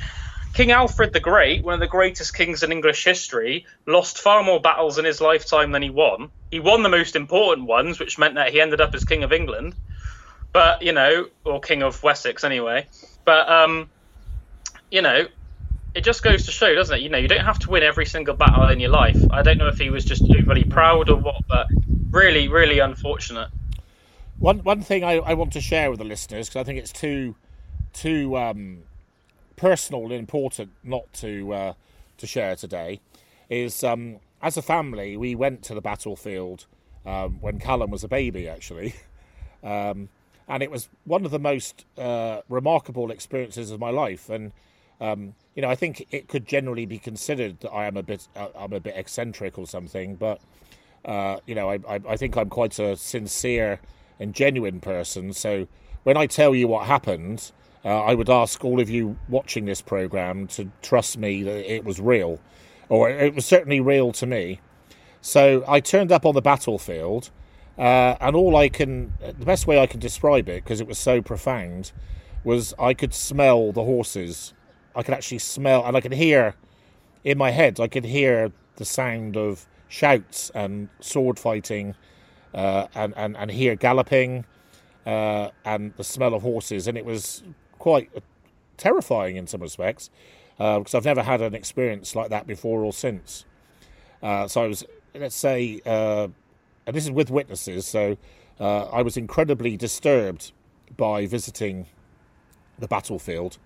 King 0.53 0.71
Alfred 0.71 1.13
the 1.13 1.19
Great, 1.19 1.63
one 1.63 1.75
of 1.75 1.79
the 1.79 1.87
greatest 1.87 2.35
kings 2.35 2.63
in 2.63 2.71
English 2.71 3.03
history, 3.03 3.65
lost 3.85 4.19
far 4.19 4.43
more 4.43 4.59
battles 4.59 4.97
in 4.97 5.05
his 5.05 5.21
lifetime 5.21 5.71
than 5.71 5.81
he 5.81 5.89
won. 5.89 6.29
He 6.49 6.59
won 6.59 6.83
the 6.83 6.89
most 6.89 7.15
important 7.15 7.67
ones, 7.67 7.99
which 7.99 8.17
meant 8.17 8.35
that 8.35 8.51
he 8.51 8.59
ended 8.59 8.81
up 8.81 8.95
as 8.95 9.03
King 9.03 9.23
of 9.23 9.31
England. 9.31 9.75
But 10.53 10.81
you 10.81 10.93
know, 10.93 11.27
or 11.43 11.59
King 11.59 11.83
of 11.83 12.01
Wessex 12.01 12.43
anyway. 12.43 12.87
But 13.25 13.49
um, 13.49 13.89
you 14.89 15.01
know, 15.01 15.27
it 15.93 16.03
just 16.03 16.23
goes 16.23 16.45
to 16.45 16.51
show, 16.51 16.73
doesn't 16.73 16.97
it? 16.97 17.01
You 17.01 17.09
know, 17.09 17.17
you 17.17 17.27
don't 17.27 17.45
have 17.45 17.59
to 17.59 17.69
win 17.69 17.83
every 17.83 18.05
single 18.05 18.35
battle 18.35 18.69
in 18.69 18.79
your 18.79 18.89
life. 18.89 19.17
I 19.31 19.41
don't 19.41 19.57
know 19.57 19.67
if 19.67 19.77
he 19.77 19.89
was 19.89 20.05
just 20.05 20.23
overly 20.23 20.63
proud 20.63 21.09
or 21.09 21.17
what, 21.17 21.43
but 21.47 21.67
really, 22.11 22.47
really 22.47 22.79
unfortunate. 22.79 23.49
One 24.39 24.59
one 24.59 24.81
thing 24.81 25.03
I, 25.03 25.17
I 25.17 25.33
want 25.33 25.53
to 25.53 25.61
share 25.61 25.89
with 25.89 25.99
the 25.99 26.05
listeners 26.05 26.49
because 26.49 26.61
I 26.61 26.63
think 26.63 26.79
it's 26.79 26.91
too 26.91 27.35
too 27.93 28.37
um, 28.37 28.83
personal 29.57 30.03
and 30.03 30.13
important 30.13 30.71
not 30.83 31.11
to 31.11 31.53
uh, 31.53 31.73
to 32.17 32.25
share 32.25 32.55
today 32.55 33.01
is 33.49 33.83
um, 33.83 34.17
as 34.41 34.55
a 34.55 34.61
family 34.61 35.17
we 35.17 35.35
went 35.35 35.63
to 35.63 35.73
the 35.73 35.81
battlefield 35.81 36.65
um, 37.05 37.41
when 37.41 37.59
Calum 37.59 37.91
was 37.91 38.03
a 38.03 38.07
baby 38.07 38.47
actually, 38.47 38.95
um, 39.63 40.09
and 40.47 40.63
it 40.63 40.71
was 40.71 40.87
one 41.03 41.25
of 41.25 41.31
the 41.31 41.39
most 41.39 41.85
uh, 41.97 42.41
remarkable 42.47 43.11
experiences 43.11 43.71
of 43.71 43.79
my 43.79 43.89
life 43.89 44.29
and. 44.29 44.53
Um, 44.99 45.35
you 45.53 45.61
know, 45.61 45.69
I 45.69 45.75
think 45.75 46.07
it 46.09 46.27
could 46.27 46.47
generally 46.47 46.87
be 46.87 46.97
considered 46.97 47.59
that 47.59 47.69
I 47.69 47.85
am 47.85 47.97
a 47.97 48.01
bit, 48.01 48.27
uh, 48.35 48.47
I'm 48.57 48.73
a 48.73 48.79
bit 48.79 48.95
eccentric 48.95 49.59
or 49.59 49.67
something, 49.67 50.15
but 50.15 50.41
uh, 51.05 51.39
you 51.45 51.55
know, 51.55 51.69
I, 51.69 51.79
I, 51.87 51.99
I 52.09 52.17
think 52.17 52.35
I'm 52.35 52.49
quite 52.49 52.77
a 52.79 52.95
sincere 52.95 53.79
and 54.19 54.33
genuine 54.33 54.79
person. 54.79 55.33
So 55.33 55.67
when 56.03 56.17
I 56.17 56.25
tell 56.25 56.53
you 56.53 56.67
what 56.67 56.85
happened, 56.85 57.51
uh, 57.87 58.03
I 58.03 58.13
would 58.15 58.29
ask 58.29 58.65
all 58.65 58.81
of 58.81 58.89
you 58.89 59.17
watching 59.29 59.63
this 59.63 59.81
program 59.81 60.47
to 60.47 60.69
trust 60.81 61.17
me 61.17 61.41
that 61.43 61.73
it 61.73 61.85
was 61.85 62.01
real, 62.01 62.41
or 62.89 63.09
it 63.09 63.33
was 63.33 63.45
certainly 63.45 63.79
real 63.79 64.11
to 64.11 64.25
me. 64.25 64.59
So 65.21 65.63
I 65.65 65.79
turned 65.79 66.11
up 66.11 66.25
on 66.25 66.35
the 66.35 66.41
battlefield, 66.41 67.31
uh, 67.77 68.15
and 68.19 68.35
all 68.35 68.57
I 68.57 68.67
can, 68.67 69.13
the 69.21 69.45
best 69.45 69.67
way 69.67 69.79
I 69.79 69.87
can 69.87 70.01
describe 70.01 70.49
it, 70.49 70.65
because 70.65 70.81
it 70.81 70.87
was 70.87 70.99
so 70.99 71.21
profound, 71.21 71.93
was 72.43 72.73
I 72.77 72.93
could 72.93 73.13
smell 73.13 73.71
the 73.71 73.85
horses. 73.85 74.53
I 74.93 75.01
could 75.03 75.13
actually 75.13 75.39
smell, 75.39 75.85
and 75.85 75.95
I 75.95 76.01
could 76.01 76.13
hear 76.13 76.55
in 77.23 77.37
my 77.37 77.51
head, 77.51 77.79
I 77.79 77.87
could 77.87 78.05
hear 78.05 78.51
the 78.75 78.85
sound 78.85 79.37
of 79.37 79.65
shouts 79.87 80.49
and 80.53 80.89
sword 80.99 81.39
fighting, 81.39 81.95
uh, 82.53 82.87
and, 82.95 83.13
and 83.15 83.37
and 83.37 83.49
hear 83.49 83.75
galloping, 83.75 84.43
uh, 85.05 85.51
and 85.63 85.93
the 85.95 86.03
smell 86.03 86.33
of 86.33 86.41
horses, 86.41 86.87
and 86.87 86.97
it 86.97 87.05
was 87.05 87.43
quite 87.79 88.09
terrifying 88.77 89.35
in 89.35 89.47
some 89.47 89.61
respects 89.61 90.09
uh, 90.59 90.79
because 90.79 90.95
I've 90.95 91.05
never 91.05 91.23
had 91.23 91.41
an 91.41 91.55
experience 91.55 92.15
like 92.15 92.29
that 92.29 92.47
before 92.47 92.83
or 92.83 92.93
since. 92.93 93.45
Uh, 94.21 94.47
so 94.47 94.63
I 94.63 94.67
was, 94.67 94.83
let's 95.15 95.35
say, 95.35 95.81
uh, 95.85 96.27
and 96.85 96.95
this 96.95 97.05
is 97.05 97.11
with 97.11 97.29
witnesses. 97.29 97.85
So 97.85 98.17
uh, 98.59 98.85
I 98.85 99.01
was 99.01 99.17
incredibly 99.17 99.77
disturbed 99.77 100.51
by 100.95 101.25
visiting 101.25 101.87
the 102.79 102.87
battlefield 102.87 103.57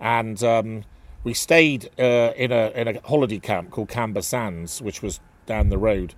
and 0.00 0.42
um, 0.42 0.84
we 1.24 1.34
stayed 1.34 1.90
uh, 1.98 2.32
in 2.36 2.52
a 2.52 2.70
in 2.74 2.88
a 2.88 3.00
holiday 3.06 3.38
camp 3.38 3.70
called 3.70 3.88
Camber 3.88 4.22
Sands, 4.22 4.80
which 4.80 5.02
was 5.02 5.20
down 5.46 5.68
the 5.68 5.78
road 5.78 6.14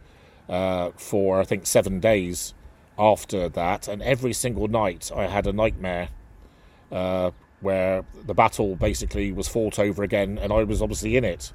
uh, 0.49 0.91
for 0.97 1.41
I 1.41 1.45
think 1.45 1.67
seven 1.67 2.01
days 2.01 2.55
after 2.99 3.49
that, 3.49 3.89
and 3.89 4.03
every 4.03 4.33
single 4.33 4.69
night 4.69 5.11
I 5.15 5.27
had 5.27 5.47
a 5.47 5.53
nightmare 5.53 6.09
uh, 6.91 7.31
where 7.61 8.05
the 8.27 8.35
battle 8.35 8.77
basically 8.77 9.33
was 9.33 9.49
fought 9.49 9.79
over 9.79 10.03
again, 10.03 10.39
and 10.39 10.53
I 10.53 10.65
was 10.65 10.81
obviously 10.83 11.17
in 11.17 11.25
it. 11.25 11.53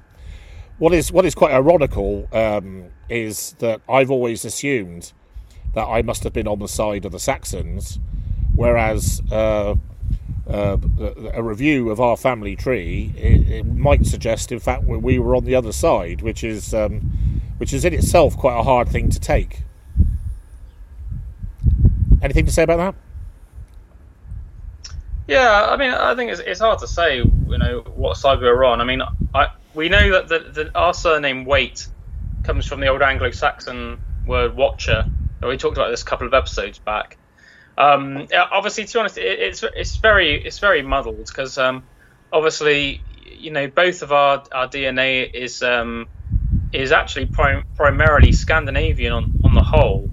What 0.78 0.92
is 0.92 1.10
what 1.10 1.24
is 1.24 1.34
quite 1.34 1.52
ironical 1.52 2.28
um, 2.32 2.90
is 3.08 3.54
that 3.58 3.80
I've 3.88 4.10
always 4.10 4.44
assumed 4.44 5.12
that 5.74 5.84
I 5.84 6.02
must 6.02 6.24
have 6.24 6.32
been 6.32 6.48
on 6.48 6.58
the 6.58 6.68
side 6.68 7.04
of 7.04 7.12
the 7.12 7.18
Saxons, 7.18 7.98
whereas 8.54 9.22
uh, 9.30 9.74
uh, 10.48 10.76
a 11.32 11.42
review 11.42 11.90
of 11.90 12.00
our 12.00 12.16
family 12.16 12.56
tree 12.56 13.12
it, 13.16 13.48
it, 13.50 13.66
might 13.66 14.06
suggest, 14.06 14.52
in 14.52 14.60
fact, 14.60 14.84
we 14.84 15.18
were 15.18 15.34
on 15.34 15.44
the 15.44 15.54
other 15.54 15.72
side, 15.72 16.22
which 16.22 16.44
is 16.44 16.72
um, 16.72 17.12
which 17.58 17.72
is 17.72 17.84
in 17.84 17.94
itself 17.94 18.36
quite 18.36 18.58
a 18.58 18.62
hard 18.62 18.88
thing 18.88 19.08
to 19.10 19.18
take. 19.18 19.62
Anything 22.22 22.46
to 22.46 22.52
say 22.52 22.62
about 22.62 22.76
that? 22.76 23.05
Yeah, 25.26 25.66
I 25.68 25.76
mean, 25.76 25.90
I 25.90 26.14
think 26.14 26.30
it's, 26.30 26.40
it's 26.40 26.60
hard 26.60 26.78
to 26.80 26.86
say, 26.86 27.16
you 27.18 27.58
know, 27.58 27.82
what 27.94 28.16
side 28.16 28.38
we 28.40 28.46
were 28.46 28.64
on. 28.64 28.80
I 28.80 28.84
mean, 28.84 29.02
I, 29.34 29.48
we 29.74 29.88
know 29.88 30.12
that 30.12 30.28
the, 30.28 30.38
the, 30.64 30.78
our 30.78 30.94
surname 30.94 31.44
Waite 31.44 31.88
comes 32.44 32.66
from 32.66 32.80
the 32.80 32.88
old 32.88 33.02
Anglo-Saxon 33.02 33.98
word 34.24 34.54
watcher. 34.56 35.06
We 35.42 35.56
talked 35.56 35.76
about 35.76 35.90
this 35.90 36.02
a 36.02 36.04
couple 36.04 36.26
of 36.26 36.34
episodes 36.34 36.78
back. 36.78 37.18
Um, 37.78 38.26
obviously, 38.32 38.84
to 38.84 38.92
be 38.92 38.98
honest, 39.00 39.18
it, 39.18 39.38
it's 39.40 39.62
it's 39.62 39.98
very 39.98 40.34
it's 40.42 40.58
very 40.60 40.82
muddled 40.82 41.26
because 41.26 41.58
um, 41.58 41.88
obviously, 42.32 43.04
you 43.38 43.50
know, 43.50 43.68
both 43.68 44.02
of 44.02 44.12
our, 44.12 44.44
our 44.52 44.68
DNA 44.68 45.28
is 45.32 45.62
um, 45.62 46.06
is 46.72 46.92
actually 46.92 47.26
prim- 47.26 47.64
primarily 47.76 48.32
Scandinavian 48.32 49.12
on, 49.12 49.26
on 49.44 49.54
the 49.54 49.62
whole, 49.62 50.10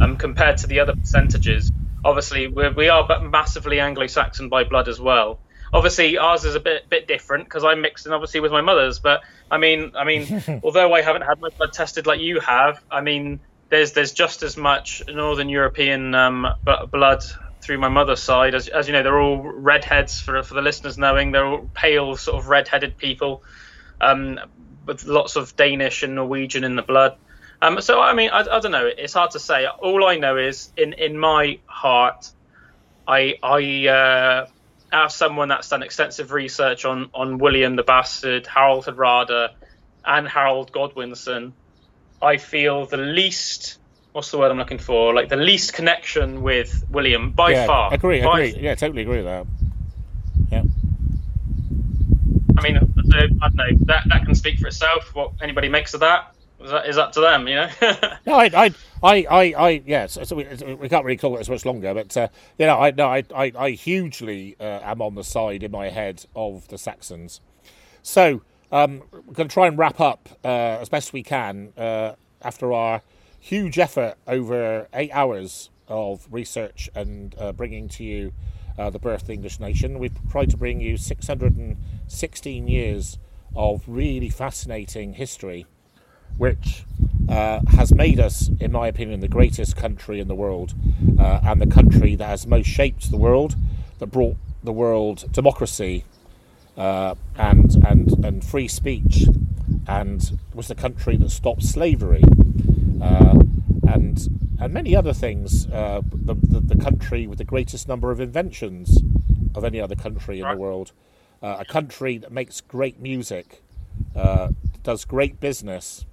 um, 0.00 0.16
compared 0.16 0.58
to 0.58 0.66
the 0.66 0.80
other 0.80 0.94
percentages. 0.96 1.70
Obviously, 2.04 2.48
we're, 2.48 2.72
we 2.72 2.88
are 2.88 3.20
massively 3.22 3.80
Anglo-Saxon 3.80 4.48
by 4.48 4.64
blood 4.64 4.88
as 4.88 5.00
well. 5.00 5.40
Obviously, 5.72 6.18
ours 6.18 6.44
is 6.44 6.54
a 6.54 6.60
bit 6.60 6.88
bit 6.88 7.08
different 7.08 7.44
because 7.44 7.64
I'm 7.64 7.80
mixed 7.80 8.06
in 8.06 8.12
obviously 8.12 8.40
with 8.40 8.52
my 8.52 8.60
mother's. 8.60 9.00
But 9.00 9.22
I 9.50 9.58
mean, 9.58 9.92
I 9.96 10.04
mean, 10.04 10.60
although 10.62 10.92
I 10.92 11.02
haven't 11.02 11.22
had 11.22 11.40
my 11.40 11.48
blood 11.48 11.72
tested 11.72 12.06
like 12.06 12.20
you 12.20 12.38
have, 12.40 12.82
I 12.90 13.00
mean, 13.00 13.40
there's 13.70 13.92
there's 13.92 14.12
just 14.12 14.42
as 14.42 14.56
much 14.56 15.02
Northern 15.08 15.48
European 15.48 16.14
um, 16.14 16.46
blood 16.92 17.24
through 17.60 17.78
my 17.78 17.88
mother's 17.88 18.22
side. 18.22 18.54
As, 18.54 18.68
as 18.68 18.86
you 18.86 18.92
know, 18.92 19.02
they're 19.02 19.18
all 19.18 19.42
redheads 19.42 20.20
for 20.20 20.42
for 20.42 20.54
the 20.54 20.62
listeners 20.62 20.96
knowing. 20.96 21.32
They're 21.32 21.46
all 21.46 21.68
pale, 21.74 22.16
sort 22.16 22.38
of 22.38 22.48
red-headed 22.48 22.96
people, 22.96 23.42
um, 24.00 24.38
with 24.86 25.04
lots 25.06 25.36
of 25.36 25.56
Danish 25.56 26.02
and 26.02 26.14
Norwegian 26.14 26.62
in 26.62 26.76
the 26.76 26.82
blood. 26.82 27.16
Um, 27.64 27.80
so 27.80 28.00
I 28.00 28.12
mean, 28.12 28.30
I, 28.30 28.40
I, 28.40 28.60
don't 28.60 28.72
know. 28.72 28.86
It's 28.86 29.14
hard 29.14 29.30
to 29.32 29.38
say. 29.40 29.66
All 29.66 30.04
I 30.04 30.16
know 30.16 30.36
is, 30.36 30.70
in 30.76 30.92
in 30.92 31.18
my 31.18 31.58
heart, 31.66 32.30
I 33.08 33.36
I 33.42 33.88
uh, 33.88 34.46
have 34.92 35.12
someone 35.12 35.48
that's 35.48 35.68
done 35.68 35.82
extensive 35.82 36.32
research 36.32 36.84
on 36.84 37.08
on 37.14 37.38
William 37.38 37.76
the 37.76 37.82
Bastard, 37.82 38.46
Harold 38.46 38.84
Hardrada, 38.84 39.50
and 40.04 40.28
Harold 40.28 40.72
Godwinson 40.72 41.54
I 42.24 42.38
feel 42.38 42.86
the 42.86 42.96
least 42.96 43.78
what's 44.12 44.30
the 44.30 44.38
word 44.38 44.50
I'm 44.50 44.58
looking 44.58 44.78
for? 44.78 45.12
Like 45.12 45.28
the 45.28 45.36
least 45.36 45.74
connection 45.74 46.42
with 46.42 46.84
William 46.88 47.32
by 47.32 47.50
yeah, 47.50 47.66
far. 47.66 47.92
Agree, 47.92 48.22
by 48.22 48.40
agree. 48.40 48.62
Yeah, 48.62 48.74
totally 48.74 49.02
agree 49.02 49.22
with 49.22 49.26
that. 49.26 49.46
Yeah. 50.50 50.62
I 52.56 52.62
mean, 52.62 52.76
I 52.76 53.48
don't 53.48 53.56
know. 53.56 53.84
That 53.86 54.04
that 54.08 54.24
can 54.24 54.34
speak 54.34 54.58
for 54.58 54.68
itself. 54.68 55.14
What 55.14 55.32
anybody 55.42 55.68
makes 55.68 55.94
of 55.94 56.00
that 56.00 56.33
that, 56.70 56.86
is 56.86 56.98
up 56.98 57.12
to 57.12 57.20
them, 57.20 57.48
you 57.48 57.56
know. 57.56 57.68
no, 58.26 58.34
I, 58.34 58.50
I, 58.54 58.74
I, 59.02 59.26
I, 59.30 59.54
I 59.56 59.82
yeah. 59.86 60.06
So, 60.06 60.24
so 60.24 60.36
we, 60.36 60.44
we, 60.74 60.88
can't 60.88 61.04
really 61.04 61.16
call 61.16 61.36
it 61.36 61.40
as 61.40 61.50
much 61.50 61.64
longer, 61.64 61.94
but 61.94 62.16
uh, 62.16 62.28
you 62.58 62.66
know, 62.66 62.78
I, 62.78 62.90
no, 62.90 63.06
I, 63.06 63.24
I, 63.34 63.52
I 63.56 63.70
hugely 63.70 64.56
uh, 64.60 64.80
am 64.82 65.02
on 65.02 65.14
the 65.14 65.24
side 65.24 65.62
in 65.62 65.70
my 65.70 65.88
head 65.88 66.26
of 66.34 66.68
the 66.68 66.78
Saxons. 66.78 67.40
So 68.02 68.42
um, 68.72 69.02
we're 69.12 69.34
going 69.34 69.48
to 69.48 69.52
try 69.54 69.66
and 69.66 69.78
wrap 69.78 70.00
up 70.00 70.28
uh, 70.44 70.78
as 70.80 70.88
best 70.88 71.12
we 71.12 71.22
can 71.22 71.72
uh, 71.76 72.14
after 72.42 72.72
our 72.72 73.02
huge 73.38 73.78
effort 73.78 74.16
over 74.26 74.88
eight 74.94 75.10
hours 75.12 75.70
of 75.86 76.26
research 76.30 76.88
and 76.94 77.34
uh, 77.38 77.52
bringing 77.52 77.88
to 77.88 78.04
you 78.04 78.32
uh, 78.78 78.90
the 78.90 78.98
birth 78.98 79.22
of 79.22 79.26
the 79.28 79.32
English 79.34 79.60
nation. 79.60 79.98
We've 79.98 80.16
tried 80.30 80.50
to 80.50 80.56
bring 80.56 80.80
you 80.80 80.96
616 80.96 82.68
years 82.68 83.18
of 83.54 83.84
really 83.86 84.28
fascinating 84.28 85.14
history, 85.14 85.66
which 86.36 86.84
uh, 87.28 87.60
has 87.68 87.92
made 87.92 88.20
us, 88.20 88.50
in 88.60 88.72
my 88.72 88.88
opinion, 88.88 89.20
the 89.20 89.28
greatest 89.28 89.76
country 89.76 90.20
in 90.20 90.28
the 90.28 90.34
world 90.34 90.74
uh, 91.18 91.40
and 91.44 91.60
the 91.60 91.66
country 91.66 92.14
that 92.16 92.26
has 92.26 92.46
most 92.46 92.66
shaped 92.66 93.10
the 93.10 93.16
world, 93.16 93.56
that 93.98 94.08
brought 94.08 94.36
the 94.62 94.72
world 94.72 95.30
democracy 95.32 96.04
uh, 96.76 97.14
and 97.36 97.76
and 97.86 98.24
and 98.24 98.44
free 98.44 98.68
speech, 98.68 99.24
and 99.86 100.38
was 100.54 100.68
the 100.68 100.74
country 100.74 101.16
that 101.16 101.30
stopped 101.30 101.62
slavery, 101.62 102.22
uh, 103.00 103.38
and 103.88 104.28
and 104.60 104.72
many 104.72 104.96
other 104.96 105.12
things. 105.12 105.66
Uh, 105.66 106.00
the, 106.12 106.34
the, 106.34 106.60
the 106.60 106.76
country 106.76 107.26
with 107.26 107.38
the 107.38 107.44
greatest 107.44 107.88
number 107.88 108.10
of 108.10 108.20
inventions 108.20 109.02
of 109.54 109.64
any 109.64 109.80
other 109.80 109.94
country 109.94 110.40
in 110.40 110.48
the 110.48 110.56
world, 110.56 110.92
uh, 111.42 111.56
a 111.60 111.64
country 111.64 112.18
that 112.18 112.32
makes 112.32 112.60
great 112.60 113.00
music, 113.00 113.62
uh, 114.16 114.48
does 114.82 115.04
great 115.04 115.38
business, 115.38 116.06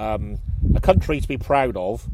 um, 0.00 0.38
a 0.74 0.80
country 0.80 1.20
to 1.20 1.28
be 1.28 1.36
proud 1.36 1.76
of 1.76 2.08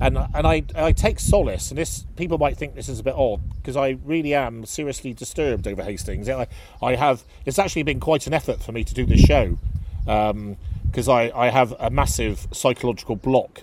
and 0.00 0.18
and 0.18 0.46
I 0.46 0.64
I 0.74 0.92
take 0.92 1.20
solace, 1.20 1.70
and 1.70 1.78
this 1.78 2.06
people 2.16 2.38
might 2.38 2.56
think 2.56 2.74
this 2.74 2.88
is 2.88 2.98
a 2.98 3.02
bit 3.02 3.14
odd 3.14 3.40
because 3.56 3.76
I 3.76 3.98
really 4.04 4.34
am 4.34 4.64
seriously 4.64 5.12
disturbed 5.12 5.68
over 5.68 5.82
Hastings. 5.82 6.28
I 6.28 6.48
I 6.82 6.96
have 6.96 7.22
it's 7.44 7.58
actually 7.58 7.84
been 7.84 8.00
quite 8.00 8.26
an 8.26 8.34
effort 8.34 8.62
for 8.62 8.72
me 8.72 8.84
to 8.84 8.94
do 8.94 9.06
this 9.06 9.20
show 9.20 9.58
because 10.04 11.08
um, 11.08 11.14
I 11.14 11.30
I 11.34 11.50
have 11.50 11.74
a 11.78 11.90
massive 11.90 12.48
psychological 12.52 13.16
block. 13.16 13.62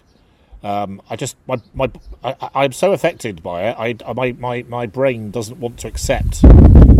Um, 0.63 1.01
I 1.09 1.15
just 1.15 1.36
my 1.47 1.57
my 1.73 1.89
I, 2.23 2.65
am 2.65 2.71
so 2.71 2.93
affected 2.93 3.43
by 3.43 3.69
it. 3.69 3.75
I 3.77 4.13
my 4.13 4.32
my 4.34 4.63
my 4.63 4.86
brain 4.86 5.32
doesn't 5.32 5.59
want 5.59 5.80
to 5.80 5.88
accept 5.88 6.43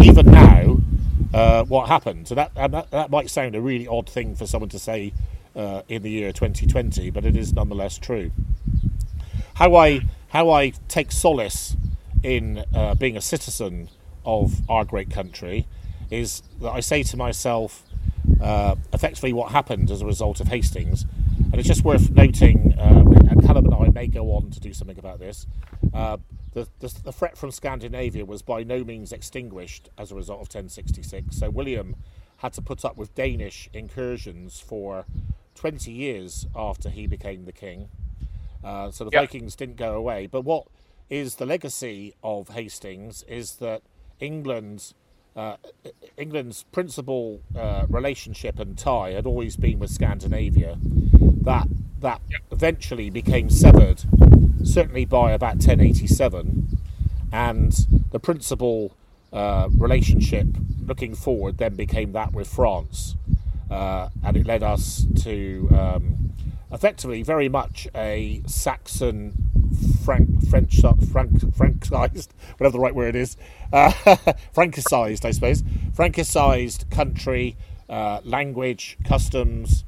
even 0.04 0.26
now 0.26 0.80
uh, 1.34 1.64
what 1.66 1.88
happened. 1.88 2.28
So 2.28 2.36
that, 2.36 2.54
that 2.56 2.92
that 2.92 3.10
might 3.10 3.30
sound 3.30 3.56
a 3.56 3.62
really 3.62 3.88
odd 3.88 4.10
thing 4.10 4.36
for 4.36 4.46
someone 4.46 4.70
to 4.70 4.80
say 4.80 5.14
uh, 5.56 5.82
in 5.88 6.02
the 6.02 6.10
year 6.10 6.32
2020, 6.32 7.10
but 7.10 7.26
it 7.26 7.36
is 7.36 7.54
nonetheless 7.54 7.98
true 7.98 8.32
how 9.60 9.76
I 9.76 10.00
how 10.30 10.50
I 10.50 10.70
take 10.88 11.12
solace 11.12 11.76
in 12.24 12.64
uh, 12.74 12.96
being 12.96 13.18
a 13.18 13.22
citizen 13.22 13.90
of 14.26 14.62
our 14.70 14.86
great 14.86 15.10
country 15.10 15.68
is 16.10 16.44
that 16.62 16.70
I 16.70 16.80
say 16.80 17.04
to 17.04 17.18
myself, 17.18 17.84
uh, 18.42 18.76
effectively, 18.94 19.34
what 19.34 19.52
happened 19.52 19.92
as 19.92 20.02
a 20.02 20.06
result 20.06 20.40
of 20.40 20.48
Hastings, 20.48 21.06
and 21.38 21.56
it's 21.56 21.68
just 21.68 21.84
worth 21.84 22.10
noting, 22.12 22.74
uh, 22.80 23.04
and 23.30 23.46
Calum 23.46 23.66
and 23.66 23.76
I 23.76 23.90
may 23.90 24.08
go 24.08 24.32
on 24.34 24.50
to 24.52 24.60
do 24.62 24.74
something 24.74 24.98
about 24.98 25.20
this. 25.20 25.46
Uh, 25.94 26.18
the, 26.54 26.68
the, 26.80 26.88
the, 27.04 27.12
threat 27.12 27.38
from 27.38 27.52
Scandinavia 27.52 28.26
was 28.26 28.42
by 28.42 28.64
no 28.64 28.84
means 28.84 29.12
extinguished 29.12 29.90
as 29.98 30.12
a 30.12 30.16
result 30.16 30.40
of 30.40 30.48
1066. 30.48 31.38
So 31.38 31.50
William 31.50 31.96
had 32.40 32.54
to 32.54 32.62
put 32.62 32.84
up 32.84 32.98
with 32.98 33.14
Danish 33.16 33.70
incursions 33.74 34.60
for 34.60 35.06
20 35.56 35.92
years 35.92 36.48
after 36.56 36.90
he 36.90 37.06
became 37.06 37.46
the 37.46 37.52
king. 37.52 37.90
Uh, 38.64 38.92
so 38.92 39.04
the 39.04 39.12
yep. 39.12 39.24
Vikings 39.24 39.56
didn't 39.56 39.78
go 39.78 39.94
away. 39.94 40.26
But 40.26 40.42
what 40.42 40.68
is 41.10 41.36
the 41.36 41.46
legacy 41.46 42.14
of 42.24 42.50
Hastings 42.50 43.24
is 43.24 43.56
that 43.56 43.82
England's 44.20 44.94
uh, 45.36 45.56
England's 46.18 46.64
principal 46.72 47.42
uh, 47.56 47.86
relationship 47.88 48.60
and 48.60 48.78
tie 48.78 49.12
had 49.12 49.26
always 49.26 49.56
been 49.56 49.80
with 49.80 49.90
Scandinavia. 49.90 50.78
That 50.82 51.68
that 52.00 52.22
yep. 52.30 52.42
eventually 52.52 53.10
became 53.10 53.50
severed, 53.50 54.04
certainly 54.64 55.06
by 55.06 55.32
about 55.32 55.56
1087, 55.56 56.78
and 57.32 57.88
the 58.12 58.20
principal 58.20 58.96
uh, 59.32 59.70
relationship 59.78 60.48
looking 60.86 61.16
forward 61.16 61.58
then 61.58 61.76
became 61.76 62.12
that 62.14 62.34
with 62.34 62.48
France, 62.48 63.16
uh, 63.70 64.10
and 64.24 64.38
it 64.38 64.46
led 64.46 64.64
us 64.64 65.06
to 65.24 65.70
um, 65.72 66.34
effectively 66.72 67.22
very 67.24 67.50
much 67.50 67.88
a 67.96 68.42
Saxon 68.48 69.34
Frank 70.04 70.48
French 70.50 70.82
Frank 71.12 71.32
Frankized, 71.56 72.30
whatever 72.58 72.74
the 72.74 72.80
right 72.80 72.96
word 72.96 73.16
is, 73.16 73.38
uh, 73.74 73.92
I 75.26 75.32
suppose, 75.32 75.62
Francicized 75.94 76.90
country, 76.90 77.56
uh, 77.88 78.22
language, 78.24 78.98
customs, 79.04 79.84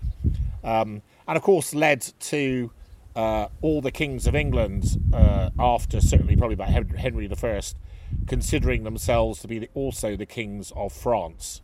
um, 0.63 1.01
and 1.27 1.37
of 1.37 1.41
course 1.41 1.73
led 1.73 2.01
to 2.19 2.71
uh, 3.15 3.47
all 3.61 3.81
the 3.81 3.91
kings 3.91 4.27
of 4.27 4.35
England 4.35 5.01
uh, 5.13 5.49
after 5.59 5.99
certainly 5.99 6.35
probably 6.35 6.53
about 6.53 6.69
Henry 6.69 7.27
I, 7.27 7.75
considering 8.27 8.83
themselves 8.83 9.39
to 9.41 9.47
be 9.47 9.59
the, 9.59 9.69
also 9.73 10.15
the 10.15 10.25
kings 10.25 10.71
of 10.75 10.93
France. 10.93 11.61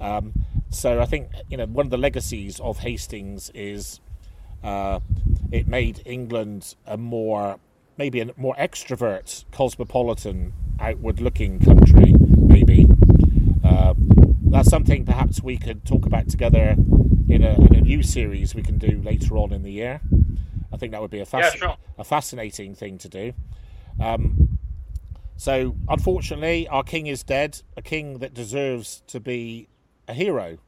Um, 0.00 0.32
so 0.70 1.00
I 1.00 1.06
think 1.06 1.30
you 1.48 1.56
know 1.56 1.66
one 1.66 1.86
of 1.86 1.90
the 1.90 1.98
legacies 1.98 2.60
of 2.60 2.78
Hastings 2.78 3.50
is 3.54 4.00
uh, 4.62 5.00
it 5.50 5.66
made 5.66 6.02
England 6.04 6.74
a 6.86 6.96
more 6.96 7.58
maybe 7.96 8.20
a 8.20 8.30
more 8.36 8.54
extrovert, 8.56 9.44
cosmopolitan, 9.50 10.52
outward-looking 10.78 11.58
country. 11.58 12.14
Maybe 12.18 12.86
uh, 13.64 13.94
that's 14.50 14.68
something 14.68 15.04
perhaps 15.04 15.42
we 15.42 15.58
could 15.58 15.84
talk 15.84 16.06
about 16.06 16.28
together 16.28 16.76
in 17.28 17.42
a, 17.42 17.54
in 17.66 17.74
a 17.74 17.80
new 17.80 18.02
series 18.02 18.54
we 18.54 18.62
can 18.62 18.78
do 18.78 19.00
later 19.02 19.36
on 19.36 19.52
in 19.52 19.62
the 19.62 19.72
year. 19.72 20.00
I 20.72 20.76
think 20.76 20.92
that 20.92 21.00
would 21.00 21.10
be 21.10 21.18
a, 21.18 21.26
fasc- 21.26 21.40
Yeah, 21.40 21.50
sure. 21.50 21.76
a 21.98 22.04
fascinating 22.04 22.74
thing 22.74 22.98
to 22.98 23.08
do. 23.08 23.32
Um, 24.00 24.57
so, 25.38 25.76
unfortunately, 25.88 26.66
our 26.66 26.82
king 26.82 27.06
is 27.06 27.22
dead, 27.22 27.62
a 27.76 27.82
king 27.82 28.18
that 28.18 28.34
deserves 28.34 29.04
to 29.06 29.20
be 29.20 29.68
a 30.08 30.12
hero, 30.12 30.58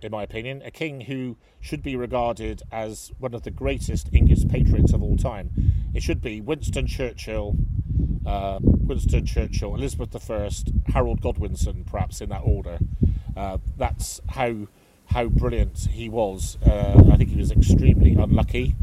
in 0.00 0.10
my 0.10 0.22
opinion, 0.22 0.62
a 0.64 0.70
king 0.70 1.02
who 1.02 1.36
should 1.60 1.82
be 1.82 1.96
regarded 1.96 2.62
as 2.72 3.12
one 3.18 3.34
of 3.34 3.42
the 3.42 3.50
greatest 3.50 4.08
English 4.10 4.48
patriots 4.48 4.94
of 4.94 5.02
all 5.02 5.18
time. 5.18 5.50
It 5.92 6.02
should 6.02 6.22
be 6.22 6.40
Winston 6.40 6.86
Churchill, 6.86 7.56
uh, 8.24 8.58
Winston 8.62 9.26
Churchill, 9.26 9.74
Elizabeth 9.74 10.30
I, 10.30 10.50
Harold 10.92 11.20
Godwinson, 11.20 11.84
perhaps 11.84 12.22
in 12.22 12.30
that 12.30 12.42
order. 12.42 12.78
Uh, 13.36 13.58
that's 13.76 14.22
how 14.30 14.66
how 15.10 15.26
brilliant 15.26 15.88
he 15.90 16.08
was. 16.08 16.56
Uh, 16.64 17.02
I 17.12 17.16
think 17.18 17.30
he 17.30 17.36
was 17.36 17.50
extremely 17.50 18.14
unlucky. 18.14 18.76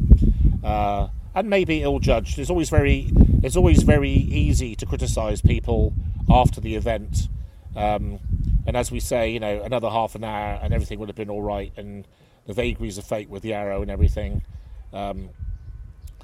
Uh, 0.63 1.07
and 1.38 1.51
maybe 1.51 1.83
ill-judged. 1.83 2.39
It's 2.39 2.49
always 2.49 2.71
very, 2.71 3.11
it's 3.43 3.55
always 3.55 3.83
very 3.83 4.09
easy 4.09 4.75
to 4.75 4.88
criticise 4.88 5.39
people 5.39 5.93
after 6.27 6.59
the 6.59 6.73
event. 6.75 7.27
Um, 7.75 8.19
and 8.65 8.75
as 8.75 8.91
we 8.91 8.99
say, 8.99 9.29
you 9.29 9.39
know, 9.39 9.61
another 9.61 9.91
half 9.91 10.15
an 10.15 10.23
hour 10.23 10.59
and 10.63 10.73
everything 10.73 10.97
would 10.97 11.09
have 11.09 11.15
been 11.15 11.29
all 11.29 11.43
right, 11.43 11.71
and 11.77 12.07
the 12.47 12.53
vagaries 12.53 12.97
of 12.97 13.05
fate 13.05 13.29
with 13.29 13.43
the 13.43 13.53
arrow 13.53 13.83
and 13.83 13.91
everything. 13.91 14.41
Um, 14.91 15.29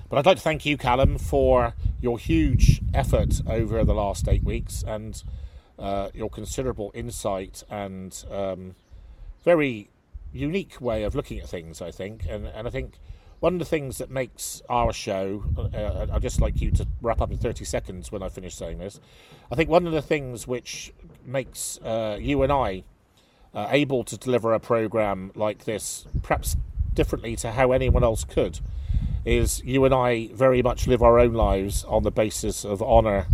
but 0.10 0.18
I'd 0.18 0.26
like 0.26 0.38
to 0.38 0.44
thank 0.44 0.66
you, 0.66 0.78
Calum, 0.78 1.20
for 1.20 1.76
your 2.02 2.18
huge 2.18 2.82
effort 2.92 3.40
over 3.48 3.84
the 3.84 3.94
last 3.94 4.28
eight 4.28 4.44
weeks 4.44 4.84
and 4.86 5.24
uh, 5.78 6.10
your 6.16 6.30
considerable 6.30 6.92
insight 6.96 7.64
and 7.70 8.26
um, 8.32 8.74
very 9.44 9.92
unique 10.32 10.82
way 10.82 11.04
of 11.04 11.14
looking 11.14 11.40
at 11.40 11.48
things. 11.48 11.84
I 11.84 11.92
think, 11.92 12.26
and 12.28 12.48
and 12.48 12.68
I 12.68 12.72
think 12.72 12.96
one 13.44 13.56
of 13.56 13.60
the 13.60 13.66
things 13.66 13.98
that 13.98 14.10
makes 14.10 14.62
our 14.70 14.94
show, 14.94 15.44
uh, 15.58 16.08
I'd 16.14 16.22
just 16.22 16.40
like 16.40 16.62
you 16.62 16.72
to 16.72 16.88
wrap 17.02 17.20
up 17.20 17.30
in 17.30 17.38
30 17.38 17.66
seconds 17.66 18.10
when 18.10 18.24
I 18.24 18.30
finish 18.30 18.56
saying 18.56 18.78
this. 18.78 19.02
I 19.52 19.56
think 19.56 19.70
one 19.70 19.86
of 19.86 19.92
the 19.92 20.02
things 20.02 20.48
which 20.48 20.94
makes 21.26 21.78
uh, 21.80 22.18
you 22.22 22.42
and 22.44 22.54
I 22.54 22.86
uh, 23.54 23.68
able 23.70 24.06
to 24.06 24.16
deliver 24.16 24.54
a 24.54 24.62
program 24.62 25.34
like 25.36 25.66
this, 25.66 26.06
perhaps 26.22 26.56
differently 26.94 27.36
to 27.36 27.52
how 27.52 27.74
anyone 27.74 28.02
else 28.02 28.24
could, 28.24 28.62
is 29.26 29.62
you 29.66 29.84
and 29.84 29.94
I 29.94 30.28
very 30.28 30.62
much 30.62 30.88
live 30.88 31.04
our 31.04 31.20
own 31.20 31.34
lives 31.34 31.84
on 31.84 32.04
the 32.04 32.12
basis 32.12 32.64
of 32.64 32.82
honour 32.82 33.26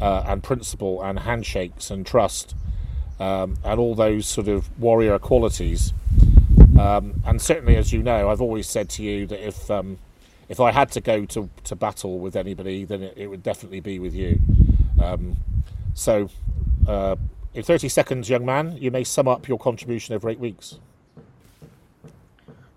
uh, 0.00 0.24
and 0.26 0.42
principle 0.42 1.00
and 1.00 1.20
handshakes 1.20 1.92
and 1.92 2.04
trust 2.04 2.56
um, 3.20 3.58
and 3.62 3.78
all 3.78 3.94
those 3.94 4.26
sort 4.26 4.48
of 4.48 4.76
warrior 4.80 5.20
qualities. 5.20 5.92
Um, 6.78 7.22
and 7.24 7.40
certainly, 7.40 7.76
as 7.76 7.92
you 7.92 8.02
know, 8.02 8.30
I've 8.30 8.40
always 8.40 8.68
said 8.68 8.88
to 8.90 9.02
you 9.02 9.26
that 9.26 9.46
if 9.46 9.70
um, 9.70 9.98
if 10.48 10.60
I 10.60 10.72
had 10.72 10.90
to 10.92 11.00
go 11.00 11.24
to, 11.26 11.48
to 11.64 11.76
battle 11.76 12.18
with 12.18 12.36
anybody, 12.36 12.84
then 12.84 13.02
it, 13.02 13.14
it 13.16 13.26
would 13.28 13.42
definitely 13.42 13.80
be 13.80 13.98
with 13.98 14.14
you. 14.14 14.38
Um, 15.02 15.36
so, 15.94 16.28
uh, 16.86 17.16
in 17.54 17.62
30 17.62 17.88
seconds, 17.88 18.28
young 18.28 18.44
man, 18.44 18.76
you 18.78 18.90
may 18.90 19.04
sum 19.04 19.28
up 19.28 19.48
your 19.48 19.58
contribution 19.58 20.14
over 20.14 20.28
eight 20.28 20.38
weeks. 20.38 20.78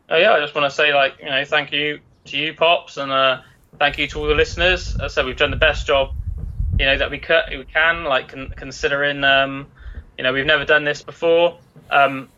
Uh, 0.09 0.15
yeah, 0.15 0.33
I 0.33 0.39
just 0.39 0.55
want 0.55 0.69
to 0.69 0.75
say, 0.75 0.93
like, 0.93 1.15
you 1.19 1.25
know, 1.25 1.43
thank 1.43 1.71
you 1.71 1.99
to 2.25 2.37
you, 2.37 2.53
Pops, 2.53 2.97
and 2.97 3.11
uh, 3.11 3.41
thank 3.79 3.97
you 3.97 4.07
to 4.07 4.19
all 4.19 4.27
the 4.27 4.35
listeners. 4.35 4.95
As 4.95 5.01
I 5.01 5.07
said, 5.07 5.25
we've 5.25 5.37
done 5.37 5.51
the 5.51 5.57
best 5.57 5.85
job, 5.85 6.13
you 6.79 6.85
know, 6.85 6.97
that 6.97 7.11
we, 7.11 7.21
we 7.57 7.65
can, 7.65 8.05
like, 8.05 8.29
con- 8.29 8.53
considering, 8.55 9.23
um, 9.23 9.67
you 10.17 10.23
know, 10.23 10.31
we've 10.31 10.45
never 10.45 10.63
done 10.63 10.85
this 10.85 11.01
before. 11.01 11.57
Um, 11.89 12.29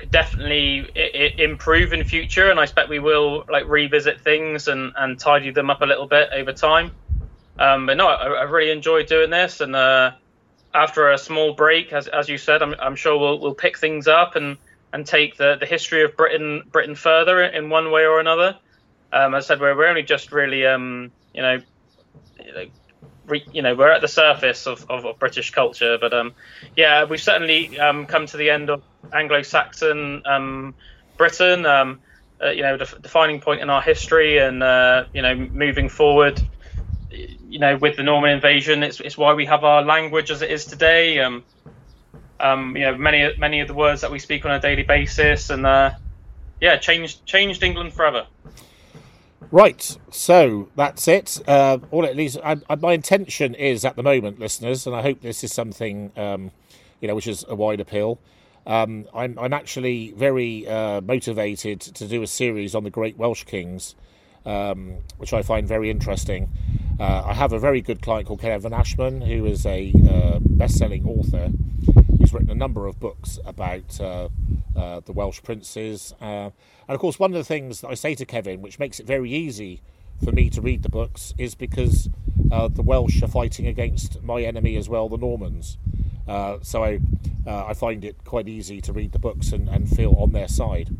could 0.00 0.10
definitely 0.10 0.90
I- 0.96 1.32
I 1.38 1.42
improve 1.42 1.92
in 1.92 2.04
future, 2.04 2.50
and 2.50 2.58
I 2.58 2.64
expect 2.64 2.88
we 2.88 2.98
will, 2.98 3.44
like, 3.48 3.66
revisit 3.68 4.20
things 4.22 4.68
and, 4.68 4.92
and 4.96 5.18
tidy 5.18 5.50
them 5.50 5.70
up 5.70 5.82
a 5.82 5.86
little 5.86 6.08
bit 6.08 6.30
over 6.32 6.52
time. 6.52 6.92
Um, 7.58 7.86
but 7.86 7.96
no, 7.96 8.08
I, 8.08 8.26
I 8.26 8.42
really 8.44 8.70
enjoyed 8.70 9.06
doing 9.06 9.30
this, 9.30 9.60
and 9.60 9.76
uh, 9.76 10.12
after 10.74 11.10
a 11.10 11.18
small 11.18 11.52
break, 11.54 11.92
as, 11.92 12.08
as 12.08 12.28
you 12.28 12.38
said, 12.38 12.62
I'm, 12.62 12.74
I'm 12.80 12.96
sure 12.96 13.18
we'll, 13.18 13.38
we'll 13.38 13.54
pick 13.54 13.78
things 13.78 14.08
up 14.08 14.36
and, 14.36 14.56
and 14.92 15.06
take 15.06 15.36
the, 15.36 15.56
the 15.60 15.66
history 15.66 16.02
of 16.02 16.16
Britain 16.16 16.62
Britain 16.72 16.94
further 16.94 17.42
in 17.42 17.70
one 17.70 17.90
way 17.92 18.06
or 18.06 18.20
another. 18.20 18.56
Um, 19.12 19.34
as 19.34 19.44
I 19.44 19.48
said, 19.48 19.60
we're, 19.60 19.76
we're 19.76 19.88
only 19.88 20.02
just 20.02 20.32
really, 20.32 20.64
um, 20.66 21.12
you 21.34 21.42
know, 21.42 21.58
re, 23.30 23.44
you 23.52 23.62
know, 23.62 23.74
we're 23.74 23.90
at 23.90 24.00
the 24.00 24.08
surface 24.08 24.66
of, 24.66 24.84
of, 24.90 25.04
of 25.06 25.18
British 25.18 25.50
culture. 25.50 25.98
But 25.98 26.12
um, 26.12 26.32
yeah, 26.76 27.04
we've 27.04 27.20
certainly 27.20 27.78
um, 27.78 28.06
come 28.06 28.26
to 28.26 28.36
the 28.36 28.50
end 28.50 28.70
of 28.70 28.82
Anglo-Saxon 29.12 30.22
um, 30.26 30.74
Britain. 31.16 31.66
Um, 31.66 32.00
uh, 32.42 32.50
you 32.50 32.62
know, 32.62 32.76
def- 32.76 33.00
defining 33.02 33.40
point 33.40 33.60
in 33.60 33.68
our 33.68 33.82
history, 33.82 34.38
and 34.38 34.62
uh, 34.62 35.04
you 35.12 35.22
know, 35.22 35.34
moving 35.34 35.88
forward. 35.88 36.40
You 37.10 37.58
know, 37.58 37.76
with 37.76 37.96
the 37.96 38.02
Norman 38.02 38.30
invasion, 38.30 38.82
it's, 38.82 39.00
it's 39.00 39.18
why 39.18 39.34
we 39.34 39.44
have 39.46 39.64
our 39.64 39.82
language 39.82 40.30
as 40.30 40.40
it 40.40 40.50
is 40.50 40.64
today. 40.64 41.18
Um, 41.18 41.44
um, 42.38 42.76
you 42.76 42.84
know, 42.84 42.96
many 42.96 43.36
many 43.36 43.60
of 43.60 43.68
the 43.68 43.74
words 43.74 44.00
that 44.00 44.10
we 44.10 44.18
speak 44.18 44.44
on 44.46 44.52
a 44.52 44.60
daily 44.60 44.84
basis, 44.84 45.50
and 45.50 45.66
uh, 45.66 45.90
yeah, 46.60 46.76
changed 46.78 47.26
changed 47.26 47.62
England 47.62 47.92
forever. 47.92 48.26
Right, 49.52 49.98
so 50.12 50.68
that's 50.76 51.08
it. 51.08 51.42
Uh, 51.46 51.78
all 51.90 52.04
at 52.06 52.14
least 52.14 52.38
I, 52.44 52.58
I, 52.68 52.76
my 52.76 52.92
intention 52.92 53.54
is 53.56 53.84
at 53.84 53.96
the 53.96 54.02
moment, 54.02 54.38
listeners, 54.38 54.86
and 54.86 54.94
I 54.94 55.02
hope 55.02 55.22
this 55.22 55.42
is 55.42 55.52
something 55.52 56.12
um, 56.16 56.52
you 57.00 57.08
know 57.08 57.16
which 57.16 57.26
is 57.26 57.44
a 57.48 57.56
wide 57.56 57.80
appeal. 57.80 58.20
Um, 58.64 59.06
I'm, 59.12 59.36
I'm 59.38 59.52
actually 59.52 60.12
very 60.12 60.68
uh, 60.68 61.00
motivated 61.00 61.80
to 61.80 62.06
do 62.06 62.22
a 62.22 62.26
series 62.26 62.74
on 62.76 62.84
the 62.84 62.90
Great 62.90 63.16
Welsh 63.16 63.44
Kings, 63.44 63.96
um, 64.46 64.98
which 65.16 65.32
I 65.32 65.42
find 65.42 65.66
very 65.66 65.90
interesting. 65.90 66.50
Uh, 67.00 67.22
I 67.26 67.34
have 67.34 67.52
a 67.52 67.58
very 67.58 67.80
good 67.80 68.02
client 68.02 68.28
called 68.28 68.42
Kevin 68.42 68.72
Ashman, 68.72 69.22
who 69.22 69.46
is 69.46 69.66
a 69.66 69.92
uh, 70.08 70.38
best-selling 70.42 71.06
author. 71.06 71.50
He's 72.30 72.34
written 72.34 72.50
a 72.50 72.54
number 72.54 72.86
of 72.86 73.00
books 73.00 73.40
about 73.44 74.00
uh, 74.00 74.28
uh, 74.76 75.00
the 75.00 75.10
Welsh 75.10 75.42
princes, 75.42 76.14
uh, 76.20 76.24
and 76.44 76.52
of 76.86 77.00
course, 77.00 77.18
one 77.18 77.32
of 77.32 77.36
the 77.36 77.44
things 77.44 77.80
that 77.80 77.88
I 77.88 77.94
say 77.94 78.14
to 78.14 78.24
Kevin, 78.24 78.62
which 78.62 78.78
makes 78.78 79.00
it 79.00 79.06
very 79.06 79.32
easy 79.32 79.82
for 80.24 80.30
me 80.30 80.48
to 80.50 80.60
read 80.60 80.84
the 80.84 80.88
books, 80.88 81.34
is 81.38 81.56
because 81.56 82.08
the 82.36 82.82
Welsh 82.84 83.20
are 83.24 83.26
fighting 83.26 83.66
against 83.66 84.22
my 84.22 84.42
enemy 84.42 84.76
as 84.76 84.88
well, 84.88 85.08
the 85.08 85.16
Normans. 85.16 85.76
so 86.62 86.84
I, 86.84 87.00
I 87.48 87.74
find 87.74 88.04
it 88.04 88.22
quite 88.24 88.46
easy 88.48 88.80
to 88.82 88.92
read 88.92 89.10
the 89.10 89.18
books 89.18 89.50
and, 89.50 89.68
and 89.68 89.88
feel 89.88 90.14
on 90.16 90.30
their 90.30 90.46
side. 90.46 90.96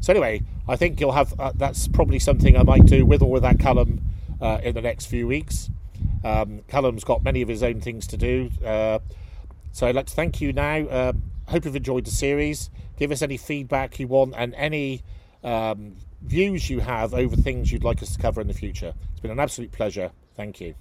So 0.00 0.12
anyway, 0.12 0.42
I 0.68 0.76
think 0.76 1.00
you'll 1.00 1.12
have 1.12 1.34
that's 1.56 1.88
probably 1.88 2.18
something 2.18 2.58
I 2.58 2.62
might 2.62 2.84
do 2.84 3.06
with 3.06 3.22
or 3.22 3.30
without 3.30 3.58
Calum 3.58 4.02
uh, 4.38 4.58
in 4.62 4.74
the 4.74 4.82
next 4.82 5.06
few 5.06 5.26
weeks. 5.26 5.70
Um, 6.22 6.60
Calum's 6.68 7.04
got 7.04 7.22
many 7.22 7.40
of 7.40 7.48
his 7.48 7.62
own 7.62 7.80
things 7.80 8.06
to 8.08 8.18
do. 8.18 8.50
Uh, 8.62 8.98
so 9.74 9.88
I'd 9.88 9.96
like 9.96 10.06
to 10.06 10.14
thank 10.14 10.40
you 10.40 10.52
now. 10.52 10.86
Uh, 10.86 11.12
hope 11.48 11.64
you've 11.64 11.74
enjoyed 11.74 12.04
the 12.04 12.12
series. 12.12 12.70
Give 12.96 13.10
us 13.10 13.22
any 13.22 13.36
feedback 13.36 13.98
you 13.98 14.06
want 14.06 14.34
and 14.36 14.54
any 14.54 15.02
um, 15.42 15.96
views 16.22 16.70
you 16.70 16.78
have 16.78 17.12
over 17.12 17.34
things 17.34 17.72
you'd 17.72 17.82
like 17.82 18.00
us 18.00 18.14
to 18.14 18.22
cover 18.22 18.40
in 18.40 18.46
the 18.46 18.54
future. 18.54 18.94
It's 19.10 19.20
been 19.20 19.32
an 19.32 19.40
absolute 19.40 19.72
pleasure. 19.72 20.12
Thank 20.36 20.60
you. 20.60 20.74